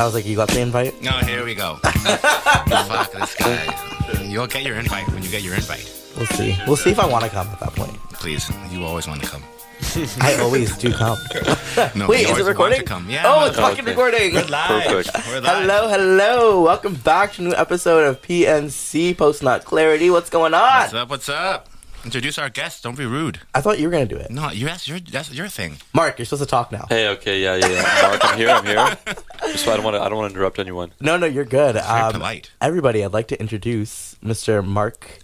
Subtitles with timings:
[0.00, 1.02] I was like, you got the invite?
[1.02, 1.74] No, here we go.
[1.82, 4.22] Fuck this guy.
[4.22, 5.84] You'll get your invite when you get your invite.
[6.16, 6.56] We'll see.
[6.66, 7.92] We'll see if I want to come at that point.
[8.14, 9.42] Please, you always want to come.
[10.22, 11.18] I always do come.
[11.94, 12.78] No, Wait, is it recording?
[12.78, 13.10] To come.
[13.10, 13.24] Yeah.
[13.26, 13.90] oh, it's fucking okay.
[13.90, 14.34] recording.
[14.48, 14.90] live.
[14.90, 15.44] We're live.
[15.44, 16.62] Hello, hello.
[16.62, 20.08] Welcome back to a new episode of PNC Post Not Clarity.
[20.08, 20.60] What's going on?
[20.62, 21.10] What's up?
[21.10, 21.69] What's up?
[22.04, 22.82] Introduce our guest.
[22.82, 23.40] Don't be rude.
[23.54, 24.30] I thought you were gonna do it.
[24.30, 25.76] No, you that's your that's your thing.
[25.92, 26.86] Mark, you're supposed to talk now.
[26.88, 28.08] Hey, okay, yeah, yeah, yeah.
[28.08, 28.48] Mark, I'm here.
[28.48, 28.96] I'm here.
[29.52, 30.00] Just so I don't want to.
[30.02, 30.92] I don't want to interrupt anyone.
[31.00, 31.74] No, no, you're good.
[31.74, 32.50] Very Um, polite.
[32.60, 34.64] everybody, I'd like to introduce Mr.
[34.64, 35.18] Mark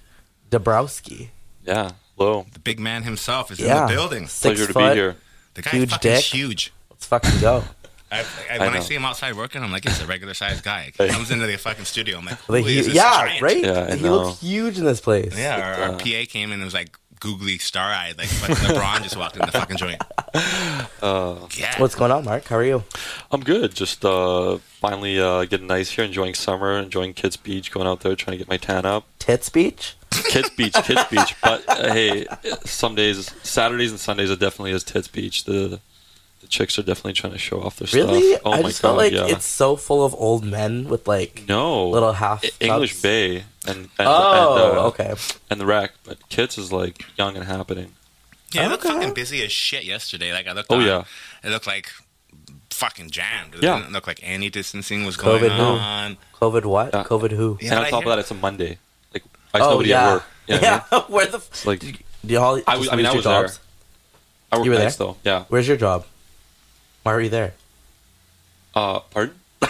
[0.51, 1.29] Dabrowski.
[1.65, 1.93] Yeah.
[2.19, 2.47] Hello.
[2.53, 4.27] The big man himself is Yeah, in the building.
[4.27, 4.91] Six Pleasure to foot.
[4.91, 5.17] be here.
[5.55, 6.25] The guy Huge fucking dick.
[6.25, 6.73] huge.
[6.91, 7.65] Let's fucking go.
[8.13, 8.81] I, I, when I, know.
[8.81, 10.93] see him outside working, I'm like, he's a regular sized guy.
[10.99, 12.19] He comes into the fucking studio.
[12.19, 13.43] I'm like, who Like, he- is this yeah, giant?
[13.43, 13.63] right.
[13.65, 15.37] Yeah, he looks huge in this place.
[15.37, 18.55] Yeah, our, our Uh, PA came in and was like googly star eyed, like fucking
[18.57, 20.01] LeBron just walked in the fucking joint.
[21.03, 21.79] Uh, Yeah.
[21.81, 22.45] What's going on, Mark?
[22.45, 22.85] How are you?
[23.31, 23.75] I'm good.
[23.75, 28.15] Just uh, finally uh, getting nice here, enjoying summer, enjoying Kits Beach, going out there
[28.17, 29.07] trying to get my tan up.
[29.19, 29.97] Tits Beach?
[30.11, 31.35] Kits Beach, Kids Beach.
[31.43, 32.27] But uh, hey,
[32.65, 35.45] some days, Saturdays and Sundays, it definitely is Tits Beach.
[35.45, 35.81] The
[36.41, 38.31] the chicks are definitely trying to show off their Really?
[38.33, 38.43] stuff.
[38.45, 39.27] Oh I my just god, felt like yeah.
[39.27, 43.01] it's so full of old men with like no little half English.
[43.03, 45.15] Bay and and, Oh, and, uh, okay.
[45.51, 47.93] and the rack, but Kits is like young and happening.
[48.53, 50.33] Yeah, I looked fucking busy as shit yesterday.
[50.33, 50.71] Like I looked.
[50.71, 51.05] Oh, on, yeah.
[51.43, 51.91] It looked like
[52.71, 53.55] fucking jammed.
[53.57, 53.79] It Yeah.
[53.79, 55.65] didn't look like any distancing was going COVID, no.
[55.75, 56.17] on.
[56.41, 56.95] COVID what?
[56.95, 57.03] Yeah.
[57.05, 57.59] COVID who?
[57.61, 58.79] Yeah, and on top of that, it's a Monday.
[59.13, 60.07] Like I oh nobody yeah.
[60.07, 60.25] at work.
[60.47, 60.83] You know what I mean?
[60.93, 61.01] yeah.
[61.15, 61.39] Where the?
[61.39, 61.95] F- It's like do
[62.35, 62.55] y'all?
[62.55, 63.63] I just was- I mean, lose I your was there.
[64.53, 65.17] I work You were nights though.
[65.25, 65.45] Yeah.
[65.49, 66.07] Where's your job?
[67.07, 67.55] Why were you there?
[68.75, 69.37] Uh, pardon?
[69.63, 69.69] uh,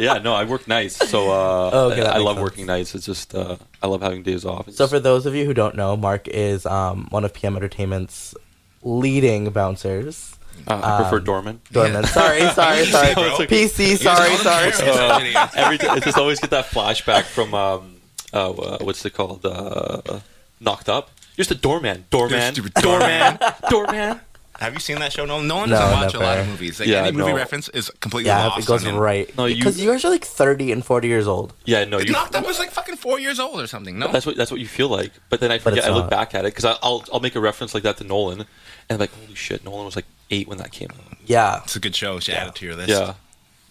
[0.00, 2.42] yeah, no, I work nights, so uh, Oh, okay, that I love sense.
[2.42, 2.94] working nights.
[2.94, 4.66] It's just uh, I love having days off.
[4.66, 7.34] It's So just- for those of you who don't know, Mark is um, one of
[7.34, 8.34] PM Entertainment's
[8.82, 10.38] leading bouncers.
[10.66, 11.60] uh, I prefer um, doorman.
[11.70, 12.04] Dorman.
[12.04, 13.12] Sorry, sorry, sorry.
[13.12, 13.36] bro.
[13.46, 13.98] PC.
[13.98, 14.72] Sorry, sorry.
[14.72, 14.88] call.
[14.88, 17.96] Uh, every t- I just always get that flashback from um,
[18.32, 19.44] uh, uh, what's it called?
[19.44, 20.20] Uh,
[20.60, 21.10] knocked up.
[21.36, 23.38] Just a doorman, doorman, stupid doorman,
[23.70, 24.20] doorman.
[24.58, 25.24] Have you seen that show?
[25.24, 26.40] No, no one No, doesn't watch a lot never.
[26.40, 26.80] of movies.
[26.80, 27.36] Like Yeah, any movie no.
[27.36, 28.58] reference is completely Yeah, lost.
[28.60, 28.98] it goes on him.
[29.00, 29.36] right.
[29.36, 31.52] No, you- because you guys are like thirty and forty years old.
[31.64, 32.10] Yeah, no, you.
[32.12, 33.98] Knocked Up was like fucking four years old or something.
[33.98, 35.12] No, That's what that's what you feel like.
[35.30, 35.78] But then I forget.
[35.78, 36.10] it's I look not.
[36.10, 38.46] back at it because I'll I'll make a reference like that to Nolan, and
[38.90, 41.16] I'm like, holy shit, Nolan was like eight when that came out.
[41.24, 42.14] Yeah, it's a good show.
[42.16, 42.88] You should add it to your list.
[42.88, 43.14] Yeah,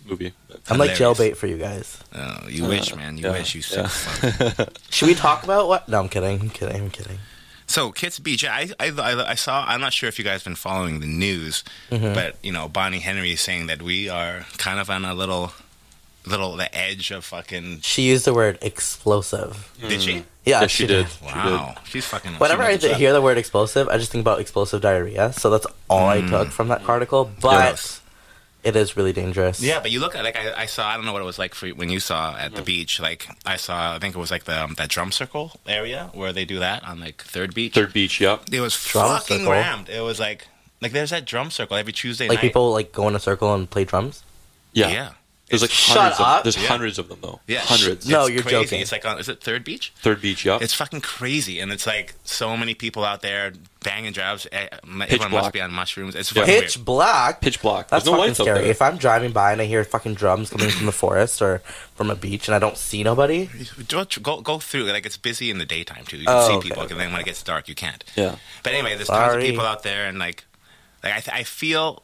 [0.06, 0.32] movie.
[0.70, 1.20] I'm like Hilarious.
[1.20, 1.98] jailbait for you guys.
[2.16, 3.18] Oh, you wish, man.
[3.18, 3.56] You yeah, wish.
[3.56, 3.88] You yeah.
[3.88, 4.70] sick fuck.
[4.90, 5.90] Should we talk about what?
[5.90, 6.40] No, I'm kidding.
[6.40, 6.76] I'm kidding.
[6.84, 7.20] I'm kidding.
[7.78, 9.64] So Kits Beach, I, I, I, I saw.
[9.68, 12.16] I'm not sure if you guys have been following the news, Mm-hmm.
[12.16, 15.52] but you know, Bonnie Henry is saying that we are kind of on a little,
[16.26, 17.82] little the edge of fucking.
[17.82, 19.72] She used the word explosive.
[19.80, 20.24] Did she?
[20.44, 21.08] Yeah, Yeah, she did.
[21.08, 22.32] She Wow, she's fucking.
[22.40, 25.32] Whenever she I knows hear the word explosive, I just think about explosive diarrhea.
[25.34, 27.30] So that's all I took from that article.
[27.40, 28.02] But Gross.
[28.68, 29.62] It is really dangerous.
[29.62, 30.90] Yeah, but you look at like I, I saw.
[30.90, 33.00] I don't know what it was like for when you saw at the beach.
[33.00, 33.96] Like I saw.
[33.96, 36.84] I think it was like the um, that drum circle area where they do that
[36.84, 37.74] on like Third Beach.
[37.74, 38.20] Third Beach.
[38.20, 38.50] Yep.
[38.52, 39.52] It was Drum fucking circle?
[39.54, 39.88] rammed.
[39.88, 40.48] It was like
[40.82, 42.36] like there's that drum circle every Tuesday night.
[42.36, 42.50] Like night.
[42.50, 44.24] people like go in a circle and play drums.
[44.74, 44.90] Yeah.
[44.90, 45.12] yeah.
[45.50, 46.38] There's like Shut hundreds up.
[46.40, 46.68] Of, there's Yeah.
[46.68, 47.40] hundreds of them though.
[47.48, 48.06] Yeah, Hundreds.
[48.08, 48.64] No, you're crazy.
[48.64, 48.82] joking.
[48.82, 49.94] It's like on is it Third Beach?
[50.02, 50.44] Third Beach.
[50.44, 50.58] yeah.
[50.62, 54.46] It's fucking crazy, and it's like so many people out there banging drums.
[54.52, 55.54] Eh, Everyone must black.
[55.54, 56.16] be on mushrooms.
[56.16, 56.42] It's Yeah.
[56.44, 57.40] fucking Pitch black.
[57.40, 57.88] pitch black.
[57.88, 58.66] That's There's no fucking scary.
[58.70, 61.62] If I'm driving by and I hear fucking drums coming from the forest or
[61.96, 63.50] from a beach and I don't see nobody.
[63.88, 64.84] Go, go go through.
[64.92, 66.18] Like it's busy in the daytime too.
[66.18, 66.92] You can Oh, see okay, people, okay.
[66.92, 68.04] and then when it gets dark, you can't.
[68.18, 68.36] Yeah.
[68.64, 70.44] But anyway, there's tons of people out there, and like,
[71.06, 72.04] like I, th- I feel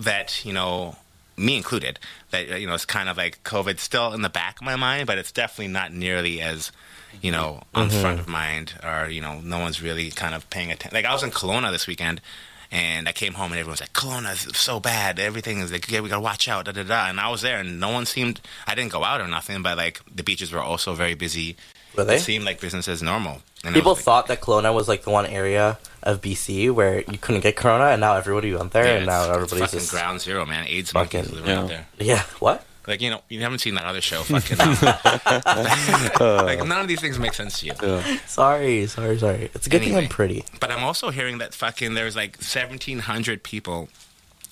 [0.00, 0.96] that you know,
[1.36, 1.98] me included,
[2.30, 4.76] that uh, you know, it's kind of like COVID still in the back of my
[4.76, 6.70] mind, but it's definitely not nearly as
[7.22, 8.00] you know on Mm-hmm.
[8.00, 10.94] front of mind, or you know, no one's really kind of paying attention.
[10.96, 12.20] Like I was in Kelowna this weekend.
[12.72, 15.20] And I came home and everyone was like, Kelowna is so bad.
[15.20, 17.06] Everything is like, yeah, we gotta watch out, da da da.
[17.08, 19.76] And I was there and no one seemed, I didn't go out or nothing, but
[19.76, 21.56] like the beaches were also very busy.
[21.94, 22.16] they?
[22.16, 23.42] It seemed like business as normal.
[23.64, 27.18] And People like, thought that Kelowna was like the one area of BC where you
[27.18, 29.78] couldn't get corona, and now everybody went there, yeah, and now it's- it's everybody's fucking
[29.80, 30.66] just ground zero, man.
[30.68, 31.60] AIDS fucking- monkeys living yeah.
[31.62, 31.86] out there.
[31.98, 32.22] yeah.
[32.40, 32.64] What?
[32.86, 34.22] Like you know, you haven't seen that other show.
[34.24, 34.58] Fucking,
[36.20, 37.72] like none of these things make sense to you.
[37.82, 38.18] Yeah.
[38.26, 39.50] Sorry, sorry, sorry.
[39.54, 40.44] It's a good thing I'm pretty.
[40.60, 43.88] But I'm also hearing that fucking there's like 1,700 people,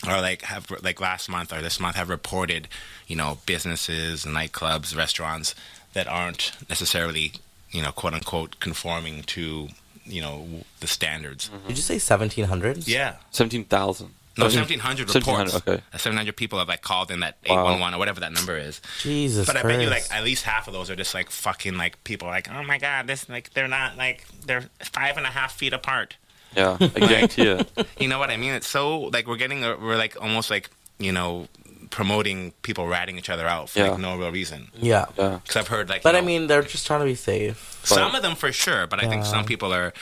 [0.08, 2.68] or like have like last month or this month have reported,
[3.06, 5.54] you know, businesses, nightclubs, restaurants
[5.92, 7.32] that aren't necessarily,
[7.72, 9.68] you know, quote unquote conforming to,
[10.04, 10.46] you know,
[10.80, 11.50] the standards.
[11.66, 12.86] Did you say 1700s?
[12.86, 13.16] Yeah.
[13.30, 14.10] Seventeen thousand.
[14.38, 15.26] No, 1,700 reports.
[15.26, 15.84] 1700, okay.
[15.92, 17.64] Uh, 700 people have like called in that Wow.
[17.64, 18.80] 811 or whatever that number is.
[19.02, 19.76] Jesus But I Christ.
[19.76, 22.50] bet you like at least half of those are just like fucking like people like
[22.50, 26.16] oh my god this like they're not like they're five and a half feet apart.
[26.56, 27.70] Yeah, I guarantee it.
[27.98, 28.54] You know what I mean?
[28.54, 31.46] It's so like we're getting a, we're like almost like you know,
[31.92, 33.90] promoting people ratting each other out for Yeah.
[33.90, 34.70] like no real reason.
[34.74, 35.04] Yeah.
[35.16, 35.38] Yeah.
[35.42, 37.78] Because I've heard like, But you I mean, they're just trying to be safe.
[37.84, 39.92] some of them for sure, but I think some people are,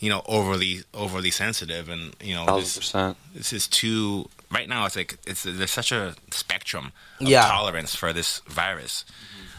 [0.00, 3.16] you know, overly overly sensitive, and you know, Thousand this, percent.
[3.34, 4.28] this is too.
[4.50, 7.46] Right now, it's like it's there's such a spectrum of Yeah.
[7.46, 9.04] tolerance for this virus.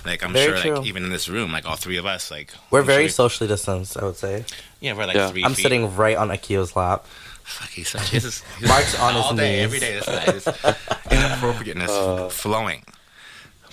[0.05, 0.75] Like I'm Very sure, true.
[0.77, 3.21] like even in this room, like all three of us, like We're I'm very sure-
[3.23, 4.45] socially distanced, I would say.
[4.79, 5.29] yeah, we're like Yeah.
[5.31, 5.43] three.
[5.43, 5.63] I'm feet.
[5.63, 7.05] sitting right on Akio's lap.
[7.45, 8.09] Fuck, he's such.
[8.09, 9.63] He's just, he's Mark's on his day, knees.
[9.63, 9.93] every day.
[9.95, 10.47] This guy is
[11.11, 12.29] inappropriateness Uh.
[12.29, 12.83] flowing.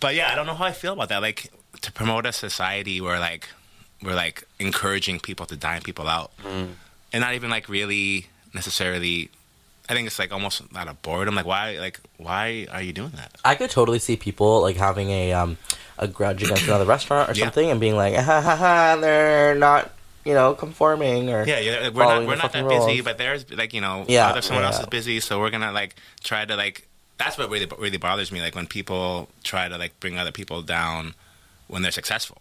[0.00, 1.22] But yeah, I don't know how I feel about that.
[1.22, 3.48] Like to promote a society where like
[4.02, 6.74] we're like encouraging people to dine people out, Mm.
[7.12, 9.30] and not even like really necessarily.
[9.88, 11.34] I think it's like almost out of boredom.
[11.34, 11.78] Like why?
[11.78, 13.32] Like why are you doing that?
[13.44, 15.56] I could totally see people like having a um
[15.98, 17.44] a grudge against another restaurant or Yeah.
[17.46, 19.90] something and being like, ha ha ha, they're not,
[20.24, 23.50] you know, conforming or Yeah, yeah we're not we're not that fucking busy, but there's
[23.50, 26.56] like you know, Yeah, other someone else is busy, so we're gonna like try to
[26.56, 26.88] like.
[27.18, 28.40] That's what really really bothers me.
[28.40, 31.14] Like when people try to like bring other people down
[31.68, 32.38] when they're successful.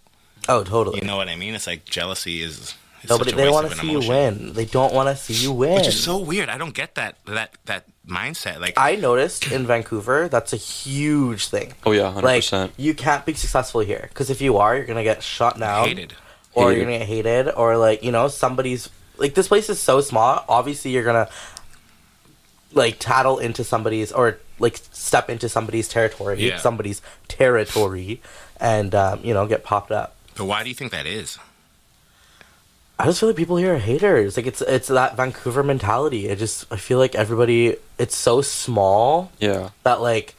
[0.50, 1.00] Oh, totally.
[1.00, 1.54] You know what I mean?
[1.54, 2.75] It's like jealousy is.
[3.04, 4.54] is Nobody, such they want to an see you win.
[4.54, 5.75] They don't want to see you win.
[5.75, 6.50] which is so weird.
[6.50, 8.60] I don't get that that that mindset.
[8.60, 11.74] Like I noticed in Vancouver that's a huge thing.
[11.86, 15.04] Oh yeah, hundred Like you can't be successful here because if you are, you're gonna
[15.04, 16.13] get shot down, hated.
[16.53, 16.77] Or Hated.
[16.77, 20.44] you're gonna get hated, or like you know somebody's like this place is so small.
[20.50, 21.30] Obviously, you're gonna
[22.74, 26.57] like tattle into somebody's or like step into somebody's territory, Yeah.
[26.57, 28.21] somebody's territory,
[28.59, 30.15] and um, you know get popped up.
[30.38, 31.38] But why do you think that is?
[33.00, 34.38] I just feel like people here are haters.
[34.38, 36.30] Like it's it's that Vancouver mentality.
[36.31, 39.69] I just I feel like everybody it's so small Yeah.
[39.83, 40.36] that like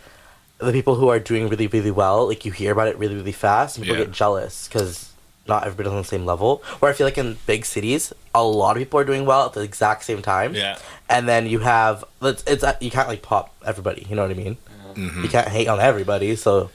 [0.58, 3.32] the people who are doing really really well, like you hear about it really really
[3.32, 4.05] fast, and people Yeah.
[4.05, 5.11] get jealous because
[5.49, 6.62] not everybody's on the same level.
[6.79, 9.53] Where I feel like in big cities, a lot of people are doing well at
[9.55, 10.55] the exact same time.
[10.55, 10.79] Yeah.
[11.09, 14.06] And then you have it's, it's you can't like pop everybody.
[14.09, 14.56] You know what I mean?
[14.94, 16.71] hmm You can't hate on everybody, so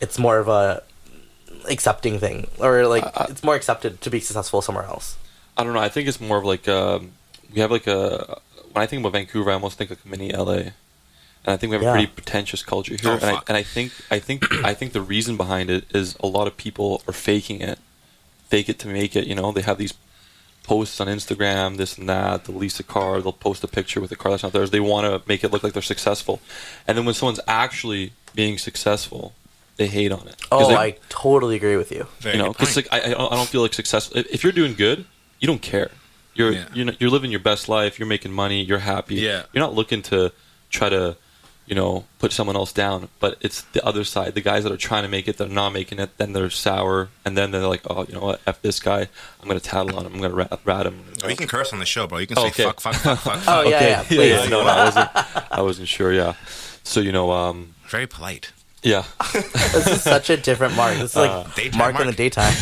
[0.00, 0.82] it's more of a
[1.70, 5.16] accepting thing, or like I- I- it's more accepted to be successful somewhere else.
[5.56, 5.80] I don't know.
[5.80, 7.12] I think it's more of like um,
[7.52, 8.38] we have like a.
[8.72, 10.72] When I think about Vancouver, I almost think like mini LA, and
[11.46, 11.90] I think we have Yeah.
[11.90, 13.10] a pretty pretentious culture here.
[13.10, 16.16] Oh, and, I, and I think I think I think the reason behind it is
[16.20, 17.78] a lot of people are faking it,
[18.52, 19.24] fake it to make it.
[19.30, 19.94] You know, they have these
[20.70, 22.44] posts on Instagram, this and that.
[22.44, 23.20] They'll lease a car.
[23.22, 24.70] They'll post a picture with a car that's not theirs.
[24.70, 26.40] They want to make it look like they're successful,
[26.86, 29.32] and then when someone's actually being successful,
[29.78, 30.36] they hate on it.
[30.52, 32.06] Oh, they- I totally agree with you.
[32.20, 34.16] Very you know, because like I, I don't feel like successful.
[34.20, 34.98] If if you're doing good,
[35.40, 35.90] you don't care.
[36.34, 36.64] You're Yeah.
[36.74, 37.92] you're, not, you're living your best life.
[37.98, 38.62] You're making money.
[38.70, 39.16] You're happy.
[39.16, 39.42] Yeah.
[39.52, 40.18] You're not looking to
[40.70, 41.02] try to,
[41.66, 43.08] you know, put someone else down.
[43.20, 44.34] But it's the other side.
[44.34, 46.16] The guys that are trying to make it, they're not making it.
[46.18, 48.40] Then they're sour, and then they're like, oh, you know what?
[48.46, 49.08] F this guy.
[49.40, 50.14] I'm gonna tattle on him.
[50.14, 51.04] I'm gonna rat, rat him.
[51.24, 52.18] Oh, you can curse on the show, bro.
[52.18, 52.64] You can say Okay.
[52.64, 53.48] fuck, fuck, fuck, fuck, fuck.
[53.48, 53.88] Oh, yeah, okay.
[53.90, 54.50] yeah, please.
[54.50, 55.10] no, no, I wasn't.
[55.52, 56.12] I wasn't sure.
[56.12, 56.34] Yeah.
[56.84, 58.52] So you know, um, Very polite.
[58.82, 59.04] yeah.
[59.32, 60.94] This is such a different Mark.
[60.94, 62.52] This is like Daytime Mark, in the daytime.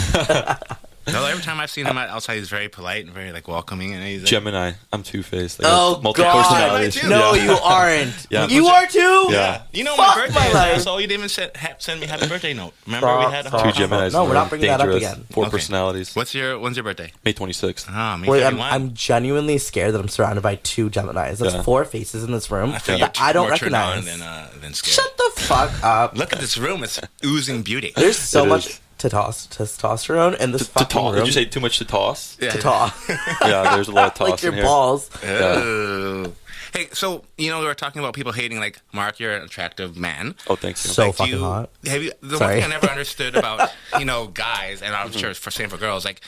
[1.06, 4.04] No, every time I've seen him outside, he's very polite and very like welcoming, and
[4.04, 4.72] he's like, Gemini.
[4.92, 5.60] I'm two faced.
[5.64, 6.42] Oh, multiple God.
[6.46, 6.94] personalities.
[6.96, 7.08] Too.
[7.08, 7.44] No, Yeah.
[7.44, 8.26] you aren't.
[8.30, 8.46] Yeah.
[8.46, 9.26] You are too.
[9.30, 9.62] Yeah.
[9.72, 10.38] You know Fuck my birthday.
[10.38, 10.80] my life.
[10.82, 12.74] so you didn't even send, ha- send me happy birthday note.
[12.86, 13.74] Remember we had a Two stop.
[13.74, 14.12] Geminis.
[14.12, 15.24] No, we're not bringing that up again.
[15.30, 15.50] Four Okay.
[15.52, 16.14] personalities.
[16.14, 17.12] What's your when's your birthday?
[17.24, 17.86] May 26th.
[17.88, 21.38] Ah, me Wait, I'm, I'm genuinely scared that I'm surrounded by two Geminis.
[21.38, 21.62] There's Yeah.
[21.62, 24.04] four faces in this room I that I don't more recognize.
[24.04, 24.94] Than, uh, than scared.
[24.94, 26.16] Shut the fuck up.
[26.16, 27.92] Look at this room; it's oozing beauty.
[27.96, 28.80] There's so It much is.
[29.00, 31.12] Tetos- testosterone in this To fucking toss.
[31.14, 31.24] room.
[31.24, 32.36] Did you say too much to toss?
[32.40, 32.50] Yeah.
[32.50, 33.08] to toss?
[33.42, 34.64] yeah, there's a lot of toss like your in here.
[34.66, 35.10] balls.
[35.24, 36.32] Oh.
[36.72, 39.18] Hey, so you know we were talking about people hating like Mark.
[39.18, 40.36] You're an attractive man.
[40.46, 40.78] Oh, thanks.
[40.80, 41.70] So like, fucking you, hot.
[41.86, 42.12] Have you?
[42.22, 42.54] The Sorry.
[42.60, 45.06] one thing I never understood about you know guys, and Mm-hmm.
[45.06, 46.04] I'm sure it's for same for girls.
[46.04, 46.20] Like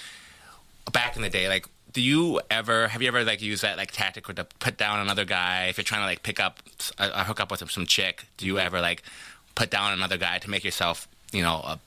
[0.92, 3.92] back in the day, like do you ever have you ever like used that like
[3.92, 6.58] tactic or to put down another guy if you're trying to like pick up
[6.98, 8.24] a, a hook up with some chick?
[8.36, 9.02] Do you ever like
[9.54, 11.78] put down another guy to make yourself you know a,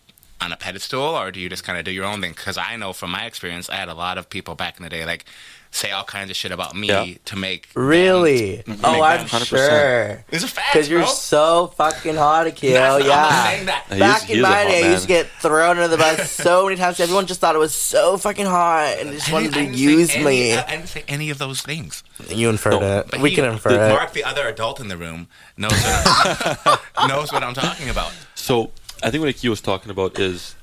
[0.41, 2.31] on a pedestal, or do you just kind of do your own thing?
[2.31, 4.89] Because I know from my experience, I had a lot of people back in the
[4.89, 5.25] day like
[5.71, 7.05] say all kinds of shit about me Yeah.
[7.25, 8.59] to make Really?
[8.65, 9.45] Oh, Make I'm that 100%.
[9.45, 10.23] sure.
[10.31, 12.71] It's a fact, Because you're so fucking hot, Akil.
[12.73, 13.43] That's- I'm Yeah.
[13.43, 13.89] saying that.
[13.89, 14.91] Back he in is a my hot day, I man.
[14.91, 16.99] used to get thrown under the bus so many times.
[17.01, 20.51] Everyone just thought it was so fucking hot and just wanted to use say me.
[20.51, 22.03] Any, I didn't say any of those things.
[22.29, 23.07] you inferred No, it.
[23.11, 23.89] But we he- can infer the- it.
[23.89, 25.27] Mark, the other adult in the room,
[25.57, 28.13] knows what I'm, knows what I'm talking about.
[28.35, 28.71] So
[29.05, 30.55] I think what Akio was talking about is,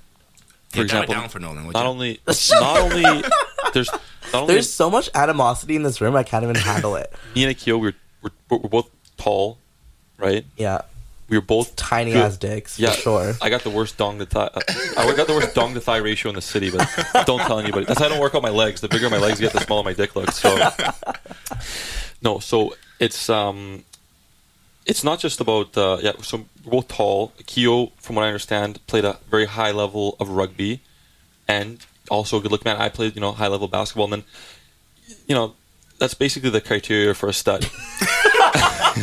[0.71, 1.71] for Yeah, example, down for Nolan.
[1.71, 1.89] not you?
[1.89, 3.23] only not only
[3.73, 3.91] there's
[4.33, 7.13] not only There's so much animosity in this room, I can't even handle it.
[7.37, 9.59] me and Akio, we're, we're we're both tall,
[10.19, 10.45] right?
[10.57, 10.83] Yeah.
[11.29, 12.21] We were both Tiny good.
[12.21, 13.35] ass dicks, Yeah, for sure.
[13.41, 14.51] I got the worst dong to thigh.
[14.99, 16.87] I got the worst dong to thigh ratio in the city, but
[17.27, 17.87] don't tell anybody.
[17.87, 18.83] That's why I don't work out my legs.
[18.83, 20.37] The bigger my legs get, the smaller my dick looks.
[20.37, 20.51] So,
[22.23, 22.39] no.
[22.39, 23.85] So it's um,
[24.87, 26.13] it's not just about uh, yeah.
[26.23, 27.33] So we're both tall.
[27.47, 30.81] Keo, from what I understand, played a very high level of rugby,
[31.49, 31.79] and
[32.11, 32.81] also a good looking man.
[32.81, 34.25] I played you know high level basketball, and then
[35.27, 35.55] you know
[35.99, 37.65] that's basically the criteria for a stud.
[38.97, 39.03] you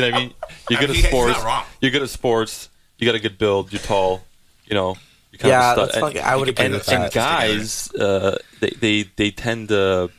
[0.00, 0.34] know what I mean?
[0.70, 1.68] You're good I at mean, he's not sports.
[1.80, 2.68] You're good at sports.
[2.98, 3.72] You got a good build.
[3.72, 4.22] You're tall.
[4.66, 4.96] You know.
[5.32, 6.02] You're kind Yeah, of a stud.
[6.02, 7.12] that's And- I would you can agree and, with and that.
[7.12, 10.10] guys, uh, they, they they tend to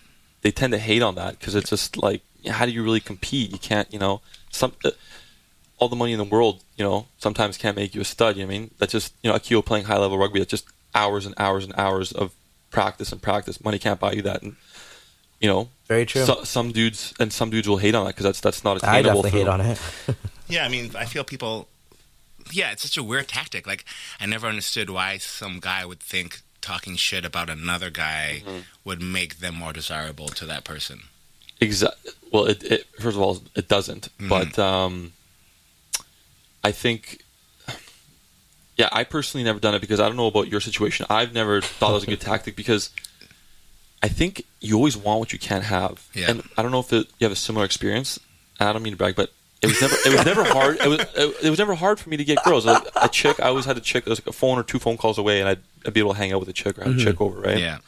[0.41, 3.51] they tend to hate on that because it's just like, how do you really compete?
[3.51, 4.91] You can't, you know, some uh,
[5.79, 8.35] all the money in the world, you know, sometimes can't make you a stud.
[8.35, 8.71] You know what I mean?
[8.79, 10.39] That's just you know, Akio playing high level rugby.
[10.39, 10.65] That's just
[10.95, 12.33] hours and hours and hours of
[12.71, 13.63] practice and practice.
[13.63, 14.55] Money can't buy you that, and
[15.39, 16.25] you know, Very true.
[16.25, 18.99] so, some dudes and some dudes will hate on that because that's that's not I
[18.99, 19.21] attainable.
[19.23, 20.17] definitely for hate on it.
[20.49, 21.67] Yeah, I mean, I feel people.
[22.53, 23.67] Yeah, it's such a weird tactic.
[23.67, 23.83] Like,
[24.17, 28.59] I never understood why some guy would think talking shit about another guy Mm-hmm.
[28.85, 31.01] would make them more desirable to that person.
[31.59, 32.11] Exactly.
[32.31, 34.29] Well, it, it first of all it doesn't, Mhm.
[34.29, 35.13] but um,
[36.63, 37.23] I think,
[38.77, 41.05] yeah, I personally never done it because I don't know about your situation.
[41.09, 42.89] I've never thought it was a good tactic because
[44.03, 46.29] I think you always want what you can't have, Yeah.
[46.29, 48.19] and I don't know if it, you have a similar experience.
[48.59, 50.77] I don't mean to brag, but it was never it was never hard.
[50.79, 52.65] It was it, it was never hard for me to get girls.
[52.65, 54.03] Like, a chick, I always had a chick.
[54.05, 56.11] It was like a phone or two phone calls away, and I'd, I'd be able
[56.13, 57.57] to hang out with a chick or have a chick over, right?
[57.57, 57.79] Yeah.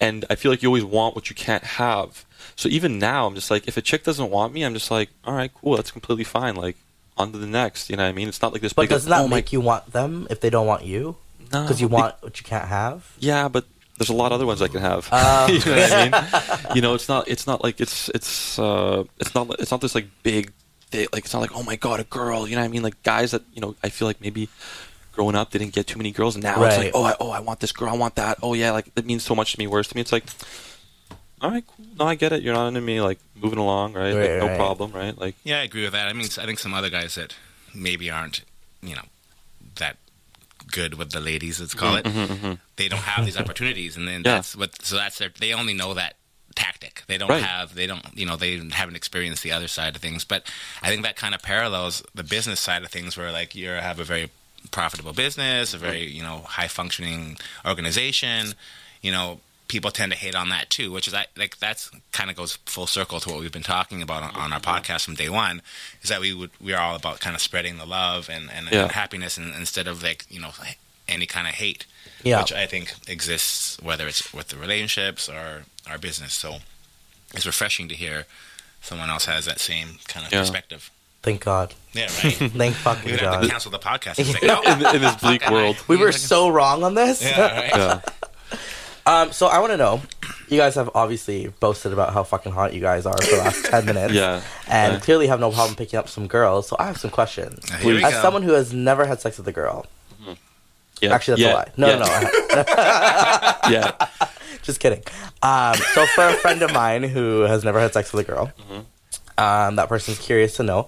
[0.00, 2.24] And I feel like you always want what you can't have.
[2.56, 5.10] So even now, I'm just like, if a chick doesn't want me, I'm just like,
[5.24, 6.54] all right, cool, that's completely fine.
[6.54, 6.76] Like,
[7.16, 7.90] on to the next.
[7.90, 8.28] You know what I mean?
[8.28, 8.90] It's not like this But big.
[8.90, 11.16] doesn't that oh my- make you want them if they don't want you?
[11.52, 13.12] No, Because you be- want what you can't have.
[13.18, 13.66] Yeah, but
[13.98, 15.08] there's a lot of other ones I can have.
[15.12, 15.46] Oh.
[15.50, 16.76] you know what I mean?
[16.76, 17.28] You know, it's not.
[17.28, 18.08] It's not like it's.
[18.10, 18.58] It's.
[18.58, 19.60] uh It's not.
[19.60, 20.52] It's not this like big.
[20.90, 22.46] They, like it's not like oh my god a girl.
[22.48, 22.82] You know what I mean?
[22.82, 24.48] Like guys that you know I feel like maybe
[25.12, 26.34] growing up they didn't get too many girls.
[26.36, 27.88] And now it's like oh I, oh I want this girl.
[27.90, 28.38] I want that.
[28.42, 29.66] Oh yeah, like it means so much to me.
[29.66, 30.24] worse to me it's like.
[31.42, 31.84] All right, cool.
[31.98, 32.42] No, I get it.
[32.42, 33.00] You're not into me.
[33.00, 34.14] Like moving along, right?
[34.14, 34.56] Right, like, no right.
[34.56, 35.16] problem, right?
[35.18, 36.08] Like Yeah, I agree with that.
[36.08, 37.34] I mean, I think some other guys that
[37.74, 38.42] maybe aren't,
[38.82, 39.02] you know,
[39.76, 39.96] that
[40.70, 42.04] good with the ladies, let's call it,
[42.76, 44.34] they don't have these opportunities, and then Mm-hmm, Yeah.
[44.36, 44.80] that's what.
[44.82, 45.30] So that's their.
[45.38, 46.14] They only know that
[46.54, 47.02] tactic.
[47.08, 47.42] They don't Right.
[47.42, 47.74] have.
[47.74, 48.04] They don't.
[48.14, 50.24] You know, they haven't experienced the other side of things.
[50.24, 50.46] But
[50.82, 53.98] I think that kind of parallels the business side of things, where like you have
[53.98, 54.30] a very
[54.70, 58.54] profitable business, a very you know high functioning organization.
[59.02, 59.40] You know,
[59.72, 62.58] people tend to hate on that too, which is I- like that's kind of goes
[62.66, 64.70] full circle to what we've been talking about on, on our mm-hmm.
[64.70, 65.62] podcast from day one.
[66.02, 68.68] Is that we would we are all about kind of spreading the love and and,
[68.70, 68.82] Yeah.
[68.82, 70.50] and happiness, and, instead of like you know
[71.08, 71.86] any kind of hate,
[72.22, 72.40] Yeah.
[72.40, 76.34] which I think exists whether it's with the relationships or our business.
[76.34, 76.58] So
[77.34, 78.26] it's refreshing to hear
[78.82, 80.40] someone else has that same kind of Yeah.
[80.40, 80.90] perspective.
[81.22, 81.74] Thank God.
[81.92, 82.34] Yeah, right.
[82.62, 83.46] Thank fucking We're gonna have God.
[83.46, 84.18] to cancel the podcast.
[84.32, 84.60] Like, no.
[84.62, 85.76] in, in this bleak world.
[85.88, 87.22] We were so wrong on this.
[87.22, 87.70] Yeah, right.
[87.74, 88.00] Yeah.
[89.04, 90.00] Um, so I want to know,
[90.48, 93.64] you guys have obviously boasted about how fucking hot you guys are for the last
[93.70, 94.14] ten minutes.
[94.14, 94.42] Yeah.
[94.68, 95.00] And Yeah.
[95.00, 96.68] clearly have no problem picking up some girls.
[96.68, 97.68] So I have some questions.
[97.80, 98.22] Here we As go.
[98.22, 99.86] someone who has never had sex with a girl,
[101.00, 101.12] Yeah.
[101.14, 101.52] actually that's yeah.
[101.52, 101.72] a lie.
[101.76, 101.98] No, yeah.
[101.98, 102.06] no,
[102.54, 104.08] no, yeah.
[104.62, 105.02] just kidding.
[105.42, 108.52] Um, so for a friend of mine who has never had sex with a girl,
[109.36, 110.86] um, that person's curious to know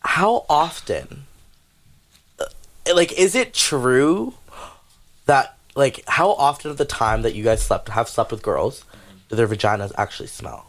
[0.00, 1.24] how often,
[2.40, 2.44] uh,
[2.94, 4.32] like, is it true
[5.26, 8.84] that like how often of the time that you guys slept have slept with girls
[9.28, 10.66] do their vaginas actually smell?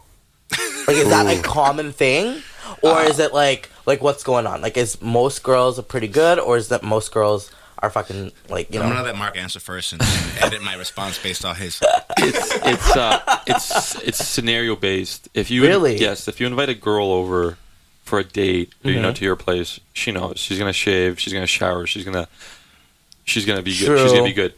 [0.86, 2.42] Like, is that a common thing,
[2.82, 4.60] or is it like like what's going on?
[4.62, 7.50] Like, is most girls are pretty good, or is that most girls
[7.80, 8.86] are fucking like you know.
[8.86, 9.06] I'm gonna know?
[9.08, 11.80] let Mark answer first and, and edit my response based on his.
[12.18, 15.28] it's it's uh, it's it's scenario based.
[15.34, 15.98] If you Really?
[15.98, 17.58] yes, if you invite a girl over
[18.04, 19.16] for a date, or, you know, Mhm.
[19.16, 22.26] to your place, she knows she's gonna shave, she's gonna shower, she's gonna
[23.26, 23.86] she's gonna be good.
[23.86, 23.98] True.
[23.98, 24.54] She's gonna be good.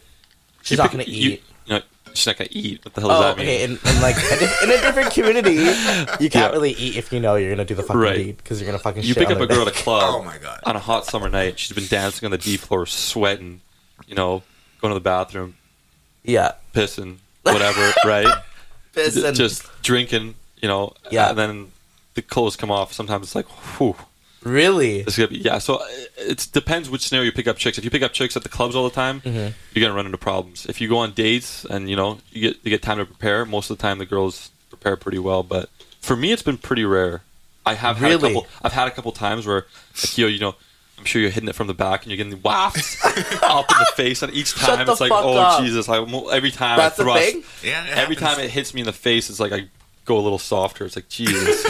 [0.63, 1.43] She's You not gonna eat.
[1.67, 1.81] You know,
[2.15, 2.85] she's not gonna eat.
[2.85, 3.47] What the hell does Oh, that mean?
[3.47, 3.65] okay.
[3.65, 6.51] In, in like a in a different community, you can't Yeah.
[6.51, 8.17] really eat if you know you're gonna do the fucking Right.
[8.17, 9.03] deed because you're gonna fucking.
[9.03, 10.61] You shit pick on up a their girl at a club Oh my god.
[10.65, 11.59] on a hot summer night.
[11.59, 13.61] She's been dancing on the D floor, sweating.
[14.07, 14.43] You know,
[14.81, 15.57] going to the bathroom,
[16.25, 16.53] Yeah.
[16.75, 17.93] pissing, whatever.
[18.05, 18.27] right?
[18.95, 20.35] Piss and- Just drinking.
[20.61, 20.95] You know.
[21.11, 21.31] Yeah.
[21.31, 21.73] And then
[22.15, 22.93] the clothes come off.
[22.93, 23.47] Sometimes it's like,
[23.79, 23.95] whew.
[24.45, 25.01] Really.
[25.01, 25.59] It's gonna be yeah.
[25.59, 25.85] So uh,
[26.19, 27.79] it depends which scenario you pick up chicks.
[27.79, 29.55] If you pick up chicks at the clubs all the time, Mhm.
[29.75, 30.67] you're gonna run into problems.
[30.67, 33.45] If you go on dates and you know you get you get time to prepare,
[33.45, 35.43] most of the time the girls prepare pretty well.
[35.43, 35.69] But
[36.01, 37.23] for me, it's been pretty rare.
[37.67, 38.31] I have had Really?
[38.33, 38.49] a couple.
[38.63, 39.67] I've had a couple times where,
[40.03, 40.55] like, yo, you know,
[40.99, 42.97] I'm sure you're hitting it from the back and you're getting wafts
[43.43, 45.63] up in the face, and each time Shut the it's like, oh up.
[45.63, 45.89] Jesus!
[45.89, 45.99] I,
[46.33, 47.45] every time That's I the thrust, thing.
[47.63, 47.85] Yeah.
[47.91, 48.37] every happens.
[48.37, 49.67] time it hits me in the face, it's like I
[50.05, 50.85] go a little softer.
[50.85, 51.65] It's like Jesus.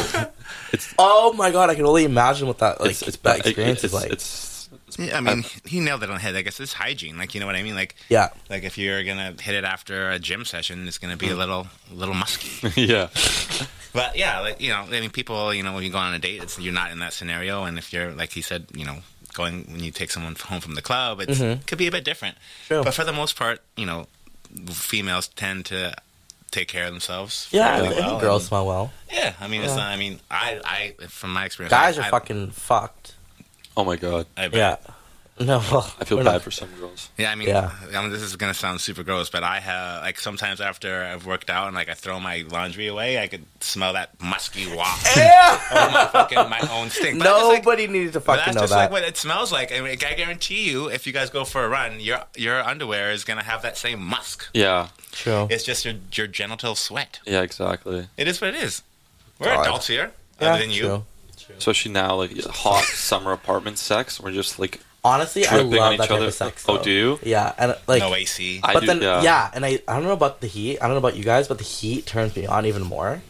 [0.73, 3.47] it's Oh my god, I can only imagine what that like it's, it's that bad.
[3.47, 4.13] experience it's, is like.
[4.13, 4.69] It's
[4.99, 6.35] Yeah, I mean, he nailed it on the head.
[6.37, 7.17] I guess it's hygiene.
[7.19, 7.75] Like, you know what I mean?
[7.75, 8.29] Like, Yeah.
[8.49, 11.33] like if you're gonna hit it after a gym session, it's gonna be Mm.
[11.33, 12.69] a little, a little musky.
[12.81, 13.09] yeah,
[13.93, 16.19] But yeah, like you know, I mean, people, you know, when you go on a
[16.19, 18.99] date, it's you're not in that scenario, and if you're like he said, you know,
[19.33, 22.05] going when you take someone home from the club, it's, it could be a bit
[22.05, 22.35] different.
[22.37, 22.67] Mm-hmm.
[22.75, 22.83] True.
[22.85, 24.07] But for the most part, you know,
[24.71, 25.95] females tend to
[26.51, 27.49] take care of themselves.
[27.51, 28.93] Yeah, fairly I think well, girls and- smell well.
[29.13, 29.87] Yeah, I mean, it's not.
[29.87, 30.61] I mean, I,
[31.01, 33.15] I, from my experience, Guys I, are I, fucking fucked.
[33.77, 34.55] oh my god, I bet.
[34.87, 34.95] Yeah.
[35.41, 37.09] No, well, I feel bad not- for some girls.
[37.17, 37.71] Yeah, I mean, Yeah.
[37.95, 41.25] I mean, this is gonna sound super gross, but I have like sometimes after I've
[41.25, 45.07] worked out and like I throw my laundry away, I could smell that musky waft
[45.17, 45.55] oh, Yeah.
[45.87, 47.19] of my fucking my own stink.
[47.19, 48.77] But I'm like- Nobody needed to fucking that's know just that.
[48.79, 49.73] like what it smells like.
[49.73, 53.11] I mean, I guarantee you, if you guys go for a run, your your underwear
[53.11, 54.49] is gonna have that same musk.
[54.53, 55.49] Yeah, True.
[55.51, 57.21] It's just your your genital sweat.
[57.27, 58.09] yeah, exactly.
[58.19, 58.83] It is what it is.
[59.39, 59.63] We're God.
[59.67, 60.83] adults here, Yeah, other than you.
[61.39, 61.57] true.
[61.57, 66.11] Especially now, like hot summer apartment sex, we're just like Honestly, I love that type
[66.11, 66.27] other.
[66.27, 66.65] of sex.
[66.69, 67.19] oh, do you?
[67.23, 68.61] Yeah, and like, no AC.
[68.63, 69.23] I but do, then yeah.
[69.23, 69.51] yeah.
[69.55, 70.79] and I I don't know about the heat.
[70.79, 73.23] I don't know about you guys, but the heat turns me on even more.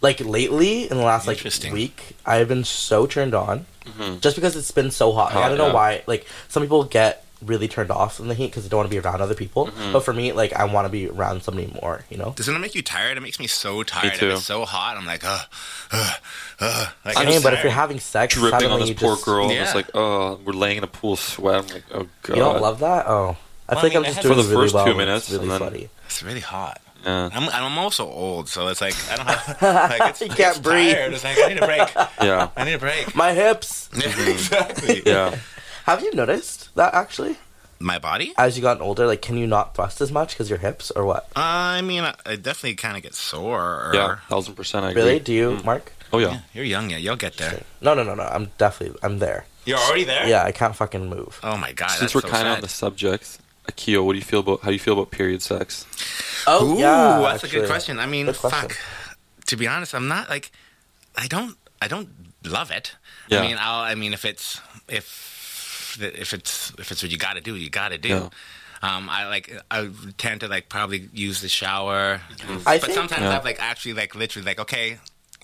[0.00, 1.42] Like lately, in the last like
[1.72, 4.20] week, I've been so turned on, Mhm.
[4.20, 5.34] just because it's been so hot.
[5.34, 6.02] Like, I don't know why.
[6.06, 8.94] Like some people get really turned off in the heat because I don't want to
[8.94, 9.66] be around other people.
[9.66, 9.92] Mm-hmm.
[9.92, 12.04] But for me, like I want to be around somebody more.
[12.10, 12.32] You know.
[12.36, 13.16] Doesn't it make you tired?
[13.16, 14.14] It makes me so tired.
[14.14, 14.30] too.
[14.30, 15.40] It's so hot, I'm like, ugh,
[15.92, 16.14] ugh,
[16.60, 16.88] ugh.
[17.04, 19.14] Like, I I'm mean, but if you're having sex, dripping on suddenly this you poor
[19.16, 19.50] just- girl.
[19.52, 19.64] Yeah.
[19.64, 21.62] It's like, oh, we're laying in a pool of sweat.
[21.64, 22.36] I'm like, oh god.
[22.36, 23.06] You don't love that?
[23.06, 23.36] Oh,
[23.68, 24.96] I Well, feel I like I'm mean, just doing For the really first well two
[24.96, 25.88] when it's minutes, really and then- sweaty.
[26.06, 26.80] it's really hot.
[27.04, 27.28] Yeah.
[27.34, 29.60] I'm, I'm also old, so it's like I don't have.
[30.00, 30.94] Like, it's, You can't it's breathe.
[30.94, 31.12] Tired.
[31.12, 31.94] It's like I need a break.
[32.22, 32.48] Yeah.
[32.56, 33.14] I need a break.
[33.14, 33.90] My hips.
[33.94, 35.02] exactly.
[35.04, 35.36] Yeah.
[35.84, 37.36] Have you noticed that actually?
[37.78, 38.32] My body?
[38.38, 41.04] As you gotten older, like, can you not thrust as much because your hips or
[41.04, 41.24] what?
[41.36, 41.40] Uh,
[41.78, 43.60] I mean, I, I definitely kind of get sore.
[43.60, 44.16] Or, Yeah.
[44.28, 44.86] Thousand percent.
[44.86, 45.02] I agree.
[45.02, 45.18] Really?
[45.20, 45.64] Do you, mm.
[45.64, 45.92] Mark?
[46.12, 46.32] Oh yeah.
[46.32, 47.02] Yeah, you're young yet.
[47.02, 47.62] You'll get there.
[47.82, 48.22] No, no, no, no.
[48.22, 49.46] I'm definitely, I'm there.
[49.66, 50.26] You're already there.
[50.26, 51.40] Yeah, I can't fucking move.
[51.42, 51.90] Oh my god.
[51.90, 53.38] Since that's we're so kind of on the subject,
[53.70, 55.86] Akio, what do you feel about how do you feel about period sex?
[56.46, 57.18] Oh, Ooh, yeah.
[57.20, 57.98] that's a good question.
[57.98, 58.50] I mean, question.
[58.50, 58.78] fuck.
[59.46, 60.50] To be honest, I'm not like,
[61.16, 62.08] I don't, I don't
[62.44, 62.94] love it.
[63.28, 63.40] Yeah.
[63.40, 65.33] I mean, I'll, I mean, if it's, if,
[66.00, 68.08] if it's, if it's what you got to do, you got to do.
[68.08, 68.28] Yeah.
[68.82, 72.20] Um, I like, I tend to like probably use the shower,
[72.66, 73.36] I but think- sometimes Yeah.
[73.38, 74.98] I've like actually like literally like, okay,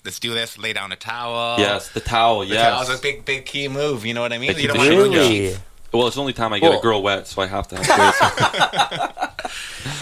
[0.05, 0.57] let's do this.
[0.59, 1.57] Lay down a towel.
[1.59, 2.41] yes, the towel.
[2.45, 2.99] The towel's Yes.
[2.99, 4.05] a big, big key move.
[4.05, 4.49] You know what I mean?
[4.53, 5.55] Like, you don't you want to ruin your Really?
[5.91, 7.77] Well, it's the only time I get Well- a girl wet, so I have to
[7.83, 9.17] have.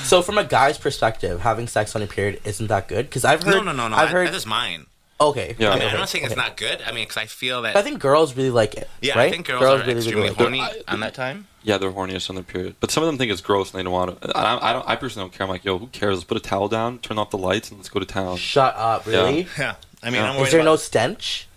[0.04, 3.06] So, from a guy's perspective, having sex on your period isn't that good?
[3.06, 3.56] Because I've heard.
[3.58, 3.96] No, no, no, no.
[3.96, 4.28] I've I, heard.
[4.28, 4.88] That is mine.
[5.22, 5.56] Okay.
[5.60, 5.70] Yeah.
[5.70, 6.82] I okay, mean, I'm not saying it's not good.
[6.86, 7.76] I mean, because I feel that.
[7.76, 8.90] I think girls really like it.
[9.02, 9.28] yeah, right?
[9.28, 10.42] I think girls, are really, extremely really like it.
[10.42, 11.48] horny I- on that time.
[11.64, 13.84] yeah, they're horniest on their period, but some of them think it's gross and they
[13.84, 14.38] don't want to.
[14.38, 14.88] I, I don't.
[14.88, 15.46] I personally don't care.
[15.46, 16.16] I'm like, yo, who cares?
[16.18, 18.38] Let's put a towel down, turn off the lights, and let's go to town.
[18.38, 19.48] Shut up, really?
[19.58, 20.32] Yeah, I mean, Yeah.
[20.32, 21.48] I'm Is there no stench?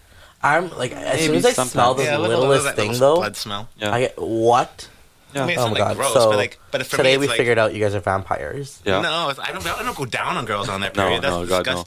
[0.44, 1.70] I'm like, as Maybe soon as I sometimes.
[1.70, 3.68] smell the yeah, a little- littlest thing, little though, blood smell.
[3.78, 4.88] Yeah, I get what?
[5.32, 5.96] yeah, I mean, it's Oh my like god!
[5.96, 8.00] gross, so but like, but for today me, we like, figured out you guys are
[8.00, 8.82] vampires.
[8.84, 9.00] yeah.
[9.00, 9.64] No, I don't.
[9.64, 11.22] I don't go down on girls on their No, period.
[11.22, 11.84] That's no, God, no.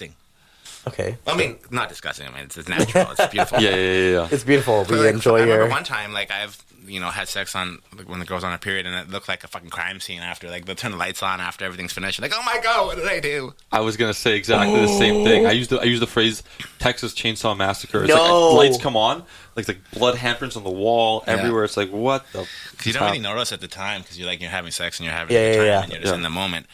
[0.85, 1.05] Disgusting.
[1.15, 2.27] Okay, I mean, not disgusting.
[2.27, 3.07] I mean, it's, it's natural.
[3.11, 3.59] It's beautiful.
[3.61, 4.27] yeah, yeah, yeah, yeah.
[4.31, 4.85] it's beautiful.
[4.89, 5.69] We like, enjoy I remember your.
[5.69, 8.59] one time, like I've you know had sex on like, when the girl's on her
[8.59, 10.19] period, and it looked like a fucking crime scene.
[10.21, 12.21] After like they'll turn the lights on after everything's finished.
[12.21, 13.53] Like, oh my god, what did I do?
[13.71, 15.45] I was gonna say exactly the same thing.
[15.47, 16.43] I used the I used the phrase
[16.79, 18.03] Texas Chainsaw Massacre.
[18.03, 18.49] It's No.
[18.53, 19.23] like lights come on,
[19.55, 21.33] like the blood handprints on the wall Yeah.
[21.33, 21.63] everywhere.
[21.63, 22.47] It's like what the?
[22.77, 23.11] 'Cause you don't fuck?
[23.13, 25.41] really notice at the time because you're like you're having sex and you're having Yeah,
[25.41, 25.83] a good yeah, time yeah.
[25.83, 26.17] and you're just Yeah.
[26.17, 26.67] in the moment,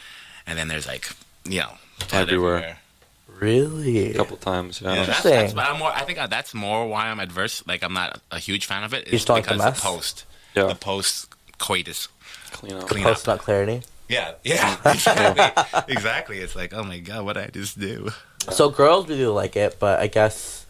[0.45, 1.10] and then there's like
[1.45, 1.71] you know
[2.10, 2.80] blood Everywhere.
[3.41, 4.12] Really?
[4.12, 4.80] a couple times.
[4.82, 5.32] Yeah, Yeah, that's, Interesting.
[5.32, 5.91] that's, but I'm more.
[5.91, 7.63] I think uh, that's more why I'm adverse.
[7.67, 9.08] Like I'm not a huge fan of it.
[9.08, 9.82] You is just don't like the because mess?
[9.82, 10.25] post,
[10.56, 10.67] Yeah.
[10.67, 11.27] the post
[11.58, 12.08] coitus
[12.51, 12.88] clean up.
[12.88, 13.36] clean Post up.
[13.38, 13.82] nut clarity.
[14.08, 15.63] Yeah, yeah, exactly.
[15.93, 16.38] exactly.
[16.39, 18.10] It's like, oh my god, what did I just do?
[18.51, 20.61] So girls really like it, but I guess.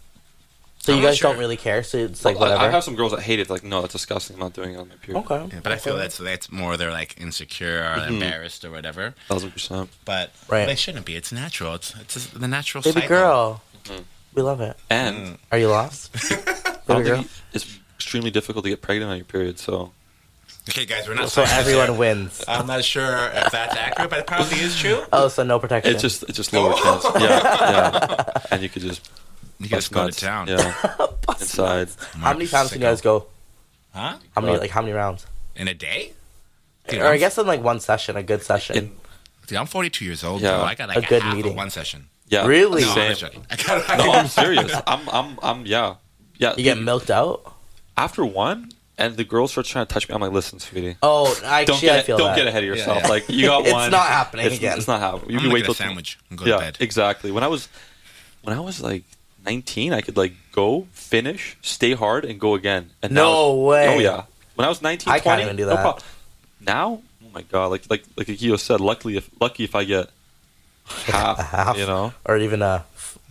[0.84, 1.30] So I'm you guys sure.
[1.32, 1.84] don't really care.
[1.84, 2.70] So it's like Well, I- whatever.
[2.70, 3.50] I have some girls that hate it.
[3.52, 4.36] Like, no, that's disgusting.
[4.36, 5.24] I'm not doing it on my period.
[5.30, 5.48] okay.
[5.54, 8.08] Yeah, but I feel that's that's more they're like insecure or Mhm.
[8.14, 9.14] embarrassed or whatever.
[9.28, 9.90] Thousand percent.
[10.06, 10.66] But Right.
[10.66, 11.16] they shouldn't be.
[11.16, 11.76] It's natural.
[11.76, 13.08] It's it's just the natural Baby cycle.
[13.16, 14.04] girl, Mhm.
[14.34, 14.76] we love it.
[14.90, 15.38] And Mm.
[15.52, 16.12] Are you lost?
[16.88, 17.26] Baby girl.
[17.54, 17.66] it's
[17.96, 19.60] extremely difficult to get pregnant on your period.
[19.60, 19.92] So
[20.70, 21.30] Okay, guys, we're not.
[21.32, 21.96] So everyone here.
[21.98, 22.44] wins.
[22.48, 25.04] I'm not sure if that's accurate, but it probably is true.
[25.14, 25.92] Oh, so no protection.
[25.94, 27.04] it's just it's just lower chance.
[27.20, 28.24] Yeah, yeah.
[28.52, 29.02] And you could just
[29.64, 30.18] You guys just bust go nuts.
[30.18, 30.48] to town.
[30.48, 31.08] Yeah,
[31.40, 31.88] inside.
[31.88, 32.20] Mm.
[32.20, 33.28] how many times do you guys go?
[33.94, 34.18] Huh?
[34.34, 34.62] How many What?
[34.62, 35.26] like how many rounds?
[35.56, 36.14] In a day?
[36.88, 38.76] Dude, or I I'm- guess in like one session, a good session.
[38.78, 38.92] In-
[39.48, 40.42] Dude, I'm 42 years old.
[40.42, 40.56] Yeah.
[40.58, 40.64] bro.
[40.66, 41.52] I got like A good half meeting.
[41.52, 42.08] of one session.
[42.30, 42.82] Yeah, Really?
[42.84, 43.32] No, I'm Same.
[43.32, 43.36] just.
[43.52, 43.56] I
[43.88, 44.74] got, No, I'm serious.
[44.88, 45.96] I'm I'm I'm yeah
[46.38, 46.54] yeah.
[46.58, 47.54] you get milked out.
[47.98, 50.16] after one, and the girl starts trying to touch me.
[50.16, 50.96] I'm like, listen, sweetie.
[51.04, 52.38] Oh, Don't actually, get I feel don't that.
[52.38, 53.02] get ahead of yourself.
[53.04, 53.08] yeah.
[53.10, 53.84] Like you got It's one.
[53.84, 54.78] It's not happening it's, again.
[54.78, 55.32] It's not happening.
[55.32, 56.78] You can wait get till a sandwich and go to yeah, bed.
[56.80, 57.32] exactly.
[57.32, 57.68] When I was
[58.44, 59.04] when I was like
[59.46, 62.92] 19, I could like go finish, stay hard, and go again.
[63.02, 63.88] And No now, way.
[63.96, 64.24] Oh yeah.
[64.56, 65.82] when I was 19, I can't 20, even do no that.
[65.82, 66.04] problem.
[66.60, 70.10] Now, oh my god, like like like Akio said, luckily if lucky if I get
[70.86, 71.78] half, half.
[71.78, 72.14] you know.
[72.26, 72.86] or even a.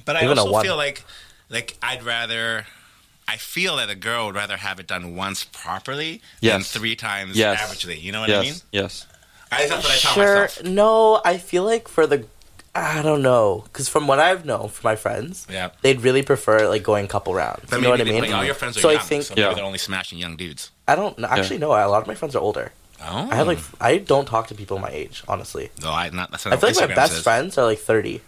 [0.05, 0.65] But I Even a also one.
[0.65, 1.05] feel like
[1.49, 2.67] like I'd rather
[3.29, 7.37] I feel that a girl would rather have it done once properly than three times
[7.37, 7.61] Yes.
[7.61, 8.01] averagely.
[8.03, 8.55] You know what yes, I mean?
[8.73, 9.07] yes.
[9.53, 10.41] I, that's what I tell Sure.
[10.43, 10.67] myself.
[10.67, 12.27] No, I feel like for the.
[12.75, 15.71] I don't know, because from what I've known from my friends, Yeah.
[15.83, 17.65] they'd really prefer like going couple rounds.
[17.69, 18.21] But you know what I mean?
[18.23, 19.55] like, all your friends are so young, I think so maybe Yeah.
[19.55, 20.71] they're only smashing young dudes.
[20.87, 21.27] I don't know.
[21.29, 21.73] actually no.
[21.73, 22.73] A lot of my friends are older.
[23.03, 25.71] Oh, I have like I don't talk to people my age, honestly.
[25.83, 26.31] No, I not.
[26.31, 27.23] That's I what feel like my best says.
[27.23, 28.21] friends are like thirty.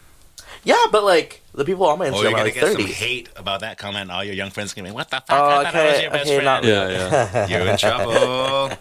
[0.65, 2.93] Yeah, but like the people on my Oh, Instagram you're are like get some thirty.
[2.93, 4.11] hate about that comment.
[4.11, 5.27] All your young friends gonna be, "What the fuck?
[5.31, 7.47] Oh, I thought I was okay, your best okay, friend." not Yeah, yeah.
[7.59, 8.73] You're in trouble.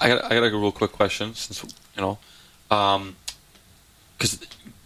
[0.00, 1.62] I got I got like a real quick question since
[1.96, 2.18] you know,
[2.70, 3.16] um,
[4.18, 4.38] because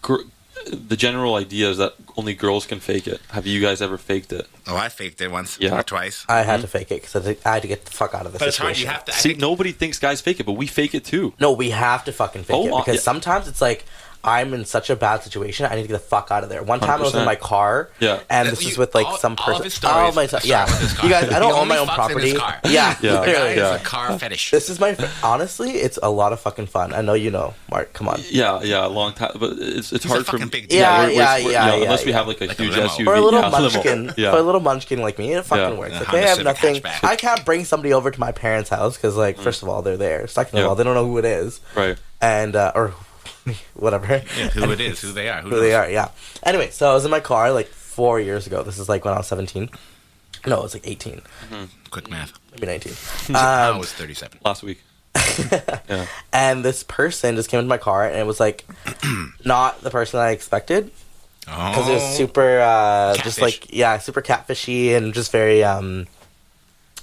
[0.02, 0.22] gr-
[0.70, 3.20] the general idea is that only girls can fake it.
[3.30, 4.46] Have you guys ever faked it?
[4.68, 5.78] oh, I faked it once Yeah.
[5.78, 6.24] or twice.
[6.28, 6.60] I had mm-hmm.
[6.62, 8.58] to fake it because I had to get the fuck out of the But it's
[8.58, 8.76] hard.
[8.76, 8.88] situation.
[8.88, 9.12] You have to.
[9.12, 11.34] I See, think, nobody thinks guys fake it, but we fake it too.
[11.40, 13.00] No, we have to fucking fake Oh, it because yeah.
[13.00, 13.84] sometimes it's like
[14.24, 15.66] I'm in such a bad situation.
[15.66, 16.62] I need to get the fuck out of there.
[16.62, 17.24] One time I was in 100%.
[17.26, 18.20] my car, Yeah.
[18.30, 19.60] and this you- is with like all- some all person.
[19.60, 21.06] of his stories my start yeah, with his car.
[21.06, 21.32] you guys.
[21.32, 22.60] I don't own my own fucks in his property.
[22.62, 22.70] car.
[22.70, 23.10] Yeah, Yeah.
[23.12, 23.50] the guy clearly.
[23.50, 23.74] is Yeah.
[23.74, 24.50] a car fetish.
[24.52, 26.92] This is my honestly, it's a lot of fucking fun.
[26.94, 27.92] I know you know, Mark.
[27.94, 28.20] Come on.
[28.30, 30.44] Yeah, yeah, a long time, but it's it's He's hard a for me.
[30.46, 30.78] big dude.
[30.78, 32.86] Yeah, we're- yeah, we're- yeah, yeah, Unless we have like a Like huge limo.
[32.88, 34.30] SUV, For a little yeah, munchkin, Yeah.
[34.30, 35.92] for a little munchkin like me, it fucking works.
[35.94, 36.82] Yeah, Okay, Honda I have nothing.
[37.02, 39.96] I can't bring somebody over to my parents' house because, like, first of all, they're
[39.96, 40.28] there.
[40.28, 40.68] Second of Mm.
[40.68, 41.96] All, they don't know who it is, right.
[42.20, 42.94] and uh, or
[43.74, 44.22] whatever.
[44.38, 45.88] Yeah, who it is, who they are, who, who they are.
[45.90, 46.08] Yeah.
[46.42, 48.62] Anyway, so I was in my car like four years ago.
[48.62, 49.70] This is like when I was seventeen.
[50.46, 51.22] No, it was like eighteen,
[51.90, 52.32] Quick math.
[52.52, 52.94] maybe nineteen.
[53.34, 54.38] I Um, was 37.
[54.44, 54.82] Last week.
[55.88, 56.06] yeah.
[56.32, 58.64] and this person just came into my car, and it was like
[59.44, 60.90] not the person I expected
[61.44, 62.14] because it was Oh.
[62.14, 66.06] super, uh, just like yeah, super catfishy and just very um.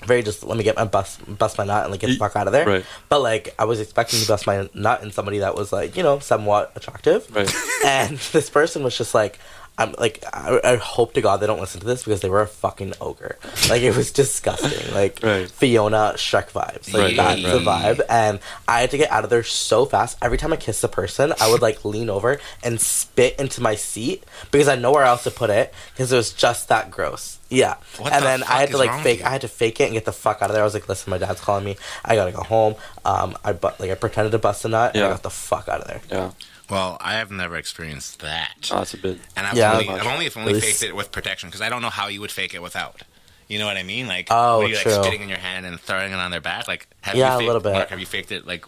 [0.06, 2.36] Very just let me get my bust bust my nut and like get the fuck
[2.36, 2.66] out of there.
[2.66, 2.86] right.
[3.10, 6.04] But like I was expecting to bust my nut in somebody that was like you
[6.04, 7.34] know somewhat attractive.
[7.36, 7.54] Right.
[7.86, 9.40] and this person was just like
[9.80, 12.42] i'm like I, I hope to god they don't listen to this because they were
[12.42, 13.38] a fucking ogre.
[13.70, 14.94] Like it was disgusting.
[14.94, 15.50] Like Right.
[15.50, 16.94] fiona shrek vibes.
[16.94, 18.02] Like Right, that's right, the vibe.
[18.10, 20.18] And i had to get out of there so fast.
[20.22, 23.76] Every time i kissed a person i would like lean over and spit into my
[23.76, 27.40] seat because i know where else to put it because it was just that gross.
[27.50, 27.76] Yeah.
[27.98, 29.86] What and the then fuck i had to like fake i had to fake it
[29.86, 30.62] and get the fuck out of there.
[30.62, 31.78] I was like listen my dad's calling me.
[32.06, 32.76] I gotta go home.
[33.06, 35.14] Um i but like i pretended to bust a nut and i Yeah.
[35.14, 36.02] got the fuck out of there.
[36.12, 36.32] Yeah.
[36.70, 38.70] Well, I have never experienced that.
[38.72, 39.18] Oh, that's a bit.
[39.36, 39.74] and I've Yeah.
[39.74, 42.22] only, I've only, if only faked it with protection because I don't know how you
[42.22, 43.02] would fake it without.
[43.48, 44.08] You know what I mean?
[44.08, 44.92] Like, Oh, were you true.
[44.92, 46.68] like spitting in your hand and throwing it on their back?
[46.68, 47.74] Like, have Yeah, you a faked, little bit.
[47.74, 48.64] Mark, have you faked it like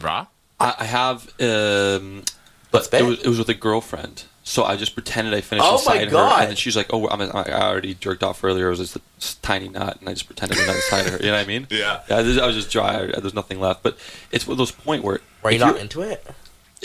[0.00, 0.26] raw?
[0.58, 2.24] I, I have, um,
[2.72, 3.00] but Spit?
[3.02, 4.24] it was, it was with a girlfriend.
[4.46, 7.08] So I just pretended I finished Oh my inside her, and then she's like, "Oh,
[7.08, 8.66] I'm, I already jerked off earlier.
[8.66, 11.16] It was just a s- tiny knot, and I just pretended it was inside her."
[11.16, 11.66] You know what I mean?
[11.70, 12.00] Yeah.
[12.10, 12.16] Yeah.
[12.18, 13.06] I was- I was just dry.
[13.06, 13.82] There's nothing left.
[13.82, 13.96] But
[14.32, 16.26] it's one of those point where Were you if not into it?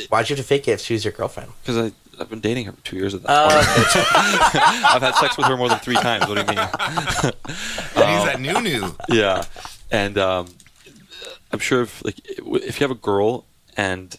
[0.10, 1.52] Why'd you have to fake it if she was your girlfriend?
[1.62, 4.86] Because I I've been dating her for two years at that Oh, point.
[4.94, 6.28] I've had sex with her more than three times.
[6.28, 6.68] What do you mean?
[7.48, 8.96] He's Um, that new new.
[9.10, 9.44] yeah,
[9.92, 10.48] and um,
[11.52, 13.46] I'm sure if like if you have a girl
[13.78, 14.18] and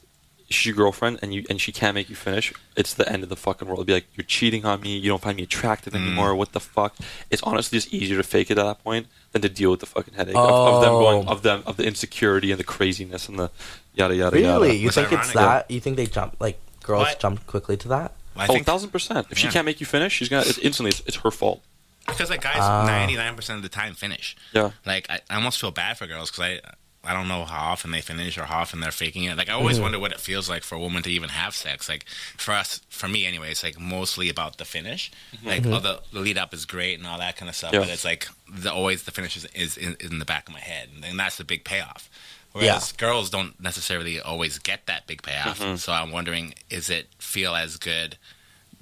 [0.50, 3.28] she's your girlfriend and you and she can't make you finish, it's the end of
[3.28, 3.78] the fucking world.
[3.78, 4.96] It'd be like you're cheating on me.
[4.98, 6.06] You don't find me attractive Mm.
[6.06, 6.34] anymore.
[6.34, 6.96] What the fuck?
[7.30, 9.86] It's honestly just easier to fake it at that point than to deal with the
[9.86, 11.32] fucking headache of, of them going Oh.
[11.32, 13.50] of them of the insecurity and the craziness and the
[13.94, 14.52] yada yada yada.
[14.60, 14.68] really?
[14.68, 14.78] yada.
[14.78, 15.70] You What's think it's that?
[15.70, 17.20] You think they jump like girls What?
[17.20, 18.12] jump quickly to that?
[18.36, 19.26] I oh, think thousand percent.
[19.30, 20.90] If she can't make you finish, she's gonna it's instantly.
[20.90, 21.60] It's, it's her fault.
[22.06, 22.86] because like guys, Ah.
[22.86, 24.36] ninety nine percent of the time finish.
[24.52, 24.70] Yeah.
[24.86, 26.60] Like I, I almost feel bad for girls because I.
[27.02, 29.36] I don't know how often they finish or how often they're faking it.
[29.36, 29.84] Like I always mm-hmm.
[29.84, 31.88] wonder what it feels like for a woman to even have sex.
[31.88, 32.04] Like
[32.36, 35.10] for us, for me anyway, it's like mostly about the finish.
[35.34, 35.48] Mm-hmm.
[35.48, 35.72] Like mm-hmm.
[35.72, 37.80] oh, the, the lead up is great and all that kind of stuff, Yeah.
[37.80, 40.60] but it's like the always the finish is, is in, in the back of my
[40.60, 42.10] head, and that's the big payoff.
[42.52, 45.78] Whereas girls don't necessarily always get that big payoff.
[45.78, 48.16] So I'm wondering, is it feel as good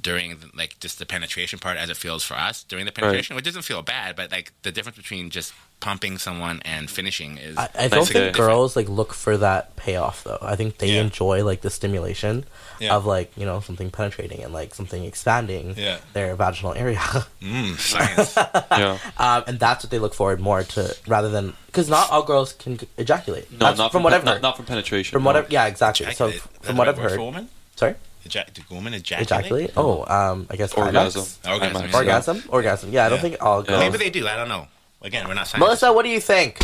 [0.01, 3.45] during like just the penetration part as it feels for us during the penetration, which
[3.45, 7.69] doesn't feel bad, but like the difference between just pumping someone and finishing is I,
[7.79, 8.31] I don't think day.
[8.33, 10.39] girls like look for that payoff though.
[10.41, 11.03] I think they Yeah.
[11.03, 12.45] enjoy like the stimulation
[12.81, 12.95] Yeah.
[12.97, 15.99] of like you know something penetrating and like something expanding Yeah.
[16.13, 16.99] their vaginal area,
[17.43, 18.37] mm, science.
[18.71, 18.99] Yeah.
[19.19, 22.53] um, and that's what they look forward more to rather than because not all girls
[22.55, 23.51] can ejaculate.
[23.51, 25.11] No, That's not from from what I've not, not from penetration.
[25.13, 25.27] from no.
[25.29, 26.13] what I've, yeah exactly.
[26.15, 27.95] So f- from the what I've heard, sorry,
[28.29, 29.27] Ejac- do women ejaculate?
[29.31, 29.71] ejaculate.
[29.77, 31.23] Oh, um, I guess Orgasm.
[31.23, 31.39] climax?
[31.47, 31.61] Orgasm.
[31.73, 31.99] Climax, yeah.
[31.99, 32.93] orgasm, orgasm.
[32.93, 33.23] Yeah, I don't Yeah.
[33.23, 33.67] think all Yeah.
[33.69, 33.81] girls.
[33.81, 34.27] Maybe they do.
[34.29, 34.69] I don't know.
[35.03, 35.59] Again, we're not scientists.
[35.61, 36.59] Melissa, what do you think?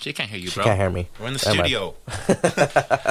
[0.00, 0.64] she can't hear you, She bro.
[0.64, 1.08] can't hear me.
[1.18, 1.68] We're in the Never mind.
[1.68, 1.94] studio.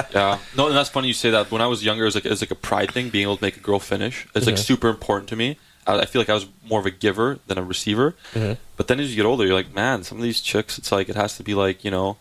[0.14, 1.50] Yeah, no, and that's funny you say that.
[1.50, 3.36] When I was younger, it was like it was like a pride thing, being able
[3.36, 4.26] to make a girl finish.
[4.34, 4.58] It's like Mhm.
[4.58, 5.58] super important to me.
[5.86, 8.14] I, I feel like I was more of a giver than a receiver.
[8.34, 8.56] Mhm.
[8.76, 11.08] But then as you get older, you're like, man, some of these chicks, it's like
[11.08, 12.16] it has to be like you know,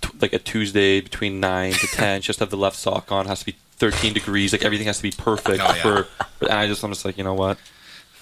[0.00, 2.20] t- like a Tuesday between nine to ten.
[2.22, 3.26] She has to have the left sock on.
[3.26, 4.52] Has to be thirteen degrees.
[4.52, 5.82] Like everything has to be perfect Oh, yeah.
[5.82, 6.06] for.
[6.42, 7.58] And I just I'm just like you know what?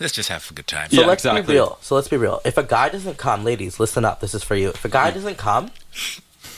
[0.00, 0.88] Let's just have a good time.
[0.90, 1.42] So Yeah, let's exactly.
[1.42, 1.76] be real.
[1.82, 2.40] So let's be real.
[2.44, 4.20] If a guy doesn't come, ladies, listen up.
[4.20, 4.70] This is for you.
[4.70, 5.70] If a guy doesn't come,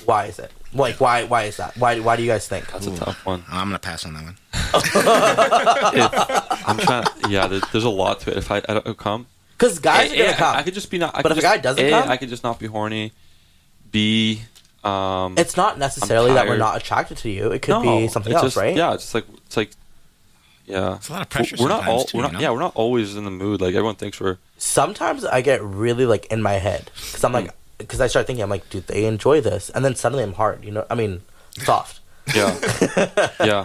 [0.05, 0.53] why is it?
[0.73, 1.25] Like why?
[1.25, 1.77] Why is that?
[1.77, 1.99] Why?
[2.01, 2.71] Why do you guys think?
[2.71, 3.43] That's a tough one.
[3.51, 4.37] I'm gonna pass on that one.
[5.95, 7.05] If, I'm trying.
[7.29, 8.37] Yeah, there, there's a lot to it.
[8.39, 9.27] If I, I don't come,
[9.59, 10.57] Because guys A- are gonna A, come.
[10.57, 11.15] I could just be not.
[11.17, 12.09] I But could if a guy doesn't A, come?
[12.09, 13.13] I could just not be horny.
[13.91, 14.41] B,
[14.85, 17.53] um, it's not necessarily that we're not attracted to you.
[17.53, 18.77] It could no, be something else, just- right?
[18.77, 19.71] Yeah, it's just like it's like,
[20.67, 20.97] yeah.
[20.97, 22.05] It's a lot of pressure We're not all.
[22.05, 22.41] too, we're you know?
[22.41, 23.61] Yeah, we're not always in the mood.
[23.61, 24.39] Like everyone thinks we're.
[24.59, 28.43] Sometimes I get really like in my head because I'm like because I start thinking
[28.43, 29.71] I'm like, do they enjoy this?
[29.71, 30.65] And then suddenly I'm hard.
[30.65, 31.23] You know, I mean,
[31.59, 32.01] soft.
[32.37, 32.57] Yeah,
[33.45, 33.65] yeah.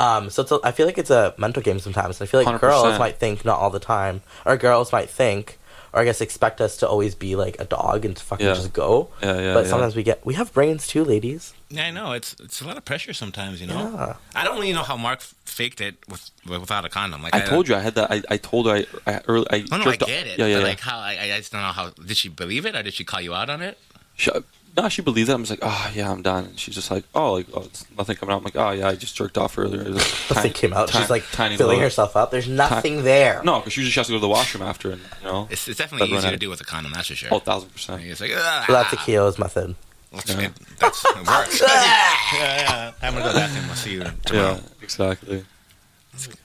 [0.00, 2.20] Um, so it's a, I feel like it's a mental game sometimes.
[2.20, 2.98] I feel like girls 100%.
[2.98, 5.56] might think not all the time, or girls might think,
[5.92, 8.54] or I guess expect us to always be like a dog and to fucking Yeah.
[8.54, 9.08] just go.
[9.22, 9.70] Yeah, yeah, But yeah.
[9.70, 11.52] sometimes we get we have brains too, ladies.
[11.68, 12.12] Yeah, I know.
[12.12, 13.60] It's it's a lot of pressure sometimes.
[13.60, 13.74] You know.
[13.94, 14.14] Yeah.
[14.34, 17.22] I don't really know how Mark faked it with without a condom.
[17.22, 18.10] Like I told you I had that.
[18.10, 19.46] I, I told her I I early.
[19.50, 20.38] I, No, no, I get it.
[20.38, 20.66] Yeah, yeah, but yeah.
[20.68, 21.90] like how I, I just don't know how.
[21.90, 23.78] Did she believe it or did she call you out on it?
[24.16, 24.30] She,
[24.76, 25.34] no, she believes it.
[25.34, 26.44] I'm just like, oh yeah, I'm done.
[26.46, 28.38] And she's just like, oh, like oh, it's nothing coming out.
[28.38, 29.82] I'm like, oh yeah, I just jerked off earlier.
[29.82, 30.88] It Nothing tiny- came out.
[30.88, 31.84] ti- She's like tiny filling load.
[31.84, 32.30] herself up.
[32.30, 33.42] There's nothing there.
[33.44, 35.68] No, because usually she has to go to the washroom after, and you know, It's,
[35.68, 36.92] it's definitely easier to do with a condom.
[36.92, 37.28] That's for sure.
[37.32, 38.02] oh, thousand percent.
[38.04, 39.74] It's like ah, So that's a Keo's method.
[40.12, 40.40] That's, Yeah.
[40.42, 41.60] it, that's it works.
[41.66, 42.92] yeah, yeah.
[43.02, 43.64] I'm gonna go to the bathroom.
[43.70, 44.54] I'll see you tomorrow.
[44.54, 45.44] Yeah, exactly.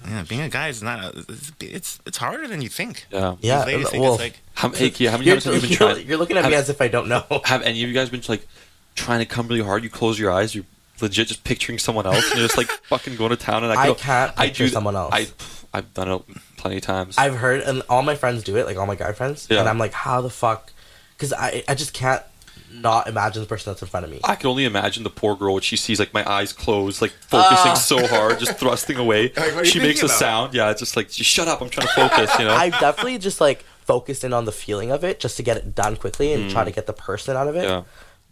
[0.07, 0.23] Yeah.
[0.27, 1.03] being a guy is not.
[1.03, 3.05] A, it's, it's it's harder than you think.
[3.11, 3.35] Yeah.
[3.41, 3.65] Yeah.
[3.65, 5.69] Ladies think well, it's like How, hey, Kia, how many you're, times have you been
[5.69, 6.07] you're, trying?
[6.07, 7.23] you're looking at me as if I don't know.
[7.45, 8.47] Have any of you guys been like
[8.95, 9.83] trying to come really hard?
[9.83, 10.65] You close your eyes, you're
[11.01, 13.63] legit just picturing someone else, and you're just like fucking going to town.
[13.63, 15.13] And I, I go, can't I picture do- someone else.
[15.13, 15.27] I,
[15.73, 16.21] I've done it
[16.55, 17.17] plenty of times.
[17.17, 19.59] I've heard, and all my friends do it, like all my guy friends, Yeah.
[19.59, 20.71] and I'm like, how the fuck?
[21.15, 22.23] Because I, I just can't
[22.71, 24.19] not imagine the person that's in front of me.
[24.23, 27.11] I can only imagine the poor girl when she sees like my eyes closed, like
[27.11, 27.75] focusing Ah.
[27.75, 29.29] so hard, just thrusting away.
[29.35, 30.17] Like, what are you she makes a about?
[30.19, 30.53] sound.
[30.53, 31.61] Yeah, it's just like, just shut up.
[31.61, 32.37] I'm trying to focus.
[32.39, 32.53] You know.
[32.55, 35.73] I've definitely just like focused in on the feeling of it, just to get it
[35.73, 37.65] done quickly and try to get the person out of it.
[37.65, 37.69] Mm.
[37.69, 37.83] yeah.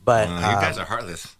[0.04, 1.36] But uh, um, you guys are heartless.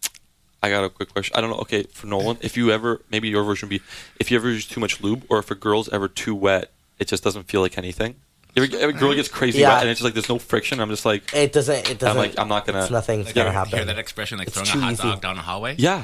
[0.64, 1.36] I got a quick question.
[1.38, 1.58] I don't know.
[1.58, 3.86] Okay, for Nolan, if you ever, maybe your version would be,
[4.20, 7.08] if you ever use too much lube, or if a girl's ever too wet, it
[7.08, 8.16] just doesn't feel like anything.
[8.58, 9.74] Every, every girl gets crazy Yeah.
[9.74, 10.80] wet, and it's just like there's no friction.
[10.80, 11.90] I'm just like, it doesn't.
[11.90, 12.08] It doesn't.
[12.08, 13.72] I'm like, I'm not gonna- It's nothing's Like, gonna you happen.
[13.80, 15.04] hear that expression like It's throwing a hot easy.
[15.04, 15.76] dog down a hallway?
[15.78, 16.04] yeah,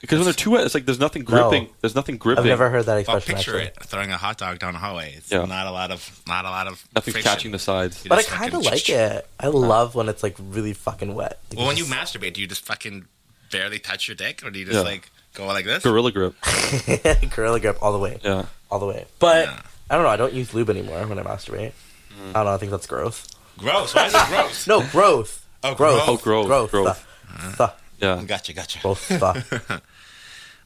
[0.00, 1.26] because when they're too wet, it's like there's nothing No.
[1.48, 1.68] gripping.
[1.80, 2.42] There's nothing gripping.
[2.42, 3.36] I've never heard that expression.
[3.36, 3.66] picture actually.
[3.82, 5.14] it throwing a hot dog down a hallway.
[5.16, 5.44] It's Yeah.
[5.44, 7.30] not a lot of not a lot of nothing friction.
[7.30, 8.04] catching the sides.
[8.04, 9.26] You But I kind of fucking- like it.
[9.38, 11.38] I love when it's like really fucking wet.
[11.50, 13.04] Like, Well, when you masturbate, do you just fucking
[13.52, 14.80] barely touch your dick, or do you just Yeah.
[14.82, 15.84] like go like this?
[15.84, 16.34] Gorilla grip.
[17.30, 18.46] gorilla grip all the way, Yeah.
[18.72, 19.06] all the way.
[19.20, 19.60] But Yeah.
[19.90, 20.10] I don't know.
[20.10, 21.72] I don't use lube anymore when I masturbate.
[22.20, 22.30] Mm.
[22.30, 22.52] I don't know.
[22.54, 23.28] I think that's growth.
[23.58, 23.94] Gross.
[23.94, 24.66] Why is it gross?
[24.66, 25.46] No, growth.
[25.64, 26.02] Oh, growth.
[26.06, 26.70] Oh, growth, Growth.
[26.70, 26.96] growth.
[26.96, 27.54] Stuff.
[27.54, 27.82] Stuff.
[28.00, 28.22] Yeah.
[28.26, 28.78] Gotcha, gotcha.
[28.82, 29.82] Both stuff.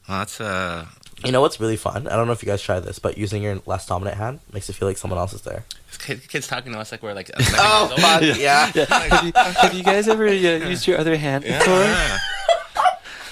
[0.09, 0.85] Well, that's uh,
[1.25, 2.07] You know what's really fun?
[2.07, 4.69] I don't know if you guys try this, but using your less dominant hand makes
[4.69, 5.65] it feel like someone else is there.
[5.99, 7.29] kid, kids talking to us like we're like.
[7.39, 8.67] Oh, fuck, yeah.
[8.67, 12.17] have, you, have you guys ever uh, used your other hand Yeah.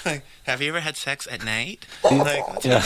[0.06, 1.86] like, have you ever had sex at night?
[2.04, 2.86] Like, what's Yeah.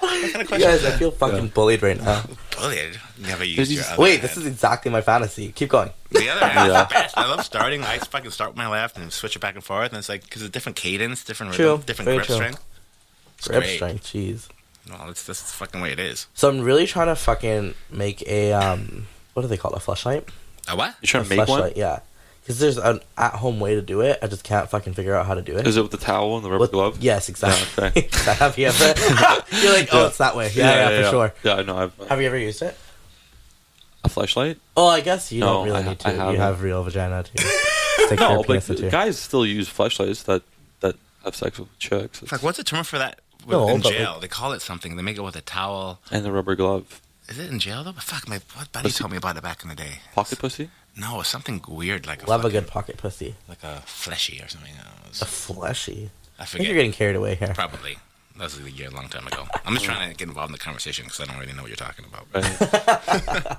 [0.00, 0.22] Happening?
[0.22, 0.70] What kind of You question?
[0.70, 2.24] guys, I feel fucking bullied right now.
[2.56, 2.98] Bullied.
[3.18, 4.22] Never used you your s- other Wait, hand.
[4.22, 5.52] this is exactly my fantasy.
[5.52, 5.90] Keep going.
[6.10, 6.82] The other hand Yeah.
[6.82, 7.18] is the best.
[7.18, 7.82] I love starting.
[7.82, 10.22] I fucking start with my left and switch it back and forth, and it's like
[10.24, 11.72] because it's different cadence, different True.
[11.72, 12.36] rhythm, different Very grip true.
[12.36, 12.64] strength.
[13.38, 13.76] It's Grip great.
[13.76, 14.48] strength, jeez.
[14.90, 16.26] Well, it's that's the fucking way it is.
[16.34, 19.76] So I'm really trying to fucking make a um, what do they call it?
[19.76, 20.28] A flashlight?
[20.68, 20.94] A what?
[21.00, 21.72] You're trying a to make one?
[21.76, 22.00] yeah.
[22.48, 24.18] Because there's an at-home way to do it.
[24.22, 25.66] I just can't fucking figure out how to do it.
[25.66, 26.96] Is it with the towel and the rubber With- glove?
[27.02, 27.84] Yes, exactly.
[27.84, 28.08] Yeah, okay.
[28.38, 28.84] Have you ever?
[29.62, 30.06] You're like, oh, Yeah.
[30.06, 30.50] it's that way.
[30.54, 31.34] Yeah, yeah, for sure.
[31.44, 31.76] Yeah, I know.
[31.76, 32.74] I've uh, Have you ever used it?
[34.02, 34.58] a flashlight.
[34.78, 36.08] Oh, I guess you No, don't really I need to.
[36.08, 36.36] I you haven't.
[36.40, 37.38] have real vagina to
[38.06, 38.88] stick No, but penis into.
[38.90, 40.42] guys still use flashlights that
[40.80, 43.18] that have sex with chicks Fuck, what's the term for that?
[43.40, 44.96] With, No, in but jail, they call it something.
[44.96, 46.00] They make it with a towel.
[46.10, 47.02] and the rubber glove.
[47.28, 47.92] Is it in jail though?
[47.92, 48.98] Fuck, my what buddy Pussy.
[49.00, 50.00] told me about it back in the day.
[50.14, 50.70] Pocket pussy.
[50.96, 53.34] No, something weird like a Love a fucking- good pocket pussy.
[53.48, 54.72] like a fleshy or something.
[54.72, 55.02] I, don't know.
[55.04, 56.10] It was- A fleshy.
[56.38, 56.66] I I think forget.
[56.66, 57.52] you're getting carried away here.
[57.54, 57.98] Probably.
[58.36, 59.46] That was a year, a long time ago.
[59.64, 61.68] I'm just trying to get involved in the conversation because I don't really know what
[61.70, 62.26] you're talking about.
[62.32, 63.56] Right.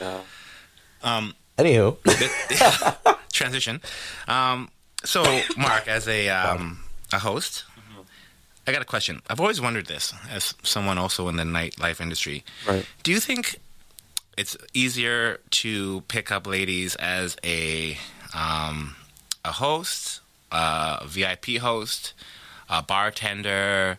[0.00, 0.20] yeah.
[1.02, 1.98] Um, Anywho,
[3.32, 3.80] transition.
[4.26, 4.70] Um,
[5.04, 5.22] so,
[5.58, 6.80] Mark, as a um,
[7.12, 7.64] a host,
[8.70, 9.20] I got a question.
[9.28, 12.44] I've always wondered this, as someone also in the nightlife industry.
[12.68, 12.86] Right.
[13.02, 13.58] Do you think
[14.38, 17.98] it's easier to pick up ladies as a
[18.32, 18.94] um,
[19.44, 20.20] a host,
[20.52, 22.12] a VIP host,
[22.68, 23.98] a bartender,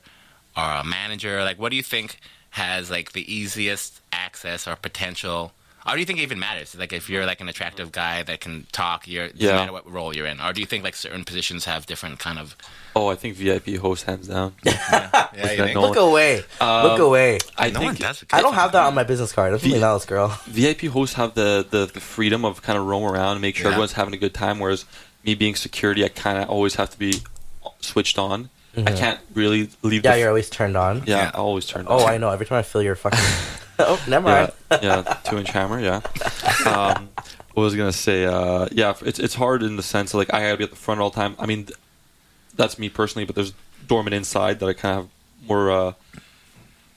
[0.56, 1.44] or a manager?
[1.44, 5.52] Like, what do you think has like the easiest access or potential
[5.88, 6.76] Or do you think it even matters?
[6.78, 9.56] Like if you're like an attractive guy that can talk, you're doesn't Yeah.
[9.56, 10.40] matter what role you're in.
[10.40, 12.56] Or do you think like certain positions have different kind of
[12.96, 14.54] Oh, I think VIP host hands down.
[14.64, 15.76] Yeah, you think?
[15.76, 16.44] no- Look away.
[16.60, 17.40] Um, Look away.
[17.58, 18.24] I no think one does.
[18.34, 19.54] I don't have that on my business card.
[19.54, 20.28] That's something else, girl.
[20.48, 23.66] VIP hosts have the, the, the freedom of kind of roam around and make sure
[23.68, 23.72] Yeah.
[23.72, 24.60] everyone's having a good time.
[24.60, 24.86] Whereas
[25.24, 27.22] me being security, I kind of always have to be
[27.80, 28.50] switched on.
[28.78, 30.04] I can't really leave.
[30.06, 31.04] Yeah, the, you're always turned on.
[31.06, 31.32] yeah, Yeah.
[31.34, 31.86] I always turn.
[31.90, 32.10] Oh, on.
[32.10, 32.30] I know.
[32.30, 33.20] Every time I feel your fucking.
[33.88, 34.84] oh, never yeah, mind.
[34.84, 35.80] yeah, two inch hammer.
[35.80, 36.02] Yeah.
[36.66, 37.10] Um,
[37.54, 38.26] what was I gonna say?
[38.26, 40.76] Uh, yeah, it's it's hard in the sense of like I gotta be at the
[40.76, 41.36] front all the time.
[41.40, 41.68] I mean,
[42.56, 43.54] that's me personally, but there's
[43.88, 45.94] dormant inside that I kind of have more uh,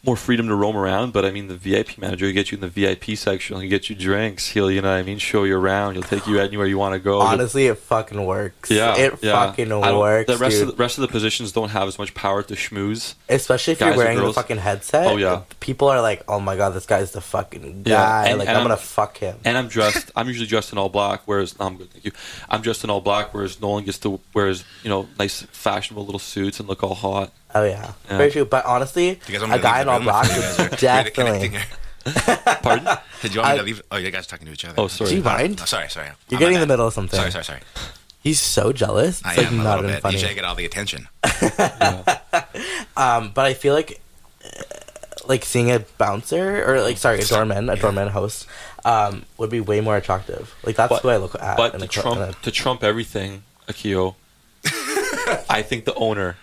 [0.05, 1.13] more freedom to roam around.
[1.13, 3.89] But I mean, the VIP manager, he'll get you in the VIP section, he'll get
[3.89, 6.67] you drinks, he'll you know what I mean, show you around, he'll take you anywhere
[6.67, 7.21] you want to go.
[7.21, 8.71] Honestly, it fucking works.
[8.71, 9.33] yeah, it yeah.
[9.33, 10.69] fucking works, The rest dude.
[10.69, 13.15] of the rest of the positions don't have as much power to schmooze.
[13.29, 15.07] Especially if you're wearing the fucking headset.
[15.07, 15.43] Oh, yeah.
[15.61, 18.27] People are like, "Oh my god, this guy's the fucking Yeah, guy.
[18.29, 20.11] and- like, and I'm gonna fuck him." And I'm dressed.
[20.17, 21.23] I'm usually dressed in all black.
[21.25, 22.13] Whereas no, I'm good, thank you.
[22.49, 23.33] I'm dressed in all black.
[23.33, 26.95] Whereas Nolan gets to wear his you know nice fashionable little suits and look all
[26.95, 27.33] hot.
[27.55, 28.19] Oh yeah, Yeah.
[28.19, 28.45] very true.
[28.45, 30.59] But honestly, Do you guys want me a guy in all black if you guys
[30.59, 31.49] are would really definitely.
[31.49, 32.63] connecting?
[32.63, 32.99] Pardon?
[33.23, 33.83] Did you want me I- to leave?
[33.91, 34.75] Oh, you guys are talking to each other.
[34.79, 35.11] oh, sorry.
[35.11, 35.59] Do you mind?
[35.63, 36.07] Oh, sorry, sorry.
[36.29, 37.19] You're I'm getting in the middle of something.
[37.19, 37.61] Sorry, sorry, sorry.
[38.23, 39.21] He's so jealous.
[39.21, 40.01] It's I like am a not little bit.
[40.03, 40.15] funny.
[40.15, 41.09] Usually I get all the attention.
[42.97, 44.01] Um, but I feel like,
[44.45, 44.49] uh,
[45.27, 48.47] like seeing a bouncer or like sorry, a doorman, a doorman host,
[48.85, 50.55] um, would be way more attractive.
[50.65, 51.57] Like that's But- who I look at.
[51.57, 54.15] But in to a cl- in trump a- to trump everything, Akio,
[55.51, 56.37] I think the owner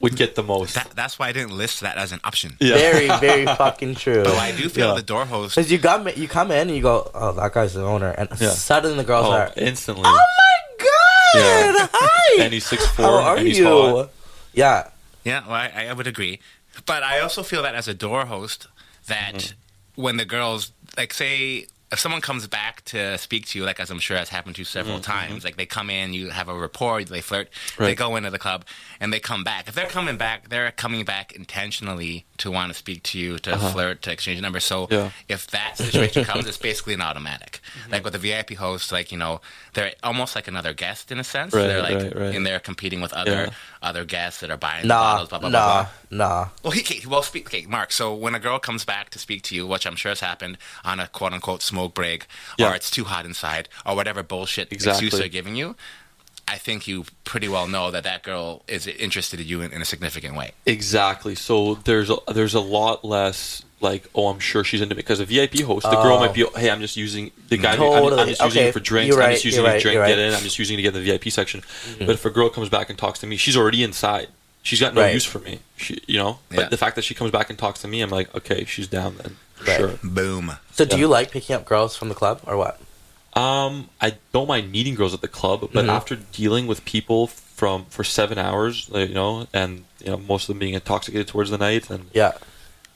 [0.00, 0.74] would get the most.
[0.74, 2.56] That, that's why I didn't list that as an option.
[2.60, 2.74] yeah.
[2.76, 4.22] very, very fucking true.
[4.24, 4.94] But I do feel Yeah.
[4.94, 5.54] the door host.
[5.56, 8.28] Because you come, you come in, and you go, "Oh, that guy's the owner," and
[8.38, 8.50] Yeah.
[8.50, 10.04] suddenly the girls Oh, are, instantly.
[10.06, 11.40] "Oh my god,
[11.80, 11.88] Yeah.
[11.92, 14.10] hi, And he's 6'4", how are and he's you?" hot.
[14.52, 14.88] Yeah,
[15.24, 16.38] Yeah, well, I, I would agree.
[16.86, 18.66] But I also feel that as a door host,
[19.06, 20.02] that Mm-hmm.
[20.02, 23.90] when the girls, like, say, if someone comes back to speak to you, like as
[23.90, 26.54] I'm sure has happened to you several times, like they come in, you have a
[26.54, 27.98] rapport, they flirt, they Mm-hmm.
[28.04, 28.64] Go into the club,
[29.00, 29.68] and they come back.
[29.68, 33.56] If they're coming back, they're coming back intentionally to want to speak to you, to
[33.56, 34.64] flirt, to exchange numbers.
[34.64, 34.96] So Uh-huh.
[34.96, 35.10] Yeah.
[35.28, 37.60] if that situation comes, it's basically an automatic.
[37.80, 37.92] Mm-hmm.
[37.92, 39.40] Like with the VIP host, like you know,
[39.74, 41.54] they're almost like another guest in a sense.
[41.54, 42.34] Right, they're like right, right.
[42.34, 43.50] in there competing with other Yeah.
[43.84, 45.88] Other guests that are buying the nah, bottles, blah blah blah.
[46.10, 46.18] blah.
[46.26, 46.48] nah, nah.
[46.62, 47.46] Well, he, he well speak.
[47.46, 47.92] Okay, Mark.
[47.92, 50.58] So when a girl comes back to speak to you, which I'm sure has happened
[50.84, 52.26] on a quote unquote smoke break,
[52.58, 52.70] Yeah.
[52.72, 55.06] or it's too hot inside, or whatever bullshit Exactly.
[55.06, 55.76] excuse they're giving you,
[56.48, 59.80] I think you pretty well know that that girl is interested in you in, in
[59.80, 60.52] a significant way.
[60.66, 61.34] Exactly.
[61.34, 65.20] So there's a, there's a lot less like, oh, I'm sure she's into me because
[65.20, 66.20] a VIP host, the girl Oh.
[66.20, 67.72] might be, hey, I'm just using the guy.
[67.72, 68.26] I'm- I'm, Totally.
[68.30, 69.14] just using Okay, it for drinks.
[69.14, 70.34] you're I'm just using you're it to right, drink, you're get in.
[70.34, 71.62] I'm just using it to get in the VIP section.
[71.98, 74.28] But if a girl comes back and talks to me, she's already inside.
[74.62, 75.12] She's got no Right.
[75.12, 75.58] use for me.
[75.76, 76.38] She, you know.
[76.50, 76.56] Yeah.
[76.56, 78.86] But the fact that she comes back and talks to me, I'm like, okay, she's
[78.88, 79.36] down then.
[79.66, 79.76] Right.
[79.76, 79.98] Sure.
[80.02, 80.56] Boom.
[80.72, 81.00] So, do Yeah.
[81.00, 82.80] you like picking up girls from the club or what?
[83.34, 85.88] Um, I don't mind meeting girls at the club, but Mhm.
[85.88, 90.44] after dealing with people from for seven hours, like, you know, and you know, most
[90.44, 92.32] of them being intoxicated towards the night, and Yeah,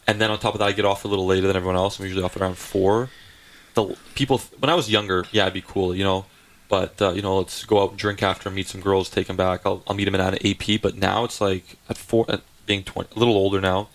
[0.08, 1.98] and then on top of that, I get off a little later than everyone else.
[1.98, 3.10] I'm usually off around four.
[3.74, 6.24] The people when I was younger, yeah, it'd be cool, you know.
[6.68, 9.36] But uh, you know, let's go out and drink after, meet some girls, take them
[9.36, 9.60] back.
[9.64, 10.80] I'll, I'll meet them at an AP.
[10.82, 13.90] But now it's like at four, at being twenty, a little older now.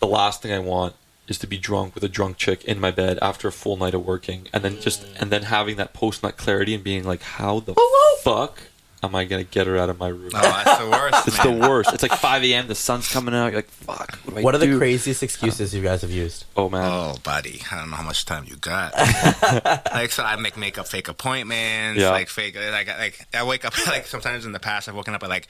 [0.00, 0.94] The last thing I want
[1.28, 3.94] is to be drunk with a drunk chick in my bed after a full night
[3.94, 7.22] of working, and then just and then having that post nut clarity and being like,
[7.22, 7.74] how the
[8.22, 8.62] fuck
[9.02, 10.30] am I gonna get her out of my room?
[10.34, 11.18] Oh, that's the worst.
[11.28, 11.92] It's the worst.
[11.92, 12.68] It's like 5 a.m.
[12.68, 13.46] The sun's coming out.
[13.46, 14.18] You're like, fuck.
[14.24, 15.24] What, do I what are the craziest uh-huh.
[15.24, 16.44] excuses you guys have used?
[16.56, 16.84] Oh man.
[16.84, 18.94] Oh, buddy, I don't know how much time you got.
[19.92, 22.10] like, so I make make up fake appointments, Yeah.
[22.10, 25.22] like fake, like, like I wake up like sometimes in the past I've woken up
[25.22, 25.48] at like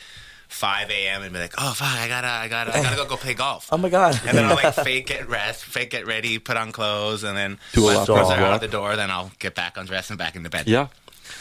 [0.49, 1.23] 5 a.m.
[1.23, 3.69] and be like, oh fuck, I gotta, I gotta, I gotta go, go play golf.
[3.71, 4.19] Oh my god!
[4.27, 7.59] And then I'll like fake get rest, fake get ready, put on clothes, and then
[7.73, 10.19] Do a once lap girls are out the door, then I'll get back undressed and
[10.19, 10.67] back into bed.
[10.67, 10.89] Yeah.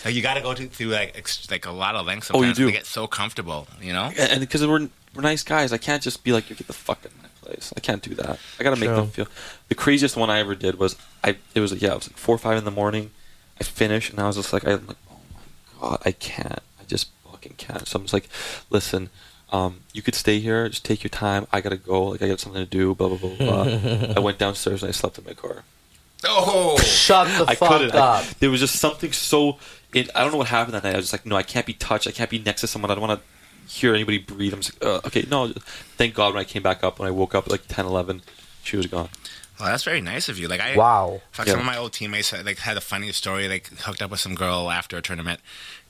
[0.05, 2.31] Like you got to go to, through like ex- like a lot of lengths.
[2.33, 2.65] Oh, you do.
[2.67, 4.11] to get so comfortable, you know.
[4.17, 6.99] and because we're we're nice guys, I can't just be like, "You get the fuck
[6.99, 8.39] out of my place." I can't do that.
[8.59, 8.95] I gotta make True.
[8.97, 9.27] them feel.
[9.69, 11.37] The craziest one I ever did was I.
[11.55, 13.11] It was like yeah, it was like four or five in the morning.
[13.59, 16.59] I finished and I was just like, I'm like, oh my god, I can't.
[16.79, 17.87] I just fucking can't.
[17.87, 18.29] So I'm just like,
[18.69, 19.09] listen.
[19.49, 20.67] Um, you could stay here.
[20.67, 21.47] Just take your time.
[21.53, 22.03] I gotta go.
[22.07, 22.93] Like I got something to do.
[22.93, 24.13] Blah blah blah blah.
[24.17, 25.63] I went downstairs and I slept in my car.
[26.25, 27.95] Oh, Shut the I fuck couldn't.
[27.95, 28.25] I- up!
[28.39, 29.57] there was just something so.
[29.93, 30.93] It, I don't know what happened that night.
[30.93, 32.07] I was just like, no, I can't be touched.
[32.07, 32.91] I can't be next to someone.
[32.91, 34.53] I don't want to hear anybody breathe.
[34.53, 35.47] I'm just like, uh, okay, no.
[35.97, 38.21] Thank God when I came back up, when I woke up at like 10, 11,
[38.63, 39.09] she was gone.
[39.59, 40.47] well, that's very nice of you.
[40.47, 41.21] Like I, wow.
[41.31, 41.53] Fuck, Yeah.
[41.53, 43.47] some of my old teammates uh, like had a funny story.
[43.47, 45.39] Like hooked up with some girl after a tournament,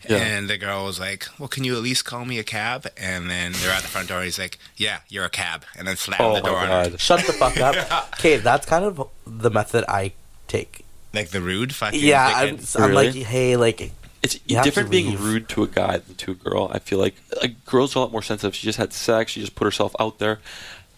[0.08, 0.18] Yeah.
[0.18, 3.30] and the girl was like, "Well, can you at least call me a cab?" And
[3.30, 4.22] then they're at the front door.
[4.22, 6.90] He's like, "Yeah, you're a cab," and then slammed Oh the door my on her.
[6.92, 7.00] God.
[7.02, 7.76] Shut the fuck up.
[8.20, 10.14] Okay, that's kind of the method I
[10.48, 10.86] take.
[11.14, 12.00] Like the rude fucking.
[12.00, 12.32] Yeah.
[12.36, 13.92] I'm, I'm like, hey, like,
[14.22, 15.24] It's different being leave.
[15.24, 16.70] rude to a guy than to a girl.
[16.72, 18.54] I feel like like girls are a lot more sensitive.
[18.56, 19.32] She just had sex.
[19.32, 20.40] She just put herself out there.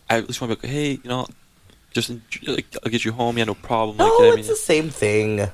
[0.09, 1.27] I at least want to be like, hey, you know,
[1.91, 2.09] just
[2.47, 3.37] like, I'll get you home.
[3.37, 3.97] Yeah, no problem.
[3.97, 4.53] no, like, you know what I it's mean?
[4.53, 5.47] the same thing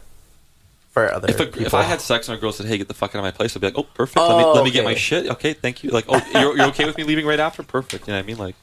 [0.91, 2.93] for other If, a, if I had sex and a girl said, "Hey, get the
[2.93, 4.16] fuck out of my place," I'd be like, "Oh, perfect.
[4.18, 5.28] let me Oh, let me get my shit.
[5.30, 5.89] Okay, thank you.
[5.91, 7.64] Like, oh, you're, you're okay with me leaving right after?
[7.64, 8.08] Perfect.
[8.08, 8.38] You know what I mean?
[8.38, 8.56] Like,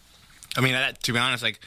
[0.57, 1.61] I mean, that, to be honest, like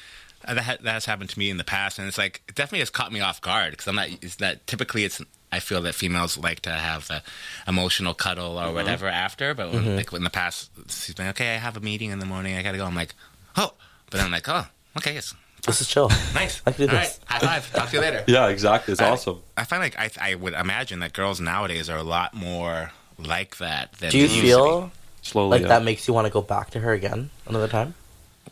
[0.47, 2.79] that ha- that has happened to me in the past, and it's like it definitely
[2.79, 4.09] has caught me off guard because I'm not.
[4.21, 5.21] It's that typically it's.
[5.51, 7.21] I feel that females like to have the
[7.67, 9.95] emotional cuddle or whatever after, but when, Mm-hmm.
[9.95, 11.55] like in the past, she's been okay.
[11.55, 12.57] I have a meeting in the morning.
[12.57, 12.85] I gotta go.
[12.85, 13.13] I'm like,
[13.55, 13.73] oh,
[14.09, 14.65] but then I'm like, oh,
[14.97, 15.33] okay, yes,
[15.65, 16.09] this is chill.
[16.33, 16.61] nice.
[16.65, 17.19] I can do All this.
[17.29, 17.73] right, high five.
[17.73, 18.23] Talk to you later.
[18.27, 18.91] yeah, exactly.
[18.93, 19.39] It's I- awesome.
[19.55, 23.57] I find like I, I would imagine that girls nowadays are a lot more like
[23.57, 23.93] that.
[23.93, 24.91] Than Do you they used to feel.
[25.21, 25.67] Slowly, like yeah.
[25.69, 27.95] that makes you want to go back to her again another time?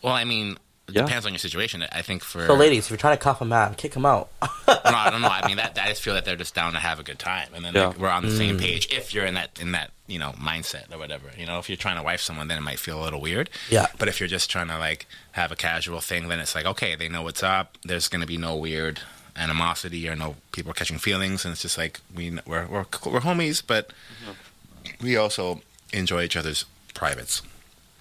[0.02, 0.56] Well, I mean,
[0.88, 1.02] it Yeah.
[1.02, 1.84] depends on your situation.
[1.90, 4.28] I think for So, ladies, if you're trying to cuff a man, kick him out.
[4.42, 5.28] no, I don't know.
[5.28, 7.48] I mean, that I just feel that they're just down to have a good time,
[7.54, 8.36] and then like, we're on the Mm.
[8.38, 8.88] same page.
[8.92, 11.76] If you're in that in that you know mindset or whatever, you know, if you're
[11.78, 13.48] trying to wife someone, then it might feel a little weird.
[13.70, 13.86] Yeah.
[13.98, 16.94] But if you're just trying to like have a casual thing, then it's like okay,
[16.94, 17.78] they know what's up.
[17.82, 19.00] There's gonna be no weird
[19.36, 23.62] animosity or no people catching feelings, and it's just like we we're we're, we're homies,
[23.66, 23.90] but
[25.00, 25.62] we also
[25.92, 27.42] enjoy each other's privates.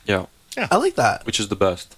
[0.06, 0.26] Yeah.
[0.58, 1.96] yeah, I like that which is the best.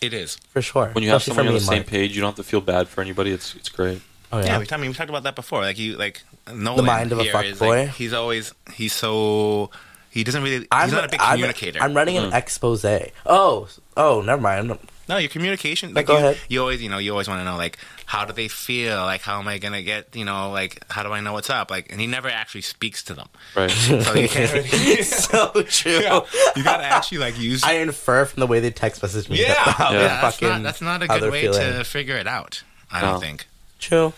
[0.00, 0.36] It is.
[0.48, 0.90] for sure.
[0.92, 1.86] When you have Especially someone on the same Mark.
[1.88, 3.32] page, you don't have to feel bad for anybody.
[3.32, 4.00] It's it's great.
[4.32, 4.58] Oh Yeah, yeah.
[4.58, 5.60] we, I mean, we talked about that before.
[5.60, 6.22] Like you, like
[6.52, 7.84] Nolan mind of a here fuck is, boy.
[7.84, 9.70] Like, he's always he's so
[10.10, 10.58] he doesn't really.
[10.58, 11.80] He's I'm not a big I'm- communicator.
[11.82, 12.34] I'm, running an mm.
[12.34, 12.84] expose.
[13.26, 14.78] Oh, oh, never mind.
[15.08, 15.90] No, your communication.
[15.92, 16.38] No, Like go you, ahead.
[16.48, 18.96] you always, you know, you always want to know like how do they feel?
[18.98, 20.14] Like how am I gonna get?
[20.16, 21.70] You know, like how do I know what's up?
[21.70, 23.28] Like, and he never actually speaks to them.
[23.56, 23.70] Right.
[23.70, 24.52] So you can't.
[24.72, 25.98] Really, so true.
[26.00, 26.20] yeah,
[26.56, 27.62] you gotta actually like use.
[27.64, 29.40] I infer from the way they text message me.
[29.40, 31.60] yeah, that yeah, they're that's fucking not that's not a good way feeling.
[31.78, 32.62] to figure it out.
[32.90, 33.12] I No.
[33.12, 33.46] don't think.
[33.78, 34.12] True.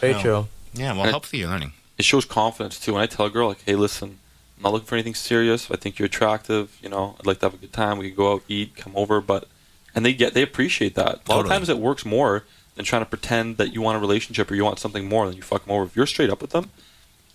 [0.00, 0.20] Very No.
[0.22, 0.48] true.
[0.74, 1.72] Yeah, well, And- hopefully you're learning.
[1.98, 2.92] it shows confidence too.
[2.94, 4.18] When I tell a girl like, "Hey, listen,
[4.58, 5.70] I'm not looking for anything serious.
[5.70, 6.76] I think you're attractive.
[6.82, 7.98] You know, I'd like to have a good time.
[7.98, 9.48] We could go out, eat, come over." But
[9.96, 11.20] and they get they appreciate that.
[11.26, 12.44] A lot of times it works more
[12.76, 15.34] than trying to pretend that you want a relationship or you want something more than
[15.36, 15.84] you fuck them over.
[15.86, 16.70] If you're straight up with them,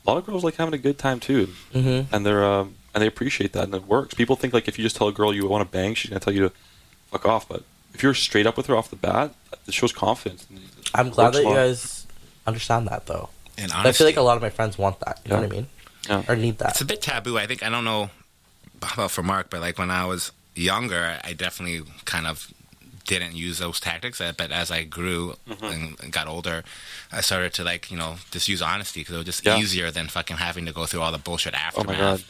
[0.05, 2.14] a lot of girls like having a good time too, Mm-hmm.
[2.16, 4.14] and they're um, and they appreciate that and it works.
[4.14, 6.20] People think like if you just tell a girl you want to bang, she's gonna
[6.22, 6.51] tell you to
[7.12, 7.49] fuck off.
[7.49, 9.34] But if you're straight up with her off the bat,
[9.68, 10.45] it shows confidence.
[10.93, 12.05] I'm glad that you guys
[12.47, 13.30] understand that though.
[13.57, 15.20] And I feel like a lot of my friends want that.
[15.26, 15.68] You know what I mean?
[16.09, 16.24] Yeah.
[16.28, 16.72] Or need that.
[16.72, 17.38] It's a bit taboo.
[17.38, 18.09] I think I don't know
[18.82, 22.52] about for Mark, but like when I was younger, I definitely kind of
[23.08, 24.22] didn't use those tactics.
[24.22, 25.66] Uh, But as I grew Mm-hmm.
[25.66, 26.64] and and got older,
[27.12, 29.58] I started to like you know just use honesty because it was just Yeah.
[29.58, 32.24] easier than fucking having to go through all the bullshit Oh aftermath God.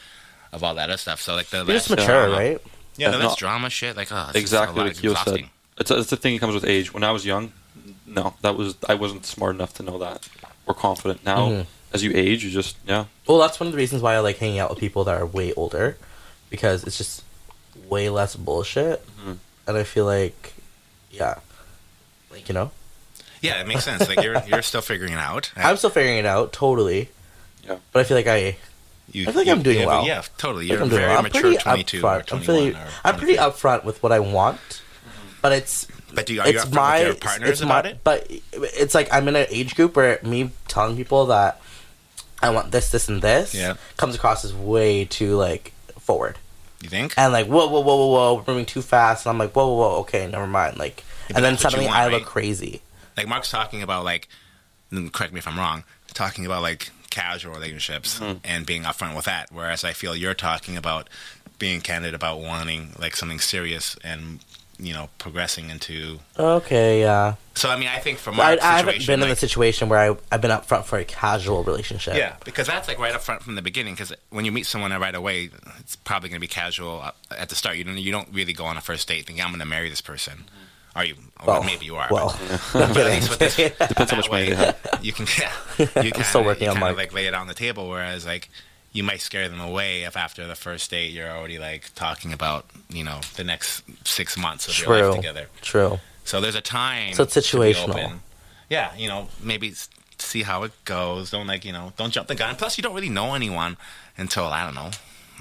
[0.53, 1.22] of all that other stuff.
[1.22, 2.61] So like the You're less just mature, drama, right?
[2.97, 3.95] Yeah, the Yeah, less drama shit.
[3.97, 5.49] Like oh, exactly just a what Keo said.
[5.78, 6.93] It's a, it's a thing that comes with age.
[6.93, 7.51] When I was young,
[8.05, 10.28] no, that was I wasn't smart enough to know that.
[10.65, 11.47] We're confident now.
[11.49, 11.65] Mhm.
[11.93, 13.05] As you age, you just yeah.
[13.28, 15.26] Well, that's one of the reasons why I like hanging out with people that are
[15.26, 15.97] way older,
[16.49, 17.24] because it's just
[17.91, 19.37] way less bullshit, Mhm.
[19.67, 20.53] and I feel like,
[21.11, 21.35] yeah,
[22.31, 22.71] like you know,
[23.41, 24.07] Yeah, it makes sense.
[24.07, 25.51] Like you're you're still figuring it out.
[25.55, 27.09] I'm still figuring it out totally.
[27.67, 27.77] Yeah.
[27.91, 28.57] But I feel like I,
[29.11, 30.05] You, I feel like you- I'm doing yeah, well.
[30.07, 30.65] Yeah, totally.
[30.67, 31.17] You're think I'm very well.
[31.17, 32.25] I'm mature, 22 or upfront.
[32.27, 34.81] 21 I'm I'm pretty upfront with what I want,
[35.41, 37.83] but it's But do you, are you it's upfront my with your partners it's about
[37.85, 37.99] my, it?
[38.03, 41.59] But it's like I'm in an age group where me telling people that
[42.41, 43.75] I want this, this, and this Yeah.
[43.97, 46.37] comes across as way too like forward
[46.82, 47.13] You think?
[47.17, 49.67] and like whoa, whoa, whoa, whoa, whoa, we're moving too fast, and I'm like whoa,
[49.67, 50.77] whoa, whoa, okay, never mind.
[50.77, 52.13] Like, Yeah, and then that's what you suddenly want, I right?
[52.13, 52.82] look crazy.
[53.17, 54.27] like Mark's talking about like,
[55.13, 58.38] correct me if I'm wrong, talking about like casual relationships Mm-hmm.
[58.45, 59.49] and being upfront with that.
[59.51, 61.09] Whereas I feel you're talking about
[61.59, 64.39] being candid about wanting like something serious and
[64.82, 66.19] you know progressing into.
[66.38, 67.36] Okay, yeah.
[67.55, 69.89] So I mean, I think for I, I haven't situation, been in like- the situation
[69.89, 72.15] where I I've been up front for a casual relationship.
[72.15, 73.93] Yeah, because that's like right up front from the beginning.
[73.93, 77.49] Because when you meet someone right away, it's probably going to be casual uh, at
[77.49, 77.77] the start.
[77.77, 79.89] You don't you don't really go on a first date thinking I'm going to marry
[79.89, 80.45] this person.
[80.93, 81.15] Are you?
[81.45, 82.09] Well, Well, maybe you are.
[82.11, 82.38] Well,
[82.73, 83.55] but, I'm but at least with this.
[83.55, 84.77] Depends how that much money way, they have.
[85.01, 85.53] You can yeah,
[86.03, 87.89] you I'm still working on kinda, like lay it on the table.
[87.89, 88.49] Whereas like
[88.91, 92.65] you might scare them away if after the first date you're already like talking about
[92.89, 95.47] you know the next six months of your life together.
[95.61, 95.99] True.
[96.23, 97.13] So there's a time.
[97.13, 98.19] So it's situational.
[98.69, 99.73] Yeah, you know, maybe
[100.17, 101.31] see how it goes.
[101.31, 102.55] Don't like, you know, don't jump the gun.
[102.55, 103.75] Plus, you don't really know anyone
[104.17, 104.91] until I don't know,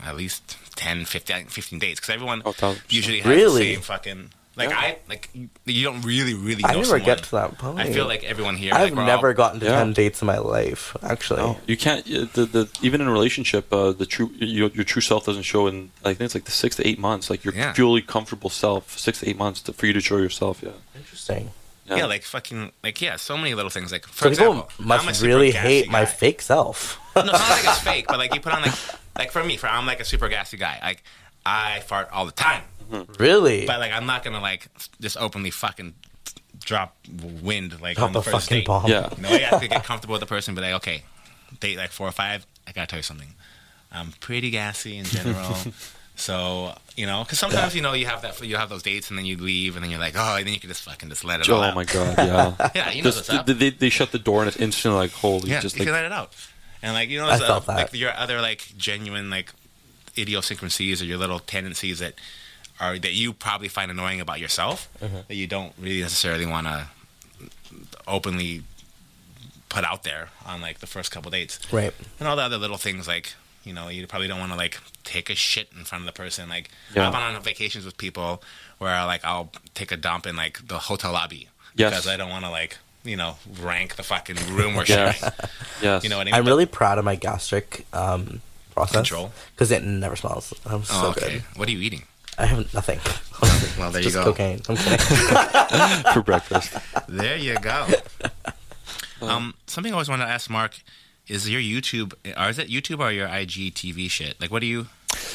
[0.04, 3.66] at least 10, 15, 15 dates because everyone Oh, usually has Really?
[3.68, 4.30] the same fucking.
[4.56, 4.78] Like Yeah.
[4.78, 7.04] I like you- you don't really really know I never someone.
[7.04, 7.78] get to that point.
[7.78, 8.72] I feel like everyone here.
[8.74, 9.78] I've like, never all- gotten to Yeah.
[9.78, 10.96] ten dates in my life.
[11.02, 12.04] Actually, No, you can't.
[12.04, 15.66] The, the even in a relationship, uh, the true your, your true self doesn't show
[15.68, 15.92] in.
[16.04, 17.30] I think it's like the six to eight months.
[17.30, 17.72] Like your Yeah.
[17.74, 20.60] fully comfortable self, six to eight months to, for you to show yourself.
[20.62, 21.50] Yeah, interesting.
[21.86, 22.06] Yeah.
[22.06, 23.90] like fucking, like yeah, so many little things.
[23.90, 27.00] Like for So example, people must I'm a really gassy hate my fake self.
[27.16, 28.74] no, it's not like it's fake, but like you put on like,
[29.18, 30.78] like for me, for I'm like a super gassy guy.
[30.82, 31.02] Like
[31.44, 32.62] I fart all the time,
[33.18, 33.66] really?
[33.66, 34.68] but like I'm not gonna like
[35.00, 35.94] just openly fucking
[36.60, 36.96] drop
[37.42, 38.66] wind like Drop on the a first fucking date.
[38.66, 38.86] bomb.
[38.90, 39.08] Yeah.
[39.18, 40.54] No, you have to get comfortable with the person.
[40.54, 41.02] Be like, okay,
[41.60, 42.46] date like four or five.
[42.66, 43.28] I gotta tell you something.
[43.92, 45.56] I'm pretty gassy in general.
[46.16, 49.16] So you know, because sometimes you know you have that you have those dates and
[49.18, 51.24] then you leave and then you're like, oh, and then you can just fucking just
[51.24, 51.74] let it all Oh out.
[51.74, 52.70] my god, yeah.
[52.74, 53.46] Yeah, you know Just- what's up.
[53.46, 55.86] they, they, they shut the door and it's instantly like holy, Yeah, just you like
[55.86, 56.30] can let it out.
[56.82, 57.76] And like you know, I there's, uh, felt that.
[57.76, 59.50] like your other like genuine like
[60.18, 62.14] idiosyncrasies or your little tendencies that
[62.80, 65.18] are that you probably find annoying about yourself Mm-hmm.
[65.28, 66.86] that you don't really necessarily want to
[68.08, 68.62] openly
[69.68, 71.60] put out there on like the first couple dates.
[71.72, 71.92] right.
[72.18, 74.78] And all the other little things like you know you probably don't want to like
[75.04, 76.48] take a shit in front of the person.
[76.48, 77.06] Like Yeah.
[77.06, 78.42] I've been on vacations with people
[78.78, 81.90] where like I'll take a dump in like the hotel lobby Yes.
[81.90, 85.14] because I don't want to like you know rank the fucking room we're sharing.
[85.82, 86.02] yes.
[86.02, 86.34] You know what I mean?
[86.34, 88.40] I'm really proud of my gastric um,
[88.74, 89.32] process Control?
[89.54, 90.52] because it never smells.
[90.66, 91.34] I'm so Oh, okay.
[91.34, 91.42] good.
[91.56, 92.02] What are you eating?
[92.40, 92.98] I have nothing.
[93.78, 94.30] Well, there Just you go.
[94.32, 94.60] cocaine.
[94.68, 94.98] I'm kidding.
[96.14, 96.74] for breakfast.
[97.08, 97.86] There you go.
[99.22, 100.80] um, something I always wanted to ask Mark
[101.28, 104.40] is your YouTube, or is it YouTube or your IGTV shit?
[104.40, 104.86] Like, what do you?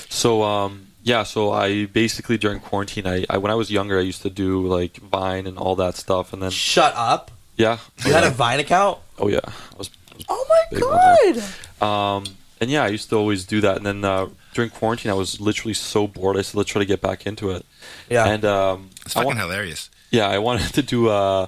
[0.09, 4.01] So um yeah, so I basically during quarantine I, I when I was younger I
[4.01, 7.29] used to do like Vine and all that stuff and then Shut up.
[7.57, 7.77] yeah.
[8.05, 8.99] You had a Vine account?
[9.19, 9.41] Oh yeah.
[9.45, 11.43] I was, I was Oh my god.
[11.87, 12.23] Um,
[12.61, 13.77] and yeah, I used to always do that.
[13.77, 16.37] And then uh, during quarantine, I was literally so bored.
[16.37, 17.65] I said, let's try to get back into it.
[18.09, 18.25] Yeah.
[18.25, 19.89] And um, It's I fucking wa- hilarious.
[20.09, 21.09] yeah, I wanted to do.
[21.09, 21.47] Uh,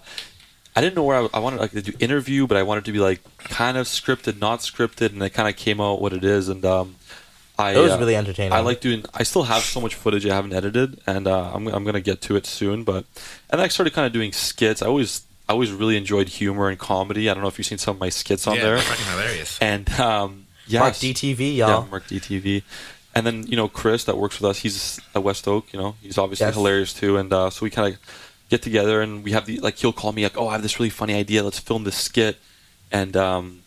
[0.76, 2.92] I didn't know where I, I wanted like, to do interview, but I wanted to
[2.92, 6.24] be like kind of scripted, not scripted, and it kind of came out what it
[6.24, 6.50] is.
[6.50, 6.98] And um,
[7.58, 8.54] I it was uh, really entertaining.
[8.54, 9.04] I like doing.
[9.14, 12.22] I still have so much footage I haven't edited, and uh, I'm I'm gonna get
[12.24, 12.84] to it soon.
[12.84, 13.06] But
[13.50, 14.84] and I started kind of doing skits.
[14.84, 17.30] I always I always really enjoyed humor and comedy.
[17.30, 18.76] I don't know if you've seen some of my skits on yeah, there.
[18.76, 19.58] it's fucking hilarious.
[19.62, 21.88] And um, yeah, Mark DTV, yeah, y'all.
[21.88, 22.64] Mark DTV.
[23.18, 24.60] And then you know Chris that works with us.
[24.60, 25.74] He's at West Oak.
[25.74, 26.56] You know he's obviously Yes.
[26.56, 27.18] hilarious too.
[27.18, 28.00] And uh, so we kind of
[28.50, 30.80] get together and we have the like he'll call me like, oh, I have this
[30.80, 31.44] really funny idea.
[31.44, 32.38] Let's film this skit.
[32.92, 33.62] And um,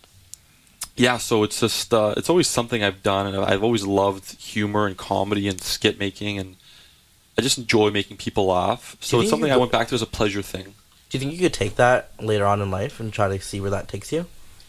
[0.96, 4.86] yeah, so it's just uh, it's always something I've done, and I've always loved humor
[4.86, 6.56] and comedy and skit making, and
[7.38, 8.96] I just enjoy making people laugh.
[9.00, 10.74] So it's something I went back to as a pleasure thing.
[11.08, 13.60] Do you think you could take that later on in life and try to see
[13.60, 14.26] where that takes you?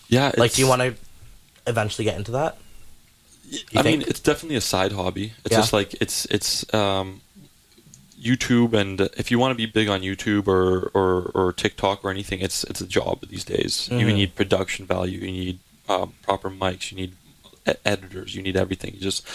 [0.10, 0.96] Yeah, Like, do you want to
[1.68, 2.58] eventually get into that?
[3.52, 5.34] You I mean, it's definitely a side hobby.
[5.46, 5.58] It's Yeah.
[5.60, 7.22] just like it's it's um,
[8.20, 12.10] YouTube, and if you want to be big on YouTube or, or, or TikTok or
[12.12, 13.88] anything, it's it's a job these days.
[13.92, 14.14] You Mhm.
[14.16, 15.20] need production value.
[15.20, 16.92] You need um, proper mics.
[16.92, 17.14] You need
[17.68, 18.36] e- editors.
[18.36, 18.94] You need everything.
[18.94, 19.26] You just,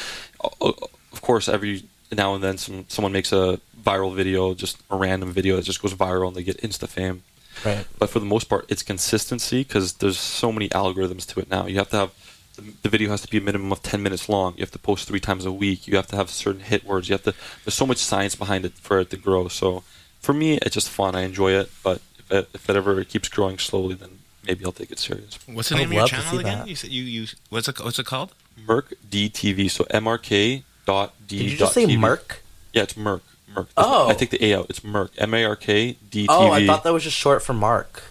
[0.60, 5.32] of course, every now and then, some someone makes a viral video, just a random
[5.32, 7.22] video that just goes viral, and they get insta fame.
[7.64, 7.86] Right.
[7.98, 11.66] But for the most part, it's consistency because there's so many algorithms to it now.
[11.66, 12.10] You have to have
[12.56, 14.54] the, the video has to be a minimum of 10 minutes long.
[14.56, 15.86] You have to post three times a week.
[15.86, 17.08] You have to have certain hit words.
[17.08, 17.34] You have to.
[17.64, 19.48] There's so much science behind it for it to grow.
[19.48, 19.84] So
[20.20, 21.14] for me, it's just fun.
[21.14, 21.70] I enjoy it.
[21.82, 25.38] But if it, if it ever keeps growing slowly, then maybe I'll take it serious.
[25.46, 26.58] What's the I name would of your channel again?
[26.60, 26.68] that.
[26.68, 28.34] You said you you what's it what's it called?
[28.66, 29.70] Merc DTV.
[29.70, 31.38] So MRK dot D.
[31.38, 31.98] Did you just say TV.
[31.98, 32.42] Merc?
[32.72, 33.22] Yeah, it's Merc.
[33.54, 33.68] Merc.
[33.76, 34.08] Oh.
[34.08, 34.66] I take the A out.
[34.68, 35.12] It's Merc.
[35.18, 36.26] M A R K D T V.
[36.30, 38.02] Oh, I thought that was just short for Mark.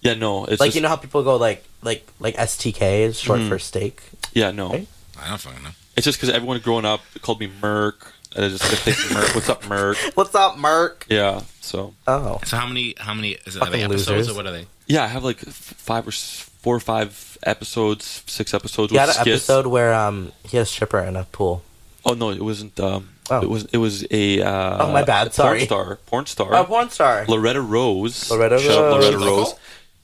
[0.00, 0.44] Yeah, no.
[0.46, 3.48] It's like just, you know how people go like like like STK is short Mhm.
[3.48, 4.02] for steak.
[4.32, 4.70] Yeah, no.
[4.70, 4.88] Right?
[5.22, 5.70] I don't fucking know.
[5.96, 8.12] It's just because everyone growing up called me Merc.
[8.36, 9.34] And I just I think Merc.
[9.34, 9.96] What's up, Merc?
[10.14, 11.04] What's up, Merc?
[11.08, 11.40] Yeah.
[11.60, 14.28] So Oh, So how many how many is it, are they episodes losers.
[14.30, 14.66] or what are they?
[14.86, 19.16] yeah, I have like five or four or five episodes, six episodes he had with
[19.16, 19.48] an skits.
[19.48, 21.62] episode where um he had a stripper in a pool.
[22.04, 22.78] Oh no, it wasn't.
[22.80, 23.40] Um, Oh.
[23.42, 23.64] It was.
[23.66, 24.42] It was a.
[24.42, 25.58] Uh, Oh, my bad, sorry.
[25.64, 25.96] Porn star.
[26.06, 26.52] Porn star.
[26.56, 27.24] Oh, porn star.
[27.28, 28.28] Loretta Rose.
[28.28, 29.04] Loretta Shout out Rose.
[29.04, 29.54] Loretta Rose.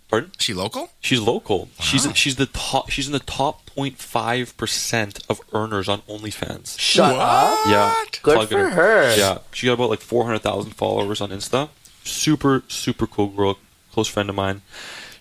[0.09, 0.31] Pardon?
[0.39, 0.91] Is she local?
[1.01, 1.69] She's local.
[1.81, 2.13] She's Wow.
[2.13, 2.91] she's the top.
[2.91, 6.79] She's in the top 05 percent of earners on OnlyFans.
[6.79, 7.67] Shut up.
[7.67, 7.93] Yeah,
[8.23, 9.17] Good plugging for her.
[9.17, 11.71] Yeah, she got about like 400,000 followers on Insta.
[12.05, 13.59] Super super cool girl,
[13.93, 14.63] close friend of mine.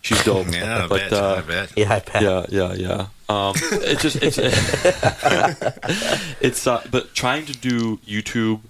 [0.01, 0.53] She's dope.
[0.53, 1.13] Yeah, I but bet.
[1.13, 1.71] uh, I bet.
[1.75, 2.21] Yeah, I bet.
[2.21, 3.07] yeah, yeah, yeah.
[3.27, 4.37] Um, it's just it's
[6.41, 8.61] it's uh, but trying to do YouTube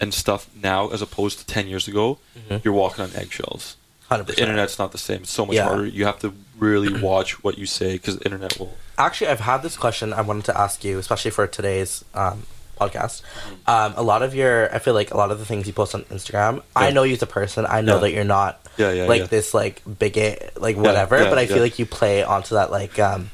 [0.00, 2.56] and stuff now as opposed to ten years ago, Mm-hmm.
[2.64, 3.76] you're walking on eggshells.
[4.08, 5.22] Hundred The internet's not the same.
[5.22, 5.64] It's so much Yeah.
[5.64, 5.86] harder.
[5.86, 8.74] You have to really watch what you say because the internet will.
[8.96, 12.44] Actually, I've had this question I wanted to ask you, especially for today's um,
[12.80, 13.22] podcast.
[13.22, 13.70] Mm-hmm.
[13.70, 15.94] Um, a lot of your, I feel like a lot of the things you post
[15.94, 17.66] on Instagram, I know you as a person.
[17.68, 18.00] I know Yeah.
[18.00, 19.26] that you're not Yeah, yeah, like yeah.
[19.26, 21.18] this like bigot, like whatever.
[21.18, 23.30] yeah, but I feel like you play onto that like um,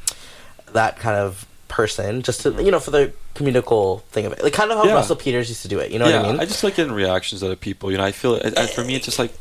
[0.72, 4.52] that kind of person, just to you know for the communical thing of it, like
[4.52, 4.94] kind of how Yeah.
[4.94, 5.90] Russell Peters used to do it.
[5.92, 6.40] You know yeah, what I mean?
[6.40, 7.90] I just like getting reactions out of people.
[7.92, 9.32] You know, I feel I, I, for me, it's just like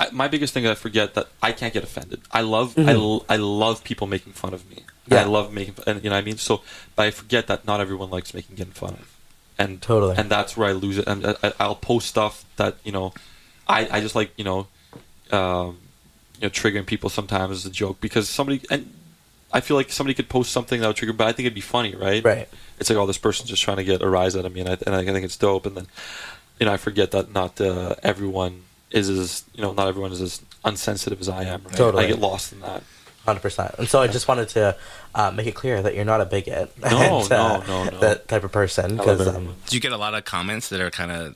[0.00, 2.20] I, my biggest thing I forget that I can't get offended.
[2.32, 4.76] I love I, l- I love people making fun of me.
[4.76, 5.12] Mm-hmm.
[5.14, 5.20] Yeah.
[5.20, 6.38] I love making and you know what I mean.
[6.38, 6.62] So,
[6.96, 9.16] but I forget that not everyone likes making getting fun of,
[9.58, 10.16] and Totally.
[10.16, 11.06] and that's where I lose it.
[11.06, 13.12] And I, I'll post stuff that you know,
[13.68, 14.68] I I just like you know,
[15.32, 15.78] um,
[16.40, 18.90] you know, triggering people sometimes as a joke because somebody and
[19.52, 21.60] I feel like somebody could post something that would trigger, but I think it'd be
[21.60, 22.24] funny, right?
[22.24, 22.48] Right.
[22.78, 24.68] It's like, oh, this person's just trying to get a rise out of me, and
[24.70, 25.66] I, and I think it's dope.
[25.66, 25.86] And then,
[26.58, 30.20] you know, I forget that not uh, everyone is as, you know, not everyone is
[30.20, 31.62] as unsensitive as I am.
[31.64, 31.74] Right?
[31.76, 32.04] Totally.
[32.04, 32.82] I get lost in that.
[33.24, 33.74] Hundred percent.
[33.78, 34.76] And so I just wanted to
[35.14, 36.76] uh, make it clear that you're not a bigot.
[36.78, 38.00] No, and, uh, no, no, no.
[38.00, 38.96] That type of person.
[38.96, 39.48] Because everyone.
[39.50, 41.34] um, Do you get a lot of comments that are kind of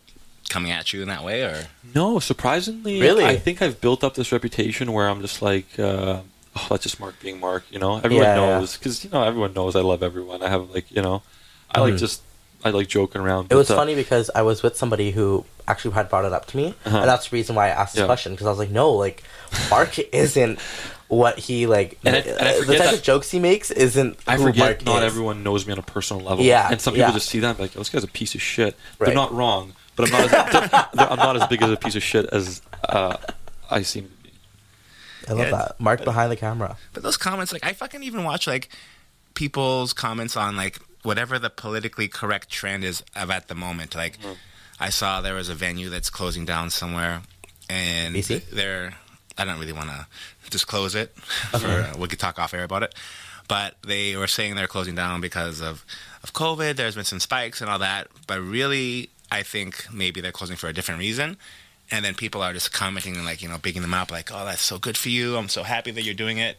[0.48, 3.24] coming at you in that way, or No, surprisingly, Really?
[3.24, 6.20] I think I've built up this reputation where I'm just like, uh,
[6.56, 7.64] oh, that's just Mark being Mark.
[7.70, 8.58] You know, everyone Yeah, yeah.
[8.60, 10.42] knows because you know everyone knows I love everyone.
[10.42, 11.22] I have like, you know,
[11.70, 11.98] I like Mhm.
[11.98, 12.22] just
[12.64, 13.52] I like joking around.
[13.52, 16.32] it was but, uh, funny because I was with somebody who actually had brought it
[16.32, 16.98] up to me, Uh-huh.
[16.98, 18.06] and that's the reason why I asked this Yeah.
[18.06, 19.22] question because I was like, no, like
[19.70, 20.58] Mark isn't
[21.08, 21.98] what he like.
[22.04, 24.18] And I- and I the type that- of jokes he makes isn't.
[24.26, 25.12] I who forget Mark not is.
[25.12, 26.44] everyone knows me on a personal level.
[26.44, 27.12] Yeah, and some people yeah.
[27.14, 28.74] just see that and be like, oh, this guy's a piece of shit.
[28.98, 29.06] Right.
[29.06, 30.34] They're not wrong, but I'm not.
[30.54, 33.16] As, I'm not as big as a piece of shit as uh,
[33.70, 34.30] I seem to be.
[35.28, 35.50] I love Yeah.
[35.50, 36.76] that Mark behind the camera.
[36.94, 38.68] But those comments, like I fucking even watch like
[39.34, 43.94] people's comments on like whatever the politically correct trend is of at the moment.
[43.94, 44.32] Like mm-hmm.
[44.80, 47.22] I saw there was a venue that's closing down somewhere,
[47.70, 48.50] and BC?
[48.50, 48.94] they're
[49.38, 50.06] I don't really want to
[50.50, 51.16] disclose it.
[51.16, 52.94] For, uh, we could talk off air about it,
[53.48, 55.84] but they were saying they're closing down because of
[56.22, 56.76] of COVID.
[56.76, 60.68] There's been some spikes and all that, but really, I think maybe they're closing for
[60.68, 61.36] a different reason.
[61.90, 64.44] And then people are just commenting and like you know bigging them up, like, "Oh,
[64.44, 65.36] that's so good for you.
[65.36, 66.56] I'm so happy that you're doing it."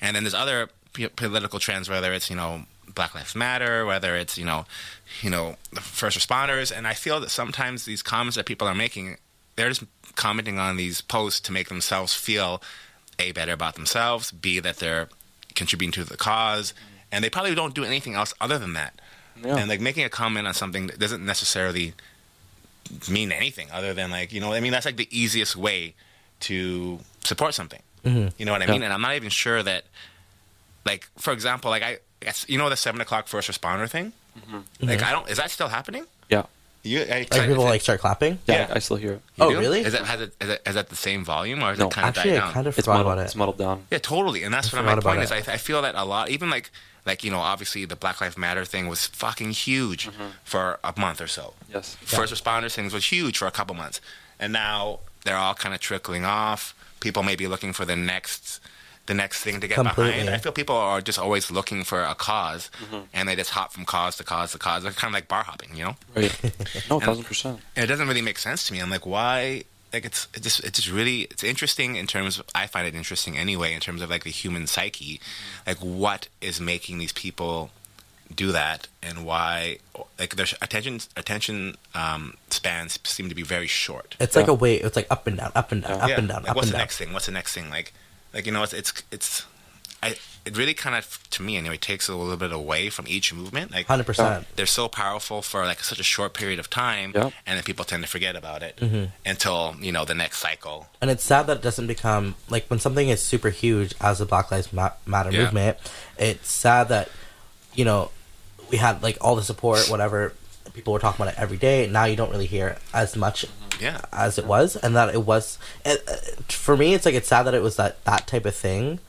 [0.00, 2.64] And then there's other p- political trends, whether it's you know
[2.94, 4.66] Black Lives Matter, whether it's you know,
[5.22, 8.74] you know the first responders, and I feel that sometimes these comments that people are
[8.74, 9.16] making,
[9.56, 9.84] they're just
[10.14, 12.62] commenting on these posts to make themselves feel
[13.18, 15.08] a better about themselves, b that they're
[15.54, 16.74] contributing to the cause,
[17.12, 19.00] and they probably don't do anything else other than that.
[19.42, 19.56] Yeah.
[19.56, 21.94] And like making a comment on something that doesn't necessarily
[23.10, 25.94] mean anything other than like you know I mean that's like the easiest way
[26.40, 27.80] to support something.
[28.04, 28.28] Mm-hmm.
[28.38, 28.72] You know what I Yeah.
[28.72, 28.82] mean?
[28.82, 29.84] And I'm not even sure that,
[30.84, 34.12] like, for example, like I, guess, you know, the seven o'clock first responder thing.
[34.38, 34.88] Mm-hmm.
[34.88, 35.28] Like, I don't.
[35.30, 36.06] Is that still happening?
[36.28, 36.44] Yeah,
[36.82, 38.38] You, I, Like people like start clapping.
[38.46, 38.66] yeah, Yeah.
[38.72, 39.20] I, I still hear it.
[39.36, 39.58] you Oh, do?
[39.60, 39.80] really?
[39.80, 41.86] Is that has it, is it is that the same volume or is No.
[41.86, 42.52] it kind of Actually, died I down?
[42.52, 43.12] kind of It's forgot muddled.
[43.12, 43.24] about it.
[43.26, 43.86] It's muddled down.
[43.92, 44.42] Yeah, totally.
[44.42, 45.30] And that's I what my point is.
[45.30, 46.70] I, I feel that a lot, even like
[47.06, 50.28] like you know, obviously the Black Lives Matter thing was fucking huge mm-hmm.
[50.44, 51.52] for a month or so.
[51.72, 51.96] Yes.
[52.00, 54.00] First responders things was huge for a couple months,
[54.40, 56.74] and now they're all kind of trickling off.
[57.00, 58.60] People may be looking for the next
[59.06, 60.12] the next thing to get Completely.
[60.12, 60.30] behind.
[60.30, 62.70] I feel people are just always looking for a because
[63.12, 64.82] and they just hop from cause to cause to cause.
[64.82, 65.96] They're kind of like bar hopping, you know.
[66.14, 66.34] Right.
[66.90, 67.60] No, thousand percent.
[67.76, 68.80] And it doesn't really make sense to me.
[68.80, 69.64] I'm like, why?
[69.92, 72.38] Like, it's it just it's just really it's interesting in terms.
[72.38, 75.20] Of, I find it interesting anyway in terms of like the human psyche,
[75.66, 77.70] like what is making these people
[78.34, 79.76] do that and why
[80.18, 84.16] like their attention attention um, spans seem to be very short.
[84.18, 84.76] It's like a way.
[84.76, 86.68] It's like up and down, up and down, up Yeah, and down, like, up what's
[86.68, 86.82] and the down.
[86.82, 87.12] next thing?
[87.12, 87.70] What's the next thing?
[87.70, 87.92] Like,
[88.34, 89.46] like you know, it's it's it's.
[90.02, 93.32] I it really kind of to me anyway takes a little bit away from each
[93.32, 93.70] movement.
[93.72, 94.46] Like Hundred percent.
[94.56, 97.30] they're so powerful for like such a short period of time, Yeah.
[97.46, 99.04] and then people tend to forget about it Mm-hmm.
[99.24, 100.88] until you know the next cycle.
[101.00, 104.26] And it's sad that it doesn't become like when something is super huge as the
[104.26, 105.44] Black Lives Matter Yeah.
[105.44, 105.78] movement.
[106.18, 107.08] It's sad that
[107.74, 108.10] you know
[108.70, 110.34] we had like all the support, whatever.
[110.74, 111.86] People were talking about it every day.
[111.86, 113.46] Now you don't really hear as much
[113.80, 115.58] Yeah, as it was, and that it was.
[115.84, 116.16] It, uh,
[116.48, 119.00] for me, it's like it's sad that it was that that type of thing,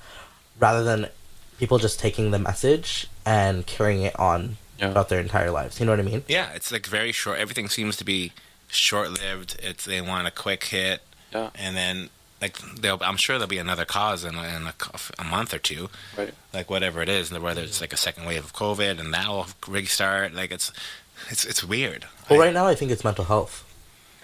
[0.59, 1.09] rather than
[1.59, 4.91] people just taking the message and carrying it on Yeah.
[4.91, 5.79] throughout their entire lives.
[5.79, 6.23] You know what I mean?
[6.27, 6.49] yeah.
[6.53, 7.39] It's like very short.
[7.39, 8.33] Everything seems to be
[8.67, 9.57] short lived.
[9.63, 11.01] It's they want a quick hit,
[11.33, 11.49] Yeah.
[11.55, 12.09] and then
[12.41, 12.97] like they'll.
[13.01, 15.89] I'm sure there'll be another cause in, a- in a, c- a month or two.
[16.17, 16.33] Right.
[16.53, 19.47] like whatever it is, whether it's like a second wave of COVID and that will
[19.67, 20.33] restart.
[20.33, 20.71] Like it's
[21.29, 22.05] it's it's weird.
[22.29, 23.63] Well, I, right now I think it's mental health,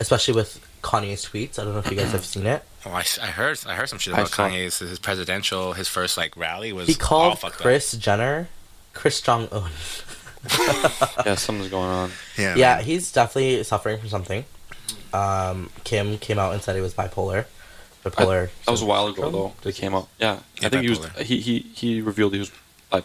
[0.01, 1.57] especially with Kanye's tweets.
[1.57, 2.63] I don't know if you guys have seen it.
[2.85, 5.87] oh, I, s- I heard I heard some shit about saw- Kanye's his presidential his
[5.87, 8.49] first like rally was He called fucked Kris Jenner,
[8.93, 9.71] Kris Jong Un.
[11.25, 12.11] Yeah, something's going on.
[12.37, 12.83] Yeah, Yeah, man.
[12.83, 14.43] he's definitely suffering from something.
[15.13, 17.45] Um, Kim came out and said he was bipolar.
[18.03, 18.49] Bipolar.
[18.65, 19.53] That was a while ago though.
[19.61, 20.07] They came up.
[20.19, 21.05] Yeah, Yeah, I think he was.
[21.19, 22.51] He, he he revealed he was
[22.91, 23.03] bipolar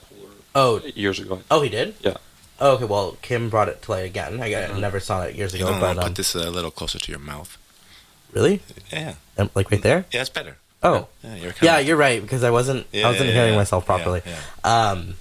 [0.54, 1.42] Oh, years ago.
[1.50, 1.94] oh, he did.
[2.00, 2.16] Yeah.
[2.60, 2.84] Oh, okay.
[2.84, 4.40] Well, Kim brought it to light again.
[4.40, 6.34] I, I never saw it years You ago, don't but want to um, put this
[6.34, 7.58] a little closer to your mouth.
[8.32, 10.06] really, Yeah, Um, like right there.
[10.12, 10.56] yeah, it's better.
[10.82, 12.86] Oh, Yeah, you're yeah, you're right because I wasn't.
[12.92, 14.22] Yeah, I wasn't yeah, hearing myself properly.
[14.24, 14.40] yeah.
[14.90, 15.14] Um,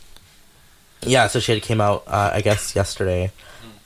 [1.01, 3.31] yeah, so she had came out, uh, I guess, yesterday,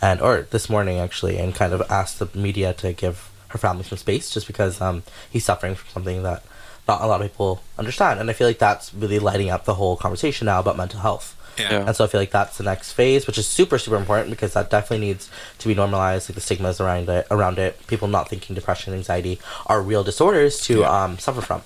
[0.02, 3.84] and or this morning actually, and kind of asked the media to give her family
[3.84, 6.44] some space, just because um, he's suffering from something that
[6.88, 9.76] not a lot of people understand, and I feel like that's really lighting up the
[9.76, 11.36] whole conversation now about mental health.
[11.60, 11.86] Yeah.
[11.86, 14.54] And so I feel like that's the next phase, which is super, super important because
[14.54, 15.30] that definitely needs
[15.60, 16.30] to be normalized.
[16.30, 20.60] Like the stigmas around it, around it, people not thinking depression, anxiety are real disorders
[20.62, 21.04] to Yeah.
[21.04, 21.62] um, suffer from.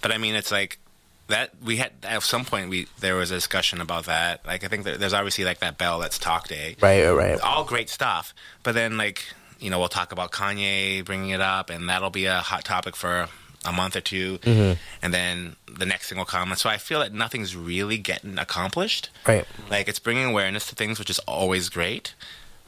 [0.00, 0.78] But I mean, it's like
[1.26, 1.50] that.
[1.62, 4.46] We had at some point we there was a discussion about that.
[4.46, 6.76] Like I think there, there's obviously like that Bell Let's Talk Day.
[6.80, 7.40] Right, right, right.
[7.40, 8.32] All great stuff.
[8.62, 9.24] But then like
[9.58, 12.94] you know we'll talk about Kanye bringing it up, and that'll be a hot topic
[12.94, 13.28] for
[13.64, 14.72] a month or 2 mm-hmm.
[15.02, 16.50] and then the next thing will come.
[16.50, 19.10] And so I feel that nothing's really getting accomplished.
[19.26, 19.44] Right.
[19.68, 22.14] Like it's bringing awareness to things, which is always great,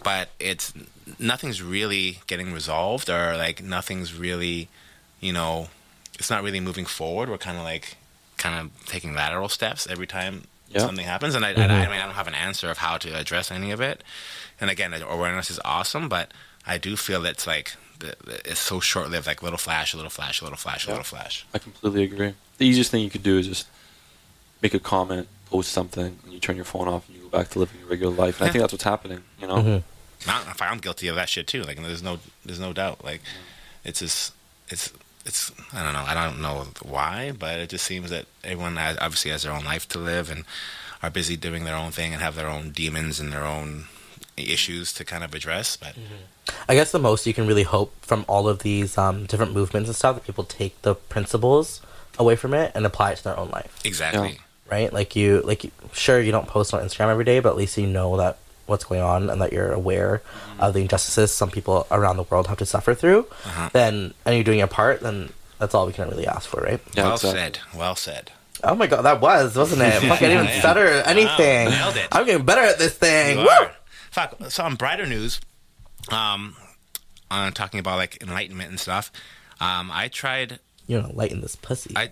[0.03, 0.73] but it's
[1.19, 4.69] nothing's really getting resolved, or like nothing's really,
[5.21, 5.69] you know,
[6.19, 7.29] it's not really moving forward.
[7.29, 7.97] We're kind of like
[8.37, 10.81] kind of taking lateral steps every time Yeah.
[10.81, 11.75] something happens, and I, and I, mm-hmm.
[11.75, 14.03] I mean I don't have an answer of how to address any of it.
[14.61, 16.33] And again, awareness is awesome, but
[16.67, 17.75] I do feel that it's like
[18.45, 20.95] it's so short lived, like little flash, a little flash, a little flash, a Yeah.
[20.95, 21.45] little flash.
[21.55, 22.35] I completely agree.
[22.59, 23.67] The easiest thing you could do is just
[24.63, 27.49] make a comment, post something, and you turn your phone off and you go back
[27.51, 28.41] to living your regular life.
[28.41, 29.23] And I think that's what's happening.
[29.41, 29.83] You know, Mhm.
[30.27, 31.63] Not, if I'm guilty of that shit too.
[31.63, 33.03] Like there's no there's no doubt.
[33.05, 33.23] Like
[33.85, 34.33] it's just
[34.69, 34.93] it's
[35.25, 36.05] it's I don't know.
[36.07, 39.65] I don't know why, but it just seems that everyone has, obviously has their own
[39.65, 40.45] life to live and
[41.03, 43.87] are busy doing their own thing and have their own demons and their own
[44.49, 45.77] issues to kind of address.
[45.77, 45.95] But
[46.69, 49.89] I guess the most you can really hope from all of these um, different movements
[49.89, 51.81] and stuff that people take the principles
[52.19, 54.39] away from it and apply it to their own life, exactly.
[54.71, 54.93] right?
[54.93, 57.77] Like you, like you, sure you don't post on Instagram every day, but at least
[57.79, 60.23] you know that what's going on and that you're aware
[60.61, 63.27] of the injustices some people around the world have to suffer through.
[63.45, 63.69] Uh-huh.
[63.73, 66.81] Then and you're doing your part, then that's all we can really ask for, right?
[66.95, 67.41] Yeah, well exactly.
[67.41, 67.59] said.
[67.77, 68.33] Well said.
[68.63, 70.01] Oh my god, that was wasn't it?
[70.03, 71.67] Fuck, I didn't even stutter anything.
[71.69, 72.09] Wow, nailed it.
[72.13, 73.39] I'm getting better at this thing.
[73.39, 73.51] You Woo!
[73.51, 73.73] are.
[74.11, 74.37] Fuck.
[74.51, 75.41] So on brighter news,
[76.11, 76.57] um,
[77.31, 79.11] on talking about like enlightenment and stuff.
[79.61, 80.59] Um, I tried.
[80.87, 81.93] You know, lighten this pussy.
[81.95, 82.11] I,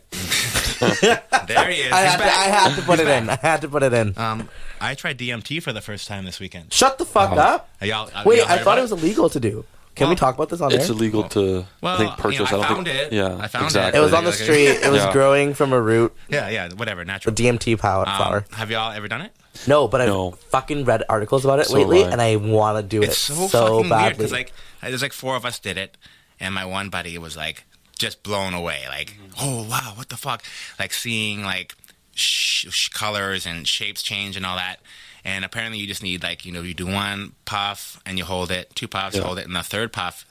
[0.80, 1.92] I there he is.
[1.92, 2.24] I He's had, to.
[2.24, 3.28] I had to put He's it in.
[3.30, 4.16] I had to put it in.
[4.16, 4.48] Um,
[4.80, 6.72] I tried DMT for the first time this weekend.
[6.72, 7.38] Shut the fuck Wow.
[7.56, 7.70] up.
[7.82, 9.64] Y'all, Wait, y'all I thought it was illegal to do.
[9.96, 10.94] Can we talk about this on the It's there?
[10.96, 12.52] illegal to Well, I think you know, purchase.
[12.52, 12.98] I don't found think.
[13.10, 13.12] it.
[13.12, 13.98] Yeah, I found exactly.
[13.98, 14.68] It was on the street.
[14.68, 15.12] It was Yeah.
[15.12, 16.14] growing from a root.
[16.28, 17.34] Yeah, yeah, whatever, natural.
[17.34, 18.44] The DMT power Um, flower.
[18.52, 19.32] Have y'all ever done it?
[19.66, 20.32] No, but I've No.
[20.50, 23.34] fucking read articles about it So lately, and I want to do it It's so,
[23.34, 24.16] so, fucking weird badly.
[24.16, 24.52] because like
[24.82, 25.96] there's like four of us did it,
[26.40, 27.64] and my one buddy was like
[27.98, 28.82] just blown away.
[28.88, 29.32] Like, mm-hmm.
[29.40, 30.42] oh wow, what the fuck?
[30.78, 31.74] Like seeing like
[32.14, 34.76] sh- sh- colors and shapes change and all that.
[35.24, 38.50] And apparently, you just need like you know you do one puff and you hold
[38.50, 39.22] it, two puffs, Yeah.
[39.22, 40.24] hold it, and the third puff,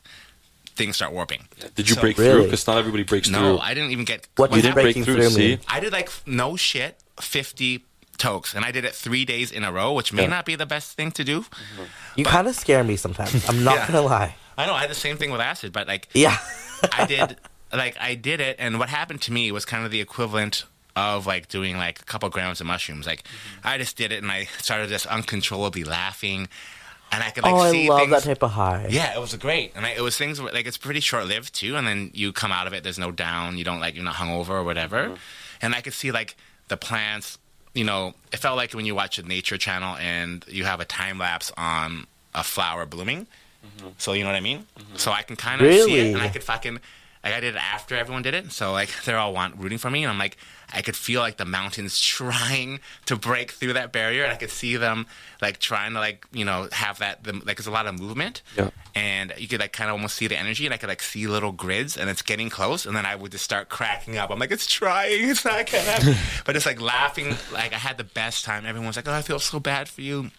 [0.76, 1.48] things start warping.
[1.76, 2.26] Did you So- break through?
[2.26, 2.44] Really?
[2.46, 3.48] Because not everybody breaks No, through.
[3.56, 4.28] No, I didn't even get.
[4.38, 5.16] What you didn't break breaking through.
[5.16, 5.60] through See.
[5.68, 7.84] I did like no shit, fifty
[8.18, 10.30] tokes, and I did it three days in a row, which may Yeah.
[10.30, 11.46] not be the best thing to do.
[12.16, 13.48] you kind of scare me sometimes.
[13.50, 13.88] I'm not Yeah.
[13.88, 14.36] gonna lie.
[14.58, 16.38] I know I had the same thing with acid, but like Yeah.
[16.92, 17.38] I did
[17.72, 20.66] like I did it and what happened to me was kind of the equivalent
[20.96, 23.06] of like doing like a couple grams of mushrooms.
[23.06, 23.68] Like mm-hmm.
[23.68, 26.48] I just did it and I started just uncontrollably laughing
[27.12, 28.88] and I could like oh, I see love things that type of high.
[28.90, 31.54] yeah, it was great, and I, it was things where, like it's pretty short lived
[31.54, 31.76] too.
[31.78, 34.16] And then you come out of it, there's no down, you don't like you're not
[34.16, 35.04] hungover or whatever.
[35.06, 35.16] Mm-hmm.
[35.62, 36.36] And I could see like
[36.68, 37.38] the plants.
[37.78, 40.86] You know, it felt like when you watch a nature channel and you have a
[40.86, 43.28] time lapse on a flower blooming.
[43.66, 43.90] Mm-hmm.
[44.00, 44.66] So you know what I mean.
[44.80, 44.96] Mm-hmm.
[44.96, 46.80] So I can kind of see it, and I could fucking.
[47.28, 49.90] Like I did it after everyone did it, so like they're all want rooting for
[49.92, 50.38] me, and I'm like,
[50.74, 54.50] I could feel like the mountains trying to break through that barrier, and I could
[54.52, 55.06] see them
[55.42, 58.42] like trying to like you know have that the, like there's a lot of movement,
[58.58, 58.70] Yeah.
[58.96, 61.28] and you could like kind of almost see the energy, and I could like see
[61.28, 64.30] little grids, and it's getting close, and then I would just start cracking up.
[64.32, 66.16] I'm like, it's trying, it's not gonna,
[66.46, 68.66] but it's like laughing, like I had the best time.
[68.66, 70.32] Everyone's like, oh, I feel so bad for you.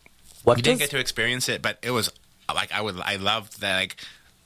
[0.44, 2.10] What We didn't get to experience it, but it was
[2.54, 3.96] like I would, I loved that like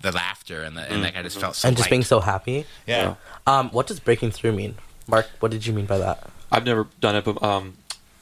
[0.03, 1.91] the laughter and the and like I just felt so and just light.
[1.91, 2.67] being so happy.
[2.87, 3.15] yeah.
[3.47, 4.75] Um, what does breaking through mean,
[5.07, 5.29] Mark?
[5.41, 6.29] What did you mean by that?
[6.51, 7.79] I've never done it, but um,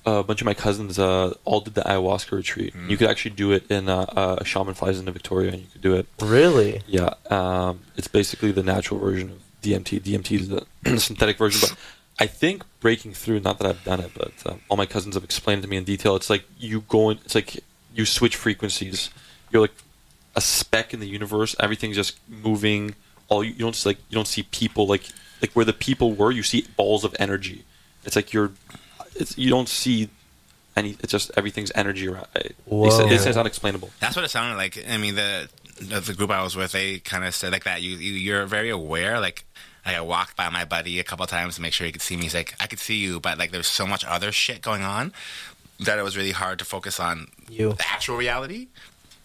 [0.07, 2.75] a bunch of my cousins uh, all did the ayahuasca retreat.
[2.75, 2.91] Mm.
[2.91, 5.67] You could actually do it in uh, uh, a shaman flies into Victoria, and you
[5.73, 6.07] could do it.
[6.21, 6.83] Really?
[6.87, 10.01] Yeah, um, it's basically the natural version of DMT.
[10.01, 10.67] DMT is the
[10.99, 11.77] synthetic version, but
[12.19, 13.41] I think breaking through.
[13.41, 15.77] Not that I've done it, but uh, all my cousins have explained it to me
[15.77, 16.17] in detail.
[16.17, 17.19] It's like you go in.
[17.25, 17.63] It's like
[17.95, 19.11] you switch frequencies.
[19.51, 19.75] You're like
[20.37, 21.55] a speck in the universe.
[21.61, 22.95] Everything's just moving.
[23.29, 25.05] All you, you don't see, like you don't see people like
[25.41, 26.31] like where the people were.
[26.31, 27.65] You see balls of energy.
[28.05, 28.53] It's like you're.
[29.17, 30.09] It's you don't see
[30.77, 30.91] any.
[31.01, 32.27] It's just everything's energy around.
[32.37, 33.09] Eh, it, Whoa.
[33.09, 33.91] They say it's unexplainable.
[34.01, 34.83] That's what it sounded like.
[34.89, 35.49] I mean, the
[35.81, 37.83] the, the group I was with, they kind of said like that.
[37.83, 39.21] You, you you're very aware.
[39.21, 39.45] Like
[39.85, 42.25] I walked by my buddy a couple times to make sure he could see me.
[42.25, 45.13] He's like, I could see you, but like there's so much other shit going on
[45.81, 47.73] that it was really hard to focus on You.
[47.73, 48.69] the actual reality.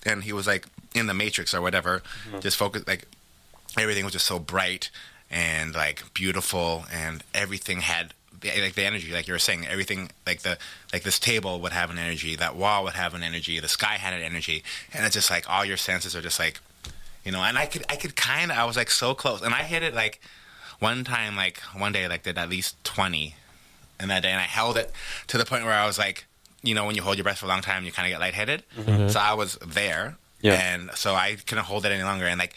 [0.05, 0.65] And he was like
[0.95, 2.39] in the Matrix or whatever, mm-hmm.
[2.39, 3.07] just focus like
[3.77, 4.89] everything was just so bright
[5.29, 10.41] and like beautiful, and everything had like the energy, like you were saying, everything like
[10.41, 10.57] the
[10.93, 13.95] like this table would have an energy, that wall would have an energy, the sky
[13.95, 16.59] had an energy, and it's just like all your senses are just like,
[17.23, 17.41] you know.
[17.41, 19.83] And I could I could kind of I was like so close, and I hit
[19.83, 20.21] it like
[20.79, 23.35] one time, like one day, like did at least twenty
[23.99, 24.91] in that day, and I held it
[25.27, 26.25] to the point where I was like,
[26.61, 28.19] you know, when you hold your breath for a long time, you kind of get
[28.19, 28.63] lightheaded.
[28.77, 29.07] Mm-hmm.
[29.09, 30.73] So I was there, Yeah.
[30.73, 32.53] and so I couldn't hold it any longer, and like,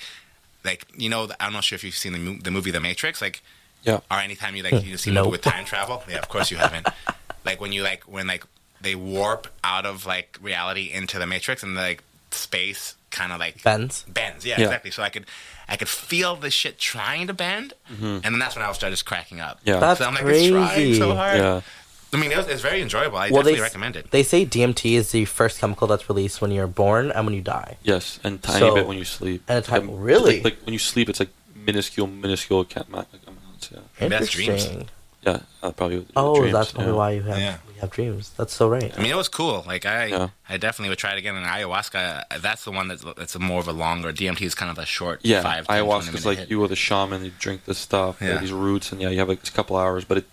[0.64, 3.20] like you know, I'm not sure if you've seen the, mo- the movie The Matrix,
[3.22, 3.43] like,
[3.84, 4.01] Yeah.
[4.11, 5.32] or anytime you like you see a movie Nope.
[5.32, 6.03] with time travel.
[6.09, 6.86] Yeah, of course you haven't.
[7.45, 8.45] like when you like when like
[8.80, 13.62] they warp out of like reality into the Matrix, and like space kind of like
[13.62, 14.05] Bends.
[14.09, 14.45] bends.
[14.45, 14.64] Yeah, Yeah.
[14.66, 14.91] exactly.
[14.91, 15.24] So I could
[15.68, 18.05] I could feel the shit trying to bend, mm-hmm.
[18.05, 19.61] and then that's when I was just cracking up.
[19.64, 19.78] Yeah.
[19.80, 20.99] That's so I'm like, it's trying crazy.
[20.99, 21.39] so hard.
[21.39, 21.61] Yeah.
[22.12, 23.18] I mean, it was, it's very enjoyable.
[23.18, 24.11] I Well, definitely they recommend it.
[24.11, 27.42] they say DMT is the first chemical that's released when you're born and when you
[27.42, 27.76] die.
[27.82, 29.42] Yes, and tiny So- bit when you sleep.
[29.48, 30.34] and a tiny- Like, really?
[30.36, 33.70] Like, like when you sleep, it's like minuscule, minuscule can't like amounts.
[33.72, 33.80] Yeah.
[34.00, 34.48] Maybe that's dreams.
[34.64, 34.88] Interesting.
[35.26, 35.40] Yeah.
[35.62, 36.06] Uh, probably.
[36.16, 36.96] Oh, dreams, that's probably yeah.
[36.96, 37.56] why you have Yeah.
[37.74, 38.30] you have dreams.
[38.38, 38.90] That's so right.
[38.96, 39.64] I mean, it was cool.
[39.66, 40.28] Like I, Yeah.
[40.48, 41.34] I definitely would try it again.
[41.36, 44.12] And ayahuasca, uh, that's the one that's that's a more of a longer.
[44.12, 45.20] DMT is kind of a short.
[45.24, 46.50] Yeah, five, ayahuasca is like hit.
[46.50, 47.24] you with a shaman.
[47.24, 48.28] You drink this stuff, yeah.
[48.34, 48.38] Yeah.
[48.38, 50.04] these roots, and yeah, you have like a couple hours.
[50.04, 50.24] But it,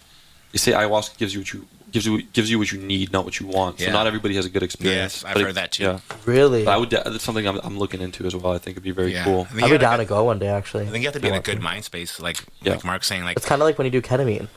[0.54, 3.24] you say ayahuasca gives you what you gives you gives you what you need, not
[3.26, 3.80] what you want.
[3.80, 3.92] So Yeah.
[3.94, 5.22] not everybody has a good experience.
[5.22, 5.84] Yes, I've But it- heard that too.
[5.84, 6.90] Yeah, Really, But I would.
[6.90, 8.54] That's something I'm, I'm looking into as well.
[8.54, 9.24] I think it'd be very Yeah.
[9.24, 9.42] cool.
[9.42, 10.48] I think I'd you be down gotta- to go one day.
[10.50, 12.74] Actually, I think you have to be in a good mind space, like Yeah.
[12.74, 14.48] like Mark's saying, like It's kind of like when you do ketamine.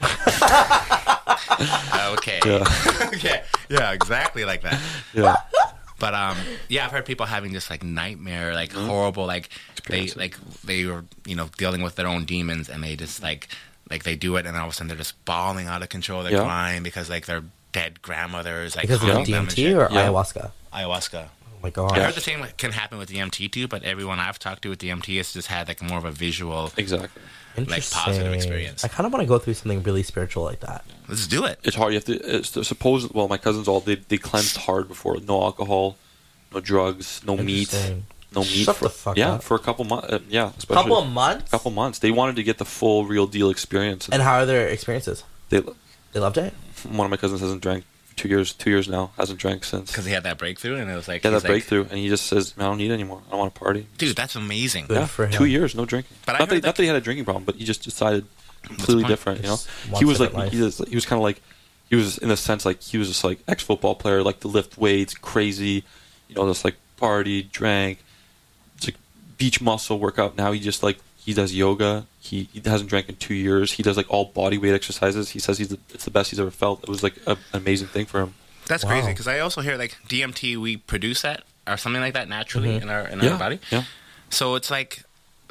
[2.12, 2.64] okay, Yeah.
[3.22, 4.80] yeah, yeah, exactly like that.
[5.12, 5.36] Yeah,
[5.98, 6.36] But um,
[6.68, 9.48] yeah, I've heard people having just like nightmare, like horrible, like
[9.88, 10.16] they Experiences.
[10.16, 13.48] like they were you know dealing with their own demons, and they just like
[13.90, 16.22] like they do it, and all of a sudden they're just bawling out of control.
[16.22, 16.44] They're Yeah.
[16.44, 20.06] crying because like their dead grandmothers like Because of haunting them DMT or Yeah.
[20.08, 20.52] ayahuasca.
[20.72, 21.26] ayahuasca.
[21.26, 21.98] Oh my god.
[21.98, 24.78] I heard the same can happen with DMT too, but everyone I've talked to with
[24.80, 26.72] DMT has just had like more of a visual.
[26.76, 27.08] exactly.
[27.56, 28.84] like, positive experience.
[28.84, 30.84] I kind of want to go through something really spiritual like that.
[31.08, 31.60] Let's do it.
[31.62, 31.92] It's hard.
[31.92, 32.14] You have to.
[32.36, 33.08] It's to suppose.
[33.12, 35.18] Well, my cousins all they they cleansed hard before.
[35.20, 35.96] No alcohol,
[36.52, 38.06] no drugs, no meat, Interesting.
[38.34, 38.64] No meat.
[38.64, 39.42] Shut for, the fuck yeah, up.
[39.42, 40.08] for a couple months.
[40.12, 41.50] Uh, yeah, especially Couple of months.
[41.50, 41.98] couple months.
[42.00, 44.08] They wanted to get the full real deal experience.
[44.08, 45.24] And how are their experiences?
[45.50, 45.62] they,
[46.12, 46.52] They loved it.
[46.88, 48.52] one of my cousins hasn't drank for two years.
[48.52, 49.90] Two years now hasn't drank since.
[49.90, 51.82] Because he had that breakthrough, and it was like, He had he's that like, breakthrough,
[51.90, 53.22] and he just says, "Man, "I don't need it anymore.
[53.26, 54.86] I don't want to party." dude, that's amazing.
[54.86, 55.32] Good yeah, for him.
[55.32, 56.16] two years, no drinking.
[56.26, 57.64] But I not, that, heard not that- that he had a drinking problem, but he
[57.64, 58.26] just decided
[58.62, 59.08] completely point?
[59.08, 59.38] different.
[59.40, 61.42] You know, Just wants he was like different he was, he was kind of like
[61.90, 64.48] he was in a sense like he was just like ex football player, like to
[64.48, 65.84] lift weights, crazy,
[66.28, 68.03] you know, just like party, drank, it's like
[69.44, 70.36] beach muscle workout.
[70.36, 72.06] Now he just like he does yoga.
[72.20, 73.72] He, he hasn't drank in two years.
[73.72, 75.30] He does like all body weight exercises.
[75.30, 76.82] He says he's the, it's the best he's ever felt.
[76.82, 78.34] It was like a, an amazing thing for him.
[78.66, 78.90] That's Wow.
[78.92, 82.70] crazy because I also hear like DMT, we produce that or something like that naturally
[82.78, 82.82] Mhm.
[82.82, 83.58] in our in yeah, our body.
[83.70, 83.84] yeah,
[84.30, 85.02] So it's like,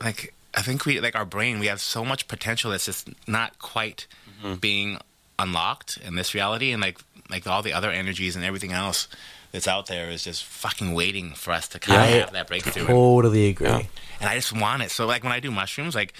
[0.07, 1.59] like I think we like our brain.
[1.59, 4.07] We have so much potential that's just not quite
[4.43, 4.55] Mm-hmm.
[4.69, 4.97] being
[5.39, 6.97] unlocked in this reality, and like
[7.29, 9.07] like all the other energies and everything else
[9.53, 12.15] that's out there is just fucking waiting for us to kind Yeah.
[12.17, 12.85] of have that breakthrough.
[12.87, 13.67] Totally agree.
[13.67, 13.81] Yeah.
[14.19, 14.91] and I just want it.
[14.91, 16.13] So like when I do mushrooms, like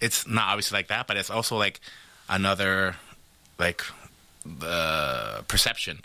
[0.00, 1.80] it's not obviously like that, but it's also like
[2.28, 2.94] another
[3.58, 3.82] like
[4.58, 6.00] the perception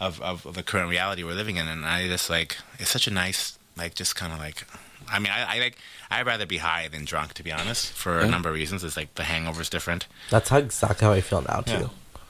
[0.00, 3.06] of, of of the current reality we're living in, and I just like it's such
[3.06, 4.64] a nice like just kind of like.
[5.10, 5.78] I mean, I, I like.
[6.10, 8.84] I'd rather be high than drunk, to be honest, for a number of reasons.
[8.84, 10.06] It's like the hangover's different.
[10.30, 11.72] That's how exactly how I feel now too.
[11.72, 11.86] Yeah,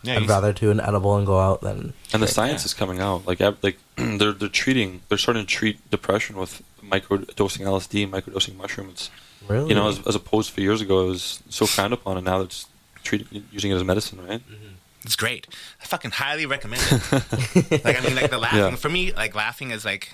[0.06, 1.78] I'd rather do an edible and go out than.
[1.78, 2.30] and the drink.
[2.30, 3.26] science is coming out.
[3.26, 9.10] Like like they're they're treating they're starting to treat depression with microdosing LSD, microdosing mushrooms.
[9.48, 12.26] Really, You know, as, as opposed to years ago, it was so frowned upon, and
[12.26, 12.66] now it's
[13.02, 14.40] treating using it as medicine, right?
[14.40, 14.74] Mm-hmm.
[15.04, 15.46] It's great.
[15.80, 17.84] I fucking highly recommend it.
[17.84, 18.74] like I mean, like the laughing Yeah.
[18.76, 20.12] for me, like laughing is like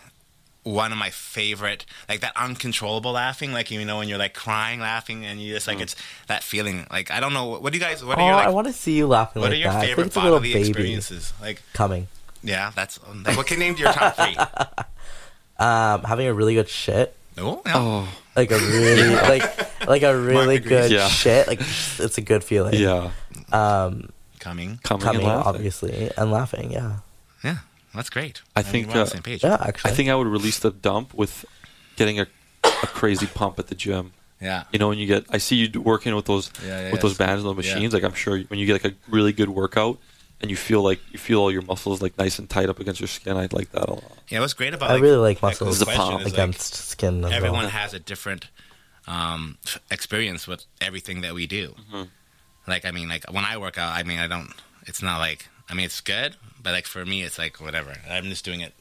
[0.65, 1.87] one of my favorite.
[2.09, 5.69] Like that uncontrollable laughing, like you know when you're like crying, laughing, and you just
[5.69, 5.95] like it's
[6.27, 6.87] that feeling.
[6.91, 8.05] Like I don't know, what do you guys?
[8.05, 9.77] What oh, are your I want to see you laughing What like are your that.
[9.77, 11.33] I think favorite it's a little bodily baby experiences?
[11.41, 12.09] Like coming.
[12.43, 14.37] yeah, that's like what can name your top three?
[15.57, 17.73] Um, having a really good shit, No, no.
[17.75, 21.07] Oh, like a really like like a really good Yeah.
[21.07, 21.47] shit.
[21.47, 22.75] Like it's a good feeling.
[22.75, 23.11] yeah,
[23.53, 24.09] Um,
[24.41, 24.81] coming.
[24.83, 26.73] coming, coming and obviously and laughing.
[26.73, 26.97] Yeah.
[27.95, 28.43] Yeah, that's great.
[28.57, 29.45] I mean, think, we're on uh, the same page.
[29.45, 29.57] Yeah.
[29.61, 29.91] Actually.
[29.91, 31.45] I think I would release the dump with
[31.97, 32.27] getting a,
[32.65, 34.13] a crazy pump at the gym.
[34.41, 37.01] Yeah, You know, when you get, I see you working with those Yeah, yeah, with
[37.01, 37.75] those bands and those Yeah.
[37.75, 37.95] machines.
[37.95, 39.99] Like I'm sure when you get like a really good workout
[40.43, 43.01] and you feel like you feel all your muscles like nice and tight up against
[43.01, 44.19] your skin, I'd like that a lot.
[44.29, 44.41] yeah.
[44.41, 47.25] What's great about I like, really like muscles cool pump is, like, against skin.
[47.25, 47.69] As everyone well.
[47.71, 48.49] has a different
[49.07, 49.57] um,
[49.91, 51.75] experience with everything that we do.
[51.93, 52.09] Mhm.
[52.67, 54.51] Like, I mean, like when I work out, I mean, I don't.
[54.87, 57.95] It's not like I mean, it's good, but like for me, it's like whatever.
[58.11, 58.75] I'm just doing it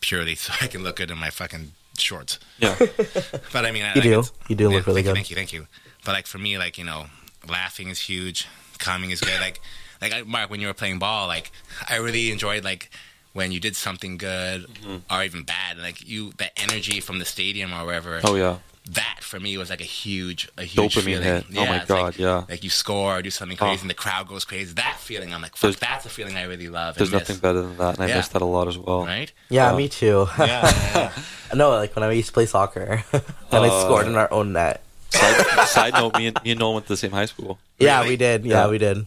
[0.00, 2.38] purely so I can look good in my fucking shorts.
[2.58, 2.76] Yeah.
[3.52, 4.22] But I mean, You like, do.
[4.48, 5.14] You do look really thank You, good.
[5.14, 5.66] thank you, thank you.
[6.04, 7.06] But like for me, like you know,
[7.48, 8.46] laughing is huge.
[8.78, 9.38] Calming is good.
[9.40, 9.60] Like,
[10.00, 11.50] like I- Mark, when you were playing ball, like
[11.88, 12.90] I really enjoyed like
[13.32, 15.12] when you did something good Mm-hmm.
[15.14, 15.78] or even bad.
[15.78, 18.20] Like you, the energy from the stadium or wherever.
[18.24, 18.58] Oh yeah.
[18.86, 21.22] That for me was like a huge, a huge Dopamine feeling.
[21.22, 21.44] hit.
[21.56, 22.44] Oh my God, like, yeah.
[22.48, 23.82] Like you score or do something crazy, Oh.
[23.82, 24.72] and the crowd goes crazy.
[24.74, 26.96] That feeling, I'm like, fuck, There's- that's a feeling I really love.
[26.96, 29.04] There's nothing better than that, and I miss that a lot as well.
[29.04, 29.30] right?
[29.48, 30.26] Yeah, Uh, me too.
[30.38, 31.12] Yeah, yeah, yeah.
[31.54, 33.22] no, like when I used to play soccer, and
[33.52, 34.82] I Uh, scored in our own net.
[35.10, 37.58] Side, side note: Me and me and Nolan went to the same high school.
[37.78, 38.10] Yeah, Really?
[38.10, 38.44] we did.
[38.46, 38.70] Yeah, Yeah.
[38.70, 39.06] we did.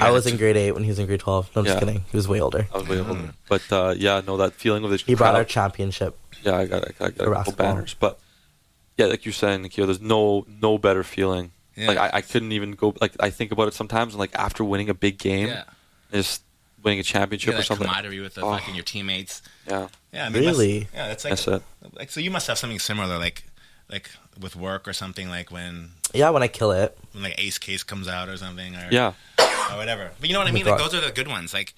[0.00, 1.50] I was in grade eight when he was in grade twelve.
[1.54, 2.04] No, I'm just kidding.
[2.10, 2.66] He was way older.
[2.74, 5.44] I was way older, but uh, yeah, no, that feeling of the He brought our
[5.44, 6.18] championship.
[6.42, 7.66] Yeah, I got, I got, I got a couple basketball.
[7.74, 8.18] banners, but
[8.96, 11.52] yeah, like you're saying, Nikhil, there's no no better feeling.
[11.74, 11.88] Yeah.
[11.88, 12.94] Like I, I couldn't even go.
[13.00, 15.64] Like I think about it sometimes, and like after winning a big game, Yeah.
[16.12, 16.42] just
[16.82, 17.86] winning a championship get or something.
[17.86, 18.56] camaraderie with the Oh.
[18.56, 19.42] fucking your teammates.
[19.68, 20.78] Yeah, Yeah, I mean, Really?
[20.80, 21.62] that's- yeah, that's like that's it.
[21.98, 23.44] like so you must have something similar, like
[23.90, 26.96] like with work or something, like when Yeah, when I kill it.
[27.12, 30.12] when like Ace Case comes out or something, or Yeah, or whatever.
[30.18, 30.66] But you know what I Oh my mean?
[30.66, 30.90] Like God.
[30.90, 31.52] those are the good ones.
[31.52, 31.74] Like,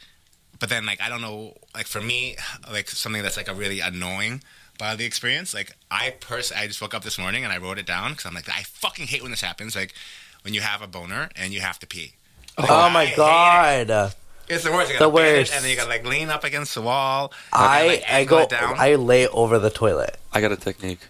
[0.60, 1.56] but then like I don't know.
[1.74, 2.36] Like for me,
[2.70, 4.42] like something that's like a really annoying
[4.78, 5.52] part of the experience.
[5.54, 8.26] Like I pers- I just woke up this morning and I wrote it down because
[8.26, 9.74] I'm like I fucking hate when this happens.
[9.76, 9.94] Like
[10.42, 12.12] when you have a boner and you have to pee.
[12.56, 13.16] Oh like, Oh my hate it.
[13.16, 14.14] god!
[14.48, 14.90] It's the worst.
[14.90, 15.52] You The gotta bend it, worst.
[15.54, 17.32] and then you gotta like lean up against the wall.
[17.52, 18.74] I like, I go it down.
[18.78, 20.16] I lay over the toilet.
[20.32, 21.00] I got a technique.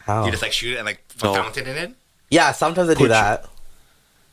[0.00, 0.24] How?
[0.24, 1.34] You just like shoot it and like No.
[1.34, 1.94] fountain it in.
[2.30, 3.46] yeah, sometimes I do Put that.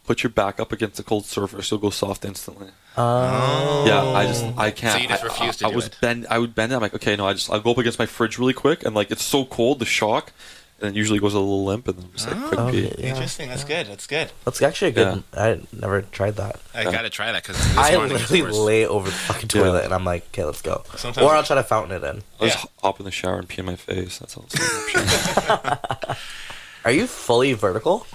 [0.08, 2.68] Put your back up against a cold surface; you'll go soft instantly.
[2.98, 3.86] Oh.
[3.88, 4.94] Yeah, I just I can't.
[4.94, 5.98] So you just I- refuse to I, I do was it?
[6.00, 6.28] bend.
[6.30, 6.72] I would bend.
[6.72, 6.76] it.
[6.76, 7.28] I'm like, okay, no.
[7.28, 9.80] I just I'll go up against my fridge really quick, and like it's so cold,
[9.80, 10.32] the shock,
[10.80, 12.86] and it usually goes a little limp, and then just like quick Oh, pee.
[12.88, 12.96] okay.
[13.02, 13.10] Yeah.
[13.10, 13.50] Interesting.
[13.50, 13.88] That's good.
[13.88, 14.32] That's good.
[14.46, 15.24] That's actually a good.
[15.36, 16.60] I never tried that.
[16.76, 16.92] I Yeah.
[16.92, 19.62] gotta try that because I morning is the literally lay over the fucking Yeah.
[19.64, 20.84] toilet, and I'm like, okay, let's go.
[20.96, 22.22] Sometimes- or I'll try to fountain it in.
[22.40, 22.70] I'll just Yeah.
[22.84, 24.20] hop in the shower and pee in my face.
[24.20, 24.46] That's all.
[24.52, 26.20] It's
[26.86, 28.06] Are you fully vertical?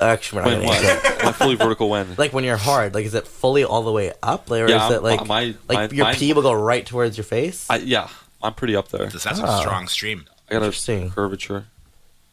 [0.00, 0.84] Actually, we're not when gonna what?
[0.84, 1.22] answer.
[1.22, 2.14] Am I fully vertical when?
[2.16, 4.86] Like when you're hard, like is it fully all the way up, like, or Yeah,
[4.88, 7.66] is it like my- like my- your mine- pee will go right towards your face?
[7.70, 8.08] I, yeah,
[8.42, 9.06] I'm pretty up there.
[9.06, 9.58] That's that's Ah.
[9.58, 10.26] a strong stream.
[10.48, 11.06] I got Interesting.
[11.08, 11.64] a curvature.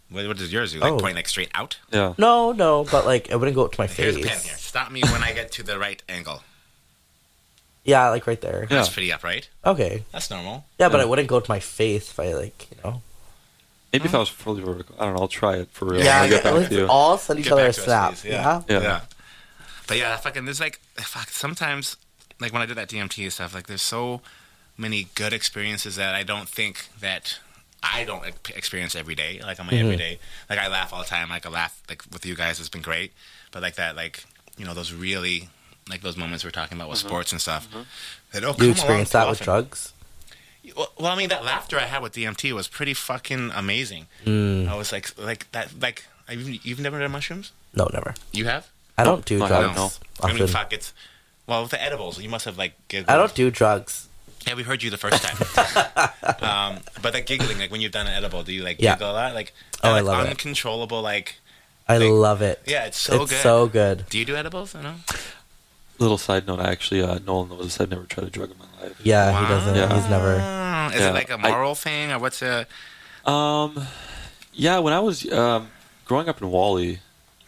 [0.09, 0.79] What, what does yours do?
[0.79, 0.97] Like Oh.
[0.99, 1.77] pointing like straight out?
[1.91, 2.13] Yeah.
[2.17, 4.27] no, no, but like it wouldn't go up to my Here's a face.
[4.29, 4.55] pen here.
[4.57, 6.43] Stop me when I get to the right angle.
[7.85, 8.61] Yeah, like right there.
[8.69, 8.77] Yeah.
[8.77, 9.49] That's pretty upright.
[9.65, 10.03] Okay.
[10.11, 10.65] That's normal.
[10.79, 11.03] Yeah, but Yeah.
[11.03, 13.01] it wouldn't go to my face if I like you know.
[13.93, 15.21] Maybe if I was fully vertical, I don't know.
[15.21, 16.03] I'll try it for real.
[16.03, 16.87] Yeah, I'll get back let's to you.
[16.87, 18.11] all send each Get other a back to us, snap.
[18.13, 18.25] please.
[18.25, 18.61] Yeah.
[18.67, 18.81] Yeah.
[18.81, 19.01] yeah.
[19.87, 21.95] But yeah, fucking there's like fuck sometimes
[22.39, 24.21] like when I did that DMT and stuff, like there's so
[24.77, 27.39] many good experiences that I don't think that
[27.83, 29.39] I don't ex- experience every day.
[29.43, 30.53] Like on my everyday, mm-hmm.
[30.53, 31.29] like I laugh all the time.
[31.29, 33.13] Like I laugh like with you guys, it's been great.
[33.51, 34.23] But like that, like
[34.57, 35.49] you know, those really
[35.89, 37.07] like those moments we're talking about with mm-hmm.
[37.09, 37.69] sports and stuff.
[37.69, 37.81] Mm-hmm.
[38.31, 39.45] They don't oh, come You along experienced too that with often.
[39.45, 39.92] drugs?
[40.77, 44.07] Well, well, I mean, that laughter I had with DMT was pretty fucking amazing.
[44.25, 47.51] Mm, I was like, like that, like you, you've never done mushrooms?
[47.75, 48.13] no, never.
[48.31, 48.67] You have?
[48.97, 49.75] I don't do No, I drugs.
[49.75, 50.47] don't I mean, often.
[50.53, 50.93] fuck, it's
[51.47, 52.21] well with the edibles.
[52.21, 53.09] You must have like giggled.
[53.09, 54.07] I don't do drugs.
[54.47, 55.37] Yeah, we heard you the first time.
[56.41, 58.95] um, but that giggling, like when you've done an edible, do you like Yeah.
[58.95, 59.33] giggle a lot?
[59.33, 59.53] Like,
[59.83, 60.29] Oh, that, I like, love it.
[60.31, 61.01] uncontrollable.
[61.01, 61.35] Like,
[61.87, 62.61] I Like- love it.
[62.65, 63.41] yeah, it's so it's good.
[63.41, 64.05] so good.
[64.09, 64.75] do you do edibles?
[64.75, 64.95] I know.
[65.99, 67.79] Little side note, I actually, uh, Nolan knows this.
[67.79, 68.99] I've never tried a drug in my life.
[69.03, 69.75] Yeah, he doesn't.
[69.75, 69.93] Yeah.
[69.95, 70.33] He's never.
[70.33, 72.65] Is Yeah, it like a moral thing or what's a?
[73.25, 73.79] Um,
[74.53, 75.69] yeah, when I was um,
[76.05, 76.99] growing up in Whalley,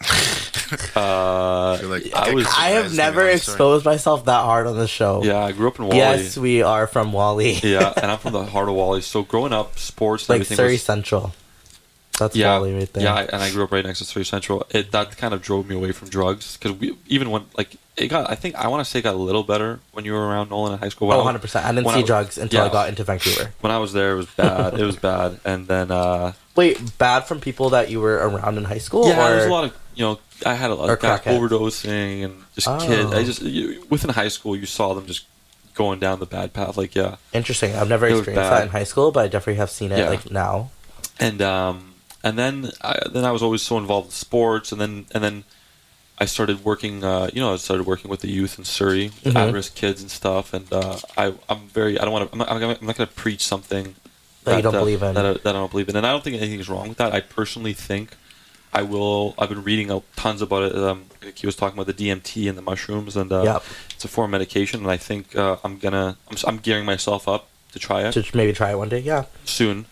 [0.96, 2.46] uh, like- I was.
[2.46, 3.54] I have never me one story.
[3.54, 5.22] exposed myself that hard on the show.
[5.22, 5.98] Yeah, I grew up in Whalley.
[5.98, 7.52] Yes, we are from Whalley.
[7.62, 9.00] yeah, and I'm from the heart of Whalley.
[9.02, 11.34] So growing up, sports and like everything Surrey was Central.
[12.18, 13.02] That's yeah, right there.
[13.02, 14.66] yeah, and I grew up right next to Surrey Central.
[14.70, 18.08] It that kind of drove me away from drugs because we even when like it
[18.08, 18.30] got.
[18.30, 20.50] I think I want to say it got a little better when you were around
[20.50, 21.08] Nolan in high school.
[21.08, 21.66] When oh, 100 percent.
[21.66, 23.52] I didn't see I- drugs until I got into Vancouver.
[23.60, 24.78] When I was there, it was bad.
[24.78, 28.64] it was bad, and then uh, Wait, bad from people that you were around in
[28.64, 29.08] high school?
[29.08, 29.36] yeah, or...
[29.36, 30.18] was a lot of you know.
[30.44, 32.78] I had a lot of guys overdosing and just Oh.
[32.78, 33.12] kids.
[33.12, 35.24] I just you, within high school, you saw them just
[35.74, 36.76] going down the bad path.
[36.76, 37.74] Like yeah, Interesting.
[37.74, 40.08] I've never It experienced that in high school, but I definitely have seen it Yeah.
[40.10, 40.70] like now.
[41.18, 41.85] and um,
[42.26, 45.36] and then I, then I was always so involved in sports, and then and then
[46.18, 47.04] I started working.
[47.04, 49.36] Uh, you know, I started working with the youth in Surrey, Mhm.
[49.36, 50.52] at-risk kids and stuff.
[50.56, 53.14] And uh, I I'm very I don't want to I'm not, I'm not, going to
[53.24, 53.94] preach something
[54.44, 55.14] That you don't uh, believe in.
[55.14, 56.98] that I, that I don't believe in, and I don't think anything is wrong with
[56.98, 57.12] that.
[57.18, 58.06] I personally think
[58.72, 59.34] I will.
[59.38, 60.74] I've been reading tons about it.
[60.76, 63.62] Um, like he was talking about the DMT and the mushrooms, and uh, Yep.
[63.94, 64.80] it's a form of medication.
[64.84, 68.22] And I think uh, I'm gonna I'm, I'm gearing myself up to try it To
[68.40, 69.00] maybe try it one day.
[69.12, 69.24] Yeah.
[69.44, 69.86] soon.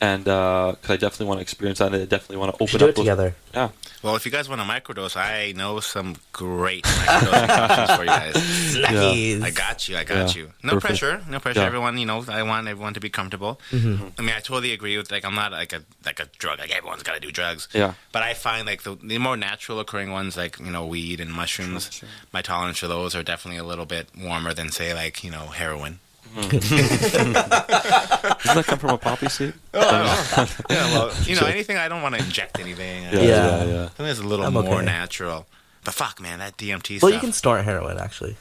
[0.00, 2.78] And because I definitely want to experience that, and I definitely want to open should
[2.78, 3.34] do up it those- together.
[3.52, 3.70] Yeah,
[4.02, 8.08] Well, if you guys want a microdose, I know some great microdosing options for you
[8.08, 8.34] guys.
[8.34, 9.42] Snackies.
[9.42, 9.96] I got you.
[9.96, 10.52] I got Yeah, you.
[10.62, 11.00] No perfect.
[11.00, 11.22] pressure.
[11.28, 11.60] No pressure.
[11.60, 11.66] Yeah.
[11.66, 13.60] Everyone, you know, I want everyone to be comfortable.
[13.72, 14.06] Mm-hmm.
[14.18, 16.60] I mean, I totally agree with like I'm not like a like a drug.
[16.60, 17.68] Like everyone's got to do drugs.
[17.72, 17.94] Yeah.
[18.12, 21.32] But I find like the, the more natural occurring ones, like you know, weed and
[21.32, 21.84] mushrooms.
[21.84, 22.08] Sure, sure.
[22.32, 25.46] My tolerance for those are definitely a little bit warmer than say like you know
[25.46, 25.98] heroin.
[26.32, 26.48] Hmm.
[26.48, 29.54] doesn't that come from a poppy seed?
[29.74, 29.80] Oh,
[30.70, 33.04] yeah, well, you know, anything I don't want to inject anything.
[33.04, 33.64] Yeah, yeah, Yeah.
[33.64, 33.82] yeah.
[33.86, 34.84] Something that's a little I'm more okay.
[34.84, 35.46] natural.
[35.84, 37.12] But fuck, man, that DMT Well, stuff.
[37.12, 38.36] you can start heroin actually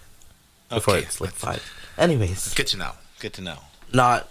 [0.70, 1.64] before Okay, it's like five.
[1.98, 2.92] Anyways, Good to know.
[3.20, 3.58] Good to know.
[3.94, 4.30] not.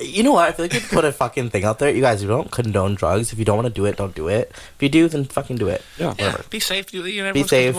[0.00, 0.48] You know what?
[0.48, 1.90] I feel like we put a fucking thing out there.
[1.94, 3.30] You guys, you don't condone drugs.
[3.32, 4.50] If you don't want to do it, don't do it.
[4.50, 5.82] If you do, then fucking do it.
[5.98, 6.14] Yeah.
[6.18, 6.94] Yeah, be safe.
[6.94, 7.76] You, you know, Be safe.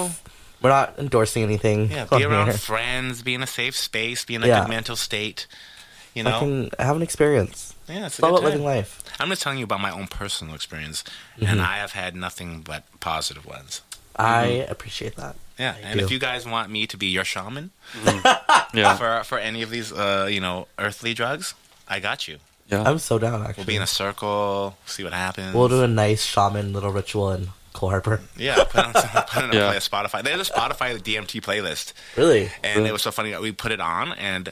[0.63, 0.69] Comfortable.
[0.69, 1.91] We're not endorsing anything.
[1.91, 2.57] Yeah, be around here.
[2.57, 4.61] friends, be in a safe space, be in a Yeah.
[4.61, 5.47] good mental state.
[6.13, 7.73] You know, Fucking have an experience.
[7.89, 9.01] yeah, it's It's a all good about living life.
[9.19, 11.03] I'm just telling you about my own personal experience,
[11.37, 11.45] Mm-hmm.
[11.47, 13.81] and I have had nothing but positive ones.
[14.15, 15.35] I appreciate that.
[15.57, 16.05] Yeah, Thank and you.
[16.05, 17.71] if you guys want me to be your shaman
[18.73, 21.53] Yeah, for for any of these, uh, you know, earthly drugs,
[21.87, 22.37] I got you.
[22.69, 22.83] yeah.
[22.89, 23.41] I'm so down.
[23.41, 25.53] Actually, We'll be in a circle, see what happens.
[25.55, 28.21] We'll do a nice shaman little ritual in Coal Harbour.
[28.37, 29.67] Yeah, put on, some, put on a Yeah.
[29.67, 30.23] play a Spotify.
[30.23, 32.49] There's a Spotify DMT playlist, Really?
[32.63, 34.51] and it was so funny that we put it on, and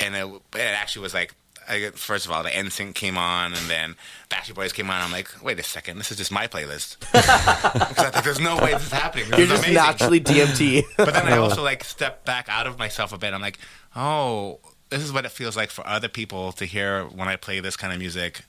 [0.00, 1.34] and it, it actually was like.
[1.70, 3.94] I, first of all, the NSYNC came on, and then
[4.30, 5.02] Backstreet Boys came on.
[5.02, 6.98] I'm like, wait a second, this is just my playlist.
[7.12, 7.26] 'Cause
[8.06, 9.28] I think there's no way this is happening.
[9.28, 9.74] This You're is just amazing.
[9.74, 10.84] naturally DMT.
[10.96, 13.34] But then I also like step back out of myself a bit.
[13.34, 13.58] I'm like,
[13.94, 17.60] oh, this is what it feels like for other people to hear when I play
[17.60, 18.40] this kind of music.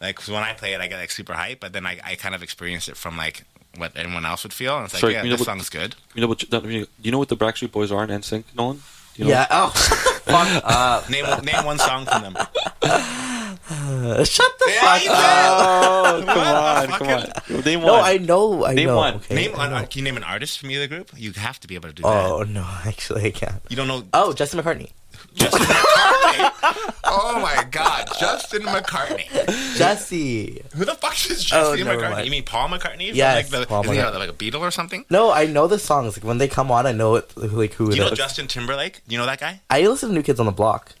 [0.00, 2.14] Like 'cause when I play it, I get like super hype, but then I, I
[2.16, 3.44] kind of experience it from like
[3.76, 5.68] what anyone else would feel, and it's like, Sorry, yeah, you know this what- song's
[5.70, 5.96] good.
[6.14, 6.40] You know what?
[6.50, 8.76] that- You you know what the Backstreet Boys are in NSYNC, Nolan?
[8.76, 8.82] Do
[9.22, 9.30] you know?
[9.30, 9.46] yeah.
[9.50, 9.68] Oh,
[10.24, 11.08] fuck up.
[11.10, 12.36] Name name one song from them.
[12.82, 15.66] Uh, shut the Yeah, fuck up.
[15.66, 17.08] Oh, come on, come
[17.56, 17.64] on.
[17.64, 17.86] Name one.
[17.86, 18.04] No, one.
[18.04, 18.64] I know.
[18.66, 18.96] I Name know.
[18.96, 19.14] one.
[19.14, 19.76] Okay, Name I know.
[19.76, 21.10] an, can you name an artist from either group?
[21.16, 22.08] You have to be able to do that.
[22.08, 23.62] Oh no, actually I can't.
[23.68, 24.90] You don't know Oh, Justin McCartney.
[25.34, 26.94] Justin McCartney.
[27.04, 29.76] oh my God, Justin McCartney.
[29.76, 30.62] Jesse.
[30.76, 32.10] Who the fuck is Oh, Justin McCartney?
[32.12, 32.24] mind.
[32.24, 33.08] You mean Paul McCartney?
[33.08, 34.18] From, Yes, like the, Paul is he McCartney.
[34.18, 35.04] like a Beatle or something?
[35.10, 36.16] No, I know the songs.
[36.16, 37.36] Like when they come on, I know it.
[37.36, 38.18] Like who Do you know is.
[38.18, 39.00] Justin Timberlake?
[39.08, 39.60] Do you know that guy?
[39.70, 40.92] I listen to New Kids on the Block.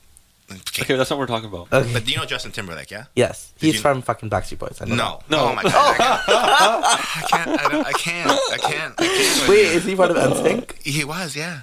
[0.50, 0.82] Okay.
[0.82, 1.72] Okay, that's not what we're talking about.
[1.72, 1.90] Okay.
[1.94, 2.90] But do you know Justin Timberlake?
[2.90, 3.04] Yeah.
[3.16, 4.78] yes, Did he's you- from fucking Backstreet Boys.
[4.80, 5.20] I know No.
[5.30, 5.38] No.
[5.48, 5.70] Oh my oh.
[5.70, 6.20] god.
[6.28, 7.48] I can't.
[7.60, 8.30] I, don't, I can't.
[8.30, 8.52] I can't.
[8.52, 8.96] I can't.
[8.98, 9.46] that.
[9.48, 10.82] Wait, is he part of NSYNC?
[10.82, 11.34] He was.
[11.34, 11.60] Yeah.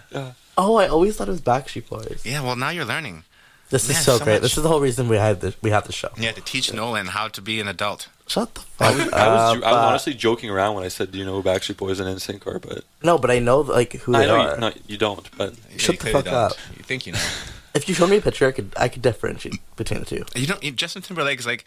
[0.64, 2.22] Oh, I always thought it was Backstreet Boys.
[2.24, 2.41] Yeah.
[2.41, 3.24] Well, now you're learning.
[3.70, 4.34] This is so, so great.
[4.34, 5.55] much- This is the whole reason we had this.
[5.62, 6.09] We have the show.
[6.18, 8.09] You have to teach Nolan how to be an adult.
[8.28, 9.14] Shut the I fuck was, up.
[9.14, 11.43] I, was, ju- I was honestly joking around when I said, "Do you know who
[11.49, 14.36] Backstreet Boys and NSYNC are?" But no, but I know like who I they know
[14.41, 14.53] are.
[14.55, 15.28] you, no, you don't.
[15.38, 16.34] But Yeah, Shut the fuck don't.
[16.34, 16.53] up.
[16.78, 17.26] You think you know?
[17.74, 20.26] If you showed me a picture, I could I could differentiate between the two.
[20.36, 20.62] You don't.
[20.64, 21.64] you- Justin Timberlake is like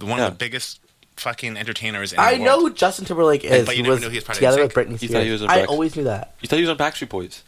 [0.00, 0.28] one Yeah.
[0.28, 0.80] of the biggest
[1.16, 3.66] fucking entertainers in I the know who Justin Timberlake is.
[3.66, 4.86] but you he never was knew he was part of together with NSYNC?
[4.86, 5.12] Britney You Spears.
[5.12, 6.34] thought he was in I always knew that.
[6.40, 7.42] you thought he was on Backstreet Boys.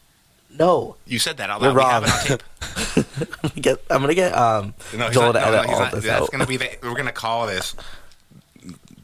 [0.57, 2.03] No, You said that out You're loud.
[2.05, 3.35] We have it on tape.
[3.43, 5.81] I'm gonna get I'm gonna get um No, he's Joel not, to edit no, all
[5.81, 5.93] not.
[5.93, 6.31] this That's out.
[6.31, 6.71] gonna be the.
[6.83, 7.75] We're gonna call this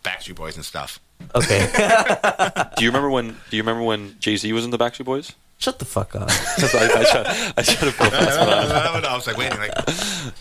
[0.03, 1.01] Backstreet Boys and stuff.
[1.35, 1.59] Okay,
[2.77, 3.37] Do you remember when?
[3.51, 5.33] Do you remember when Jay Z was in the Backstreet Boys?
[5.59, 6.23] shut the fuck up.
[6.31, 7.27] I, I, tried,
[7.59, 9.71] I tried to put that's what I- I was like waiting, like,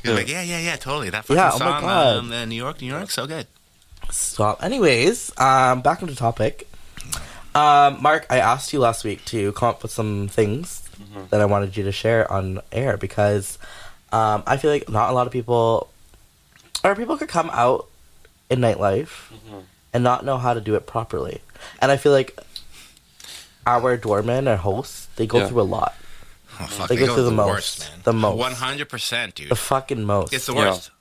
[0.01, 1.09] he was like, yeah, yeah, yeah, totally.
[1.09, 2.17] That fucking Yeah, oh my song, God.
[2.19, 3.45] um, uh, New York, New York, so good.
[4.11, 4.63] Stop.
[4.63, 6.69] Anyways, um, back into topic.
[7.53, 11.27] Um, Mark, I asked you last week to come up with some things Mm-hmm.
[11.29, 13.57] that I wanted you to share on air because
[14.11, 15.89] um, I feel like not a lot of people,
[16.83, 17.87] or people could come out
[18.49, 19.59] in nightlife Mm-hmm.
[19.93, 21.41] and not know how to do it properly.
[21.81, 22.37] And I feel like
[23.65, 25.47] our doormen or hosts, they go Yeah.
[25.47, 25.95] through a lot.
[26.59, 27.47] Oh, fuck, They they go go through the, the most.
[27.49, 27.99] worst, man.
[28.03, 28.37] The most.
[28.37, 29.49] One hundred percent, dude.
[29.49, 30.33] The fucking most.
[30.33, 30.71] It's the Yeah.
[30.71, 30.91] worst.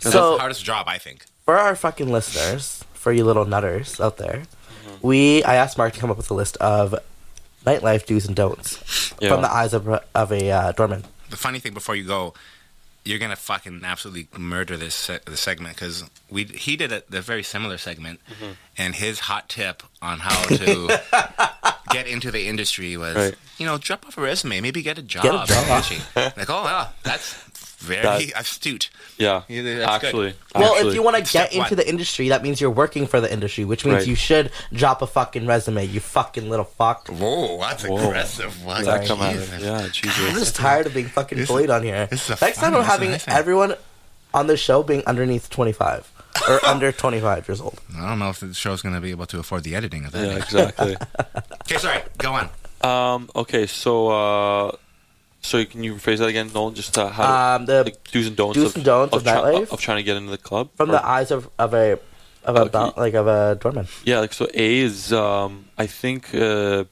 [0.00, 1.24] That's So- the hardest job, I think.
[1.44, 4.42] for our fucking listeners, for you little nutters out there,
[4.86, 5.06] Mm-hmm.
[5.06, 6.94] we I asked Mark to come up with a list of
[7.64, 9.30] nightlife do's and don'ts Yeah.
[9.30, 11.04] from the eyes of of a uh, doorman.
[11.30, 12.34] The funny thing before you go,
[13.04, 17.20] you're gonna fucking absolutely murder this se- the segment because we he did a, a
[17.20, 18.52] very similar segment, Mm-hmm.
[18.78, 21.00] and his hot tip on how to
[21.90, 23.34] get into the industry was, Right.
[23.58, 25.22] you know, drop off a resume, maybe get a job.
[25.24, 25.68] Get a job.
[26.36, 27.34] Like, oh, yeah, that's
[27.82, 28.90] very That- astute.
[29.18, 29.88] Yeah, Yeah, that's good.
[29.88, 30.88] actually, Well, actually.
[30.88, 31.74] if you want to get into one.
[31.76, 34.06] the industry, that means you're working for the industry, which means Right.
[34.06, 35.84] you should drop a fucking resume.
[35.84, 37.08] You fucking little fuck.
[37.08, 37.96] Whoa, that's Whoa.
[37.98, 38.64] aggressive.
[38.64, 38.84] What?
[38.84, 41.82] that come out of yeah, I'm just tired of being fucking This is- bullied on
[41.82, 42.06] here.
[42.10, 43.74] this is a Next time I'm this is a having everyone
[44.34, 46.10] on the show being underneath 25
[46.48, 47.78] or under 25 years old.
[47.96, 50.26] I don't know if the show's gonna be able to afford the editing of that.
[50.26, 50.96] Yeah, exactly.
[51.64, 52.02] Okay, sorry.
[52.18, 52.48] Go on.
[52.82, 54.72] Um, okay, so uh,
[55.44, 56.74] So can you rephrase that again, Nolan?
[56.74, 59.72] Just uh, how Um, the like do's and don'ts do's of, and don'ts of nightlife?
[59.72, 61.98] of trying to get into the club from Or- the eyes of, of a
[62.44, 63.86] of a like of a doorman.
[64.04, 66.82] yeah like so a is um i think uh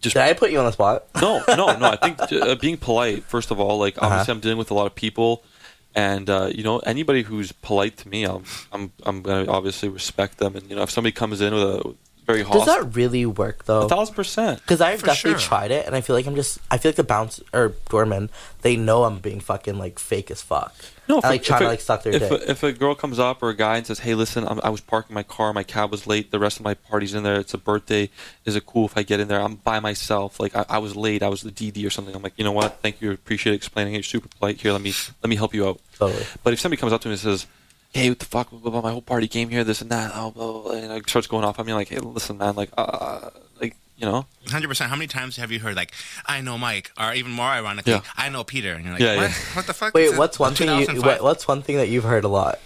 [0.00, 1.06] just Did I put you on the spot?
[1.20, 4.06] no no no i think uh, being polite first of all like Uh-huh.
[4.06, 5.42] obviously i'm dealing with a lot of people
[5.94, 10.38] and uh, you know anybody who's polite to me i'm i'm, I'm gonna obviously respect
[10.38, 11.94] them and you know if somebody comes in with a
[12.32, 13.82] very Does that really work though?
[13.82, 15.48] a thousand percent Because I've For definitely sure.
[15.48, 16.58] tried it, and I feel like I'm just.
[16.70, 18.30] I feel like the bounce or doorman,
[18.62, 20.74] they know I'm being fucking like fake as fuck.
[21.08, 22.30] No, I, like trying to like suck their if dick.
[22.30, 24.70] A, if a girl comes up or a guy and says, "Hey, listen, I'm, I
[24.70, 26.30] was parking my car, my cab was late.
[26.30, 27.40] The rest of my party's in there.
[27.40, 28.10] It's a birthday.
[28.44, 29.40] Is it cool if I get in there?
[29.40, 30.38] I'm by myself.
[30.38, 31.22] Like I, I was late.
[31.22, 32.14] I was the DD or something.
[32.14, 32.78] I'm like, you know what?
[32.80, 33.10] Thank you.
[33.10, 33.94] Appreciate explaining.
[33.94, 33.96] it.
[33.98, 34.60] You're super polite.
[34.60, 34.92] Here, let me
[35.22, 35.80] let me help you out.
[35.98, 36.24] totally.
[36.44, 37.46] But if somebody comes up to me and says,
[37.92, 38.50] "Hey, what the fuck?
[38.50, 39.64] Blah, blah, blah, my whole party came here.
[39.64, 41.58] This and that." Oh, blah, blah, blah, and it starts going off.
[41.60, 42.54] I mean, like, hey, listen, man.
[42.56, 43.30] Like, uh,
[43.60, 44.90] like you know, Hundred percent.
[44.90, 45.92] How many times have you heard like,
[46.26, 48.00] "I know Mike," or even more ironically, Yeah.
[48.16, 49.30] "I know Peter," and you're like, Yeah, "What?
[49.30, 49.36] yeah.
[49.54, 50.86] What the fuck?" Wait, It's what's one thing you?
[50.86, 51.04] 2005.
[51.06, 52.58] What, what's one thing that you've heard a lot?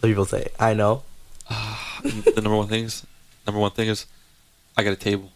[0.00, 1.02] That people say, "I know."
[2.02, 3.04] the number one thing is
[3.46, 4.06] number one thing is
[4.76, 5.30] I got a table,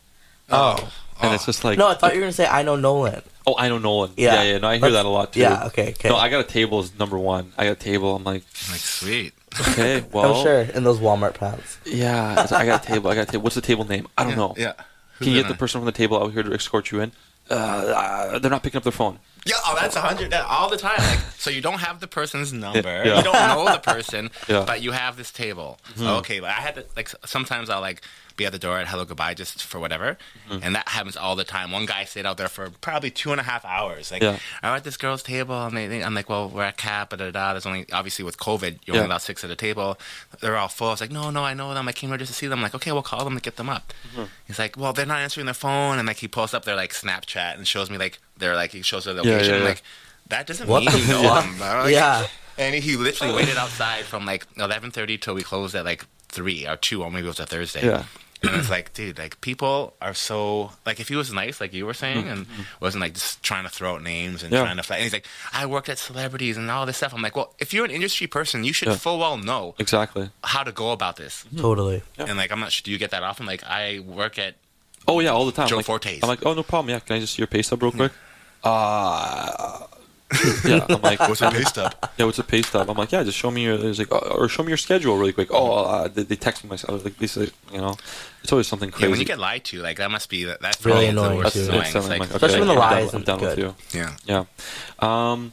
[0.50, 0.92] Oh.
[1.22, 3.54] and it's just like, no, I thought you were gonna say, "I know Nolan." oh,
[3.58, 4.12] I know Nolan.
[4.16, 4.34] Yeah.
[4.34, 4.58] Yeah, yeah.
[4.58, 5.40] No, I hear That's- that a lot too.
[5.40, 5.66] Yeah.
[5.66, 5.90] Okay.
[5.90, 6.08] Okay.
[6.08, 7.52] No, I got a table is number one.
[7.56, 8.16] I got a table.
[8.16, 9.32] I'm like, Like sweet.
[9.70, 11.78] okay, well, I'm sure in those Walmart pants.
[11.84, 13.10] yeah, it's- I got a table.
[13.10, 13.42] I got a table.
[13.44, 14.06] What's the table name?
[14.18, 14.54] I don't know.
[14.56, 14.72] Yeah.
[15.18, 17.12] Can you get the person from the table out here to escort you in?
[17.48, 19.18] Uh, uh, they're not picking up their phone.
[19.46, 20.98] Yeah, oh, that's a hundred that- all the time.
[20.98, 23.18] Like, so you don't have the person's number, Yeah.
[23.18, 24.64] you don't know the person, Yeah.
[24.66, 25.78] but you have this table.
[25.98, 28.02] Okay, but I had to like sometimes I'll like
[28.36, 30.18] be at the door at hello goodbye just for whatever,
[30.48, 30.58] mm-hmm.
[30.62, 31.70] and that happens all the time.
[31.72, 34.10] One guy stayed out there for probably two and a half hours.
[34.12, 34.38] Like, Yeah.
[34.62, 37.16] I'm at this girl's table, and they, they- I'm like, well, we're at cap, da
[37.16, 37.52] da da.
[37.52, 39.02] There's only obviously with COVID, you're Yeah.
[39.02, 39.98] only allowed six at a table.
[40.40, 40.88] They're all full.
[40.88, 41.88] I was like, no, no, I know them.
[41.88, 42.58] I came here just to see them.
[42.58, 43.92] I'm like, okay, we'll call them to get them up.
[44.12, 44.24] Mm-hmm.
[44.46, 46.92] He's like, well, they're not answering their phone, and like he posts up their like
[46.92, 49.48] Snapchat and shows me like they're like he shows their location.
[49.48, 49.68] yeah, I'm yeah.
[49.68, 49.82] like,
[50.28, 51.58] that doesn't What mean you know them.
[51.58, 52.26] Like, Yeah.
[52.58, 56.76] And he literally waited outside from like 11:30 till we closed at like three or
[56.76, 57.84] two, or maybe it was a Thursday.
[57.86, 58.04] Yeah.
[58.46, 61.86] And it's like, dude, like people are so like if he was nice, like you
[61.86, 62.52] were saying, and mm-hmm.
[62.62, 62.84] Mm-hmm.
[62.84, 64.62] wasn't like just trying to throw out names and Yeah.
[64.62, 64.96] trying to fight.
[64.96, 67.12] And he's like, I worked at celebrities and all this stuff.
[67.14, 68.96] I'm like, well, if you're an industry person, you should Yeah.
[68.96, 70.30] full well know Exactly.
[70.44, 71.44] how to go about this.
[71.48, 71.60] Mm-hmm.
[71.60, 72.02] Totally.
[72.18, 72.26] Yeah.
[72.28, 72.82] And like, I'm not sure.
[72.84, 73.46] Do you get that often?
[73.46, 74.54] Like, I work at
[75.08, 75.68] Oh yeah, all the time.
[75.68, 76.20] Joe like, Fortes.
[76.22, 76.90] I'm like, oh no problem.
[76.90, 78.12] Yeah, can I just see your pay stub real quick?
[78.64, 79.86] Uh,
[80.64, 80.84] yeah.
[80.88, 81.94] I'm like, what's a pay stub?
[82.18, 82.88] yeah, what's a pay stub?
[82.90, 83.74] I'm like, yeah, just show me your.
[83.74, 85.48] It's like, uh, or show me your schedule really quick.
[85.52, 87.04] Oh, uh, they, they text me myself.
[87.04, 87.94] Like, basically, you know,
[88.42, 89.04] it's always something crazy.
[89.06, 91.44] Yeah, when you get lied to, like that must be that's Really probably annoying, The
[91.44, 91.62] worst too.
[91.66, 91.96] That's- annoying.
[91.96, 93.74] it's It's like, like, Especially when the I'm lie done- I'm done with you.
[93.94, 94.16] yeah.
[94.24, 94.44] Yeah.
[94.98, 95.52] Um,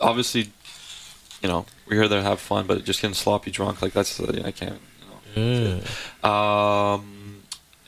[0.00, 0.50] obviously,
[1.42, 4.42] you know, we're here to have fun, but just getting sloppy drunk, like that's uh,
[4.44, 4.80] I can't.
[5.36, 5.80] You
[6.24, 6.24] Mm.
[6.24, 7.19] Um,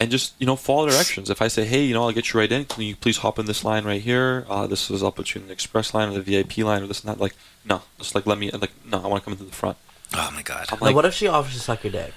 [0.02, 1.30] and just you know follow directions.
[1.30, 2.64] If I say, hey, you know, I'll get you right in.
[2.64, 4.44] Can you please hop in this line right here?
[4.48, 6.86] Uh, this is I'll put you in the express line or the VIP line or
[6.86, 7.20] this and that.
[7.20, 7.34] Like,
[7.64, 8.50] no, just like let me.
[8.50, 9.76] Like, no, I want to come into the front.
[10.14, 10.66] Oh my god.
[10.72, 12.12] I'm Now, what if she offers to suck your dick?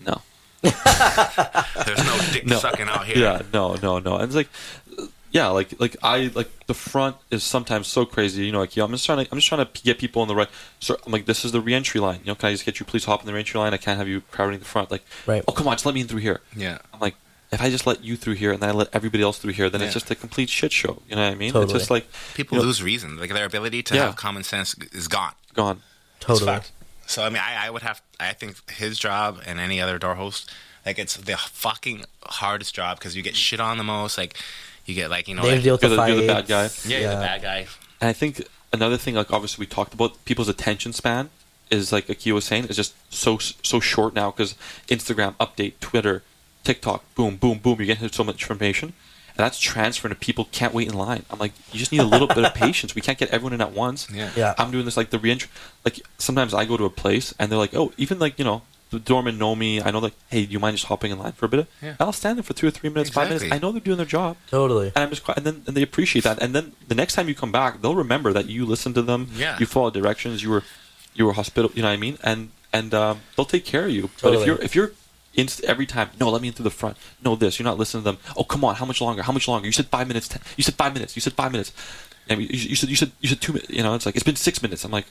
[0.00, 0.20] no.
[0.62, 2.58] There's no dick No.
[2.58, 3.18] sucking out here.
[3.18, 4.16] Yeah, no, no, no.
[4.16, 4.48] And it's like,
[5.30, 8.46] yeah, like like I like the front is sometimes so crazy.
[8.46, 10.28] You know, like yeah, I'm just trying to I'm just trying to get people in
[10.28, 10.48] the right.
[10.80, 12.20] So I'm like, this is the reentry line.
[12.24, 13.74] You know, can I just get you please hop in the reentry line?
[13.74, 14.90] I can't have you crowding the front.
[14.90, 15.42] Like, Right.
[15.46, 16.40] oh come on, just let me in through here.
[16.56, 16.78] Yeah.
[16.94, 17.14] I'm like,
[17.52, 19.68] if I just let you through here and then I let everybody else through here,
[19.70, 21.02] then it's just a complete shit show.
[21.08, 21.52] You know what I mean?
[21.52, 21.64] Totally.
[21.64, 23.16] It's just like People you know, lose reason.
[23.18, 24.06] Like their ability to Yeah.
[24.06, 25.32] have common sense is gone.
[25.54, 25.82] gone.
[26.16, 26.46] It's Totally.
[26.46, 26.72] fact.
[27.06, 28.02] So I mean, I, I would have.
[28.18, 30.50] I think his job and any other door host,
[30.84, 34.18] like it's the fucking hardest job because you get shit on the most.
[34.18, 34.36] Like
[34.86, 36.26] you get like you know, They have like, to deal with You're the- you're the
[36.26, 36.70] bad guy.
[36.86, 37.66] yeah, you're the bad guy.
[38.00, 38.42] And I think
[38.72, 41.30] another thing, like obviously we talked about people's attention span
[41.70, 44.54] is like Akio was saying, is just so so short now because
[44.88, 46.22] Instagram update, Twitter,
[46.64, 47.76] TikTok, boom, boom, boom.
[47.78, 48.92] You're getting so much information,
[49.36, 51.24] and that's transferring to people can't wait in line.
[51.30, 52.94] I'm like, you just need a little bit of patience.
[52.94, 54.08] We can't get everyone in at once.
[54.12, 54.30] Yeah.
[54.36, 54.54] Yeah.
[54.58, 55.50] I'm doing this like the reentry.
[55.84, 58.62] Like sometimes I go to a place and they're like, oh, even like you know.
[58.90, 59.82] The doormen know me.
[59.82, 61.66] I know, like, hey, do you mind just hopping in line for a bit?
[61.82, 61.96] Yeah.
[61.98, 63.44] I'll stand there for two or three minutes, five minutes.
[63.50, 64.88] I know they're doing their job Totally.
[64.94, 66.40] and I'm just quiet, and then and they appreciate that.
[66.40, 69.28] And then the next time you come back, they'll remember that you listened to them.
[69.34, 69.58] Yeah.
[69.58, 70.42] You followed directions.
[70.42, 70.62] You were
[71.14, 71.74] you were hospitable.
[71.74, 72.18] You know what I mean?
[72.22, 74.02] And and um, they'll take care of you.
[74.18, 74.32] Totally.
[74.32, 74.92] But if you're if you're
[75.34, 76.96] inst- every time, no, let me in through the front.
[77.24, 77.58] No, this.
[77.58, 78.18] You're not listening to them.
[78.36, 78.76] Oh, come on.
[78.76, 79.22] How much longer?
[79.22, 79.66] How much longer?
[79.66, 80.28] You said five minutes.
[80.28, 81.16] Ten, you said five minutes.
[81.16, 81.72] You said five minutes.
[82.28, 83.70] And you, you said you said you said two minutes.
[83.70, 84.84] You know, it's like it's been six minutes.
[84.84, 85.06] I'm like,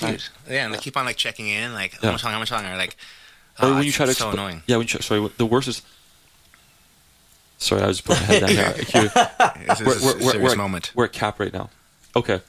[0.00, 0.22] Dude.
[0.48, 2.08] Yeah, and they keep on like checking in, like Yeah.
[2.08, 2.96] how much longer, how much longer, like.
[3.60, 4.62] Or oh, when oh, you try to so expl- annoying.
[4.66, 5.30] Yeah, when you try, sorry.
[5.36, 5.82] The worst is.
[7.58, 8.72] Sorry, I was putting my head down here.
[8.86, 9.10] Here.
[9.66, 10.92] This is We're, a we're, we're, serious we're, moment.
[10.94, 11.70] we're at cap right now.
[12.14, 12.40] Okay.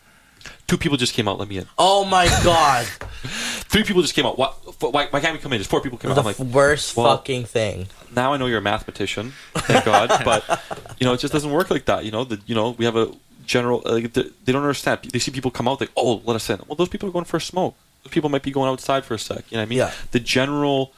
[0.67, 1.39] Two people just came out.
[1.39, 1.65] Let me in.
[1.79, 2.85] Oh my god.
[3.23, 4.37] three people just came out.
[4.37, 4.47] Why,
[4.81, 5.57] why, why can't we come in?
[5.57, 6.19] Just four people came It out.
[6.19, 7.87] I'm the like, worst well- fucking thing.
[8.15, 10.09] now I know you're a mathematician, thank God.
[10.23, 10.61] but
[10.99, 12.05] you know, it just doesn't work like that.
[12.05, 13.11] You know, the, you know, we have a
[13.55, 13.77] general.
[13.85, 14.97] Like, they they don't understand.
[15.13, 16.59] They see people come out, like, oh, let us in.
[16.67, 17.75] Well, those people are going for a smoke.
[18.03, 19.43] Those people might be going outside for a sec.
[19.49, 19.79] You know what I mean?
[19.83, 19.91] Yeah.
[20.11, 20.93] The general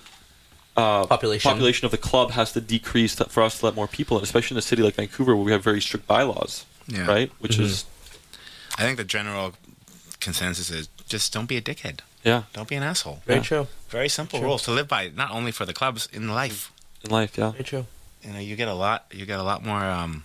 [0.77, 1.49] uh, Population.
[1.51, 4.23] population of the club has to decrease to, for us to let more people in,
[4.23, 7.07] especially in a city like Vancouver where we have very strict bylaws, Yeah.
[7.07, 7.29] right?
[7.43, 7.85] Which is
[8.77, 9.53] I think the general
[10.19, 11.99] consensus is just don't be a dickhead.
[12.23, 13.19] yeah, Don't be an asshole.
[13.25, 13.43] Very Yeah.
[13.51, 13.67] true.
[13.89, 14.47] Very simple Sure.
[14.47, 16.71] rules to live by, not only for the clubs in life.
[17.03, 17.51] in life, yeah.
[17.51, 17.85] Very true.
[18.23, 18.99] You know, you get a lot.
[19.11, 20.23] You get a lot more um,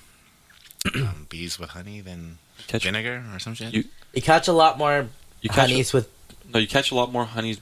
[0.95, 2.39] um, bees with honey than
[2.69, 3.73] Catch vinegar or some shit.
[3.75, 3.85] You-
[4.15, 5.09] You catch a lot more
[5.43, 6.09] you catch honeys with.
[6.53, 7.59] no, you catch a lot more honeys.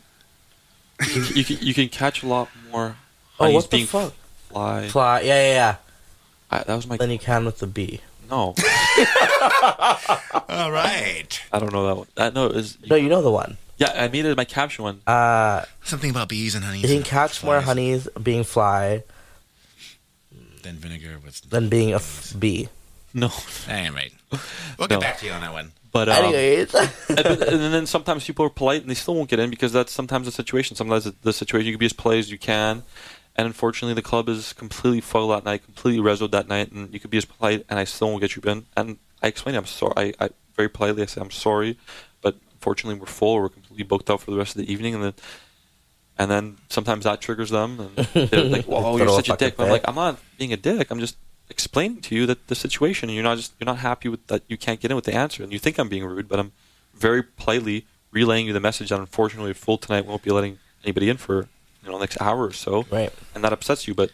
[1.00, 2.96] You, can- you can you can catch a lot more
[3.40, 4.12] Oh, honeys what the being fuck?
[4.50, 4.88] fly.
[4.88, 5.20] Fly.
[5.22, 5.76] Yeah, yeah, yeah.
[6.50, 8.00] I, that was my Than you can with the bee.
[8.30, 8.54] no.
[10.48, 11.42] All right.
[11.52, 12.06] I don't know that one.
[12.14, 13.56] That no, it was No, you know the one.
[13.78, 13.92] yeah.
[13.94, 15.00] I made it my caption one.
[15.06, 16.78] Uh, Something about bees and honey.
[16.80, 19.02] you can catch more honeys being fly
[20.62, 21.40] than vinegar with.
[21.50, 22.68] than being a f- bee.
[23.14, 23.28] No,
[23.66, 24.12] That ain't right.
[24.78, 24.98] We'll No.
[24.98, 25.70] get back to you on that one.
[25.92, 26.74] but um, Anyways,
[27.08, 29.92] and, and then sometimes people are polite and they still won't get in because that's
[29.92, 30.74] sometimes the situation.
[30.76, 32.82] Sometimes the- the situation you can be as polite as you can,
[33.36, 36.98] and unfortunately the club is completely full that night, completely resoed that night, and you
[36.98, 38.66] could be as polite and I still won't get you in.
[38.76, 39.92] And I explained, I'm sorry.
[39.96, 41.78] I, I very politely I said I'm sorry,
[42.22, 43.36] but unfortunately we're full.
[43.36, 45.14] We're completely booked out for the rest of the evening, and then.
[46.16, 49.64] And then sometimes that triggers them, and they're like, "Whoa, you're such a dick." But
[49.64, 50.92] I'm like, "I'm not being a dick.
[50.92, 51.16] I'm just
[51.48, 54.42] explaining to you that the situation, and you're not just you're not happy with that.
[54.48, 56.52] You can't get in with the answer, and you think I'm being rude, but I'm
[56.94, 60.06] very politely relaying you the message that unfortunately full tonight.
[60.06, 61.48] Won't be letting anybody in for
[61.82, 63.12] you know the next hour or so, right.
[63.34, 63.94] and that upsets you.
[63.94, 64.10] But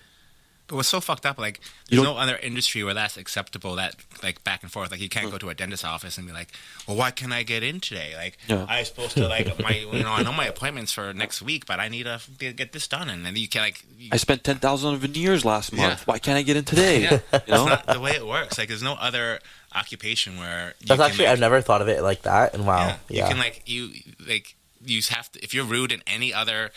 [0.71, 4.45] But what's so fucked up, like, there's no other industry where that's acceptable, that, like,
[4.45, 4.93] back and forth.
[4.93, 5.41] Like, you can't go mm.
[5.41, 6.47] to a dentist's office and be like,
[6.87, 8.15] well, why can't I get in today?
[8.17, 8.67] Like, Yeah.
[8.69, 11.81] I'm supposed to, like, my, you know, I know my appointment's for next week, but
[11.81, 12.21] I need to
[12.53, 13.11] get this done.
[13.11, 15.99] And then you can, like, you, I spent ten thousand on veneers last month.
[15.99, 16.05] Yeah.
[16.05, 17.03] Why can't I get in today?
[17.03, 18.57] yeah, You know, it's not the way it works.
[18.57, 19.41] Like, there's no other
[19.75, 22.65] occupation where you That's can, actually like, I've never thought of it like that, and
[22.65, 23.25] wow, yeah, yeah.
[23.25, 23.91] You can like you
[24.27, 26.71] like you have to if you're rude in any other.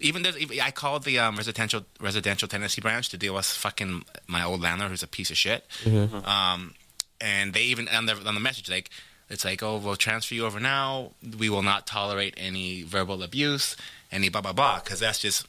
[0.00, 4.04] Even there's, even- I called the um, residential residential tenancy branch to deal with fucking
[4.26, 5.64] my old landlord who's a piece of shit.
[5.84, 6.24] Mm-hmm.
[6.26, 6.74] Um,
[7.20, 8.90] and they even on the on the message like
[9.28, 11.12] it's like oh we'll transfer you over now.
[11.38, 13.76] We will not tolerate any verbal abuse,
[14.12, 15.46] any blah blah blah, because that's just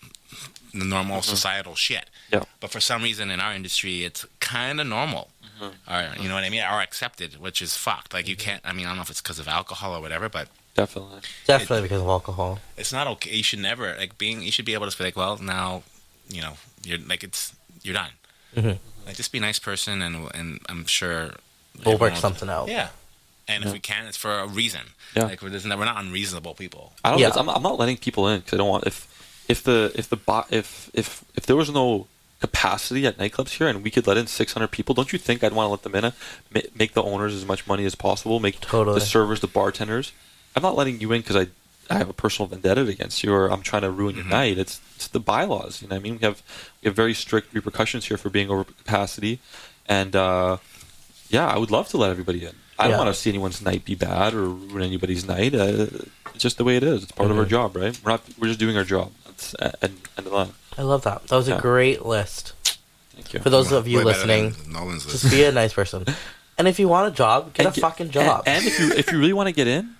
[0.73, 2.09] the normal societal shit.
[2.31, 2.35] Mm-hmm.
[2.35, 2.43] Yeah.
[2.59, 5.29] But for some reason in our industry, it's kind of normal.
[5.61, 5.93] Mm-hmm.
[5.93, 6.61] Or you know what I mean?
[6.63, 8.13] Or accepted, which is fucked.
[8.13, 8.49] Like you Mm-hmm.
[8.49, 8.61] can't.
[8.65, 11.19] I mean, I don't know if it's because of alcohol or whatever, but definitely.
[11.45, 12.59] Definitely because of alcohol.
[12.77, 13.35] it's not okay.
[13.35, 14.41] You should never like being.
[14.41, 15.83] You should be able to be like, well, now,
[16.29, 18.11] you know, you're like it's you're done.
[18.55, 18.77] Mhm.
[19.05, 21.31] Like just be a nice person, and and I'm sure
[21.85, 22.67] We'll everyone work will- something out.
[22.67, 22.89] Yeah,
[23.47, 23.67] and Yeah.
[23.69, 24.81] if we can, it's for a reason.
[25.15, 25.23] Yeah.
[25.23, 26.93] like we're, we're not unreasonable people.
[27.03, 27.19] I don't.
[27.19, 27.31] Yeah.
[27.35, 29.07] I'm, I'm not letting people in because I don't want if
[29.47, 32.07] if the if the bo- if if if there was no
[32.41, 35.51] capacity at nightclubs here and we could let in 600 people, don't you think I'd
[35.51, 35.95] want to let them
[36.53, 36.63] in?
[36.73, 38.39] Make the owners as much money as possible.
[38.39, 38.97] Make Totally.
[38.97, 40.13] the servers, the bartenders.
[40.59, 41.47] I'm not letting you in because I
[41.91, 44.29] I have a personal vendetta against you or I'm trying to ruin your Mhm.
[44.29, 44.57] night.
[44.59, 45.81] It's it's the bylaws.
[45.81, 46.15] You know what I mean?
[46.19, 46.41] We have
[46.81, 49.39] we have very strict repercussions here for being over capacity,
[49.87, 50.57] and uh,
[51.29, 52.53] yeah, I would love to let everybody in.
[52.77, 52.97] I don't Yeah.
[53.03, 55.53] want to see anyone's night be bad or ruin anybody's night.
[55.55, 55.87] Uh,
[56.33, 57.03] it's just the way it is.
[57.03, 57.49] It's part of our Mhm.
[57.57, 57.97] job, right?
[58.03, 58.21] We're not.
[58.37, 59.11] We're just doing our job.
[59.25, 60.53] That's uh, end, end of line.
[60.77, 61.27] I love that.
[61.27, 62.53] That was a great list.
[63.15, 63.39] Thank you.
[63.39, 65.21] For those of you Way listening, than Nolan's list.
[65.23, 66.05] just be a nice person.
[66.57, 68.43] And if you want a job, get And a get- fucking job.
[68.45, 69.95] And, and if you if you really want to get in,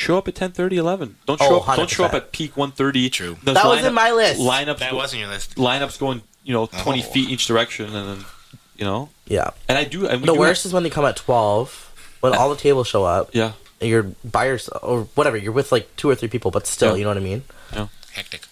[0.00, 1.16] show up at 10:30, 11.
[1.26, 1.76] Don't show Oh, up.
[1.76, 3.10] Don't show up at peak 1:30.
[3.10, 3.36] True.
[3.44, 4.40] Those that was lineup- in my list.
[4.40, 4.78] Lineups.
[4.78, 5.54] that wasn't your list.
[5.56, 6.22] lineups going.
[6.42, 7.12] You know, 20 Oh.
[7.12, 8.24] feet each direction, and then
[8.76, 9.10] you know.
[9.26, 9.50] Yeah.
[9.68, 10.06] And I do.
[10.08, 11.90] And we The do worst is when they come at 12,
[12.20, 13.52] when all the tables show up, Yeah.
[13.80, 16.92] and you're by yourself, or whatever, you're with like two or three people, but still,
[16.92, 16.96] Yeah.
[16.96, 17.42] you know what I mean?
[18.12, 18.42] Hectic.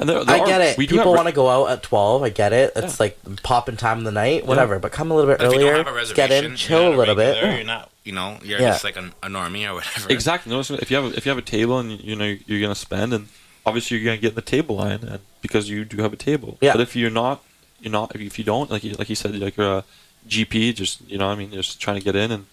[0.00, 0.78] And there, there I are- get it.
[0.78, 2.72] We People have want to go out at 12, I get it.
[2.76, 3.04] It's Yeah.
[3.04, 5.58] like popping time of the night, whatever, but come a little bit But if you
[5.68, 7.56] earlier, don't have a get in, chill a little regular, bit.
[7.56, 7.90] You're not.
[8.04, 8.68] You know, you're Yeah.
[8.70, 10.10] just like a, a normie or whatever.
[10.10, 10.50] Exactly.
[10.52, 12.74] Notice if you have a, if you have a table and you know you're gonna
[12.74, 13.28] spend, and
[13.66, 16.56] obviously you're gonna get in the table line, and because you do have a table.
[16.60, 16.72] Yeah.
[16.72, 17.42] But if you're not,
[17.80, 18.14] you're not.
[18.14, 19.84] If you, don't, like you, like you said, like you're a
[20.28, 22.46] GP, just you know, what I mean, just trying to get in and,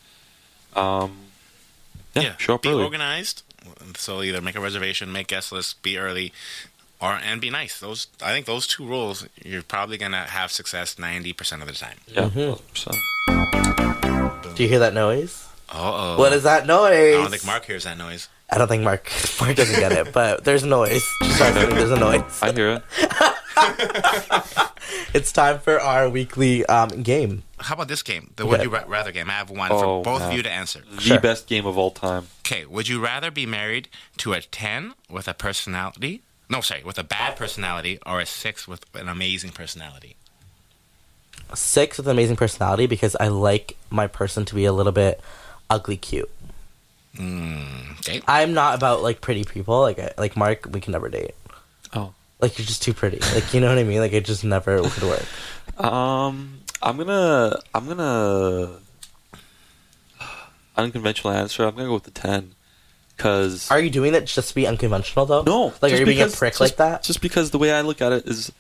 [0.76, 1.18] um,
[2.16, 2.84] yeah, show up be early.
[2.84, 3.44] organized.
[3.98, 6.32] So either make a reservation, make guest list, be early,
[7.02, 7.80] or and be nice.
[7.80, 11.74] Those I think those two rules, you're probably gonna have success ninety percent of the
[11.74, 11.98] time.
[12.08, 12.30] Yeah.
[12.30, 12.60] Mhm.
[14.56, 15.48] Do you hear that noise?
[15.70, 16.18] Uh oh.
[16.18, 17.16] What is that noise?
[17.16, 18.30] I don't think Mark hears that noise.
[18.50, 19.10] I don't think Mark
[19.42, 21.04] Mark doesn't get it, but there's a noise.
[21.24, 22.24] Just there's a noise.
[22.42, 22.84] I hear it.
[25.14, 27.44] it's time for our weekly um, game.
[27.58, 28.32] How about this game?
[28.36, 29.30] The Would You Ra- Rather game.
[29.30, 30.84] I have one Oh, for both of you to answer.
[30.92, 31.20] The Sure.
[31.20, 32.28] best game of all time.
[32.46, 36.22] Okay, would you rather be married to a 10 with a personality?
[36.50, 40.16] No, sorry, with a bad personality or a 6 with an amazing personality?
[41.54, 45.20] Six with an amazing personality because I like my person to be a little bit
[45.70, 46.30] ugly cute.
[47.18, 48.22] Mm, okay.
[48.28, 49.80] I'm not about like pretty people.
[49.82, 51.36] Like I- like Mark, we can never date.
[51.94, 52.14] Oh.
[52.42, 53.20] Like you're just too pretty.
[53.34, 54.00] Like you know what I mean?
[54.00, 55.24] Like it just never would work.
[55.80, 58.78] Um, I'm gonna, I'm gonna
[60.78, 61.66] unconventional answer.
[61.66, 62.54] I'm gonna go with the ten,
[63.16, 65.44] because Are you doing that just to be unconventional though?
[65.44, 67.04] no, Like are you being a because- prick just- like that?
[67.04, 68.52] Just because the way I look at it is,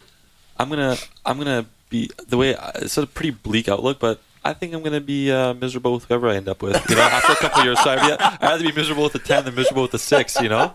[0.57, 2.55] I'm gonna, I'm gonna be the way.
[2.55, 6.05] I- It's a pretty bleak outlook, but I think I'm gonna be uh, miserable with
[6.05, 6.77] whoever I end up with.
[6.89, 9.13] You know, after a couple of years, so I'd, be, I'd rather be miserable with
[9.13, 10.39] the ten than miserable with the six.
[10.39, 10.71] You know,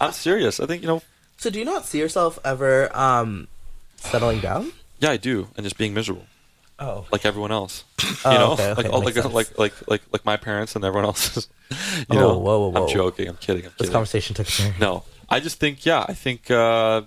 [0.00, 0.60] I'm serious.
[0.60, 1.02] I think you know.
[1.38, 3.48] So do you not see yourself ever um
[3.96, 4.72] settling down?
[5.00, 6.26] Yeah, I do, and just being miserable
[6.82, 7.06] Oh.
[7.12, 7.84] like everyone else.
[8.24, 10.84] Oh, you know, okay, okay, like, all, like, like like like like my parents and
[10.84, 11.48] everyone else's.
[11.70, 11.76] you
[12.10, 12.82] Oh, know, whoa, whoa, whoa.
[12.82, 13.28] I'm joking.
[13.28, 13.64] I'm kidding.
[13.64, 13.92] I'm This kidding.
[13.92, 14.74] conversation took a turn.
[14.80, 16.04] No, I just think yeah.
[16.08, 17.02] I think uh,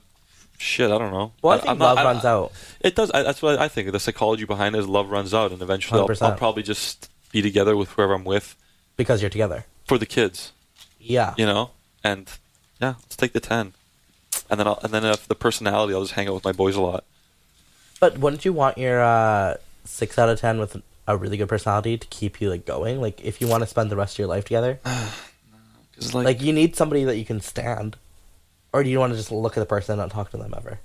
[0.58, 0.90] shit.
[0.92, 1.32] I don't know.
[1.42, 2.52] Well, I think I'm not- love I- runs out.
[2.82, 3.12] It does.
[3.12, 3.92] I, that's what I think.
[3.92, 7.42] The psychology behind it is love runs out, and eventually I'll, I'll probably just be
[7.42, 8.56] together with whoever I'm with
[8.98, 9.66] because you're together.
[9.86, 10.52] for the kids.
[11.00, 11.34] Yeah.
[11.38, 11.72] You know,
[12.04, 12.30] and
[12.82, 13.74] yeah, let's take the ten.
[14.50, 16.76] And then I'll, and then if the personality, I'll just hang out with my boys
[16.76, 17.04] a lot.
[18.00, 19.56] But wouldn't you want your uh,
[19.86, 23.00] six out of ten with a really good personality to keep you like going?
[23.02, 26.42] Like if you want to spend the rest of your life together, 'Cause, like, like
[26.42, 27.96] you need somebody that you can stand,
[28.74, 30.54] or do you want to just look at the person and not talk to them
[30.56, 30.80] ever?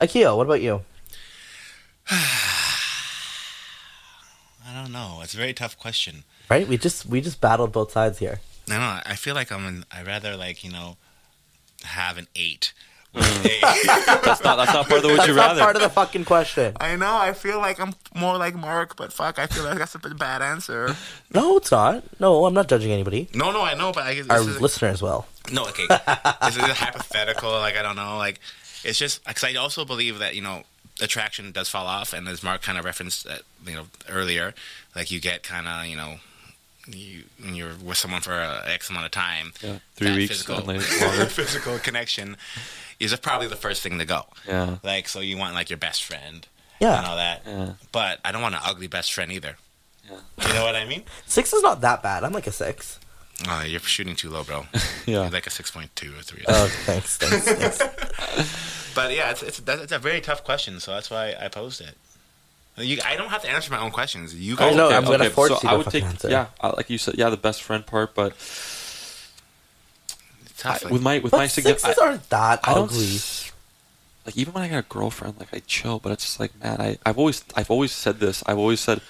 [0.00, 0.82] Akio, what about you?
[4.68, 5.20] I don't know.
[5.22, 6.24] It's a very tough question.
[6.50, 6.66] Right?
[6.66, 8.40] We just we just battled both sides here.
[8.70, 9.12] I don't.
[9.12, 9.64] I feel like I'm.
[9.66, 10.96] An, I rather like you know
[11.84, 12.72] have an eight.
[13.16, 13.60] Mm.
[14.24, 15.60] that's not that's not part of the would That's you not rather.
[15.60, 16.76] part of the fucking question.
[16.78, 17.16] I know.
[17.16, 20.42] I feel like I'm more like Mark, but fuck, I feel like that's a bad
[20.42, 20.94] answer.
[21.32, 22.04] No, it's not.
[22.20, 23.28] No, I'm not judging anybody.
[23.34, 25.26] No, no, I know, but I guess Our this is, listeners will.
[25.52, 25.66] no.
[25.68, 27.50] Okay, this is a hypothetical.
[27.50, 28.18] Like I don't know.
[28.18, 28.40] Like
[28.84, 30.62] it's just because I also believe that you know
[31.00, 34.52] attraction does fall off, and as Mark kind of referenced that you know earlier,
[34.94, 36.16] like you get kind of you know.
[36.88, 40.30] You, when you're with someone for a X amount of time, Yeah, three that weeks
[40.44, 40.82] physical, later-
[41.26, 42.36] physical connection
[43.00, 44.26] is probably the first thing to go.
[44.48, 46.46] Yeah, Like, so you want like your best friend
[46.80, 46.98] Yeah.
[46.98, 47.42] and all that.
[47.46, 49.56] yeah, But I don't want an ugly best friend either.
[50.10, 50.18] yeah.
[50.48, 51.02] You know what I mean?
[51.26, 52.24] Six is not that bad.
[52.24, 52.98] I'm like a six.
[53.48, 54.64] Oh, you're shooting too low, bro.
[55.06, 55.22] Yeah.
[55.22, 56.42] You're like a six point two or three.
[56.48, 58.92] Oh, thanks, thanks, thanks.
[58.94, 61.82] But yeah, it's it's that's, it's a very tough question, so that's why I posed
[61.82, 61.94] it.
[62.78, 64.34] You, I don't have to answer my own questions.
[64.34, 64.76] You I guys.
[64.76, 66.30] know, I'm gonna force you I to would take answer.
[66.30, 68.32] yeah, uh, like you said, yeah, the best friend part, but
[70.66, 73.18] I- like- with my with But my sixes significant, aren't that I don't ugly.
[74.26, 76.80] like even when I got a girlfriend, like I chill, but it's just like man,
[76.80, 78.42] I I've always I've always said this.
[78.46, 79.00] I've always said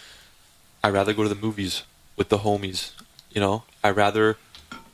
[0.84, 1.82] I'd rather go to the movies
[2.16, 2.90] with the homies.
[3.32, 4.36] You know, I'd rather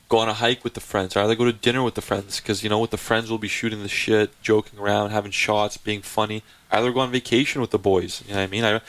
[0.09, 1.15] go on a hike with the friends.
[1.15, 3.39] I'd rather go to dinner with the friends because you know with the friends we'll
[3.39, 6.43] be shooting the shit, joking around, having shots, being funny.
[6.71, 8.21] I'd rather go on vacation with the boys.
[8.27, 8.63] You know what I mean?
[8.63, 8.81] I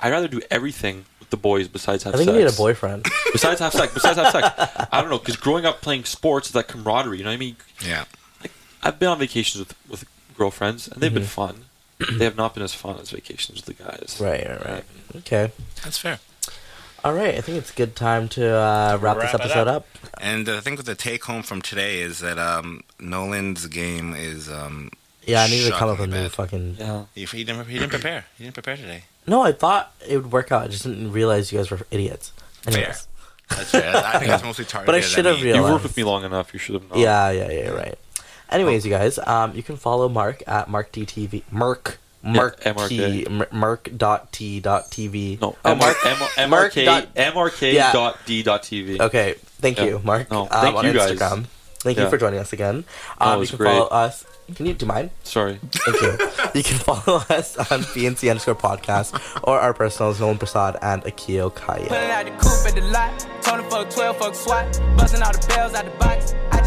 [0.00, 2.38] I'd rather do everything with the boys besides have I think sex.
[2.38, 3.06] you need a boyfriend.
[3.32, 3.94] Besides have sex.
[3.94, 4.48] Besides have sex.
[4.92, 7.18] I don't know because growing up playing sports is that camaraderie.
[7.18, 7.56] You know what I mean?
[7.86, 8.04] yeah.
[8.82, 10.04] I've been on vacations with with
[10.36, 11.26] girlfriends and they've been Mhm.
[11.26, 11.64] fun.
[12.18, 14.16] they have not been as fun as vacations with the guys.
[14.20, 14.84] Right, right, right.
[15.18, 15.52] Okay.
[15.84, 16.18] That's fair.
[17.04, 17.34] All right.
[17.36, 19.76] I think it's a good time to uh, wrap, this Wrap it episode up.
[19.76, 19.86] up.
[20.20, 24.48] And I think what the take home from today is that um, Nolan's game is.
[24.50, 24.90] Um,
[25.26, 26.76] Yeah, I need to come up with shockingly new fucking.
[26.78, 27.04] Yeah.
[27.14, 27.66] He, he didn't.
[27.66, 28.24] He didn't prepare.
[28.36, 29.04] He didn't prepare today.
[29.30, 30.62] No, I thought it would work out.
[30.64, 32.32] I just didn't realize you guys were idiots.
[32.66, 33.06] Anyways.
[33.48, 33.96] That's fair.
[33.96, 34.86] I think that's mostly targeted.
[34.86, 35.44] But I should have me.
[35.44, 35.66] realized.
[35.66, 36.52] You worked with me long enough.
[36.52, 36.98] You should have known.
[36.98, 37.98] Yeah, yeah, yeah, right.
[38.50, 41.44] Anyways, you guys, um, you can follow Mark at MarkDTV.
[41.52, 41.98] Merc.
[42.22, 42.88] Merc MRK.
[42.88, 43.26] T.
[43.30, 45.40] Mer- Merc dot T dot TV.
[45.40, 45.56] No.
[45.64, 45.96] Oh, Mark.
[46.36, 47.92] M- Mark dot- MRK Yeah.
[47.92, 49.00] dot D dot TV.
[49.00, 49.84] Okay, thank Yeah.
[49.84, 50.30] you, Mark.
[50.30, 51.12] No, um, thank on you guys.
[51.12, 51.46] Instagram.
[51.78, 52.10] Thank you Yeah.
[52.10, 52.84] for joining us again.
[53.20, 53.70] No, it Um, you was can great.
[53.72, 54.24] follow us.
[54.54, 55.10] Can you do mine?
[55.24, 55.58] Sorry.
[55.72, 56.10] Thank you.
[56.54, 59.14] you can follow us on PNC underscore podcast
[59.44, 61.86] or our personals, Nolan Prasad and Akio Kaya.
[61.88, 63.26] Pulling out the coupe at the lot.
[63.42, 64.80] Tony fuck 12, fuck SWAT.
[64.96, 66.34] Busting all the bells out the box.
[66.52, 66.60] I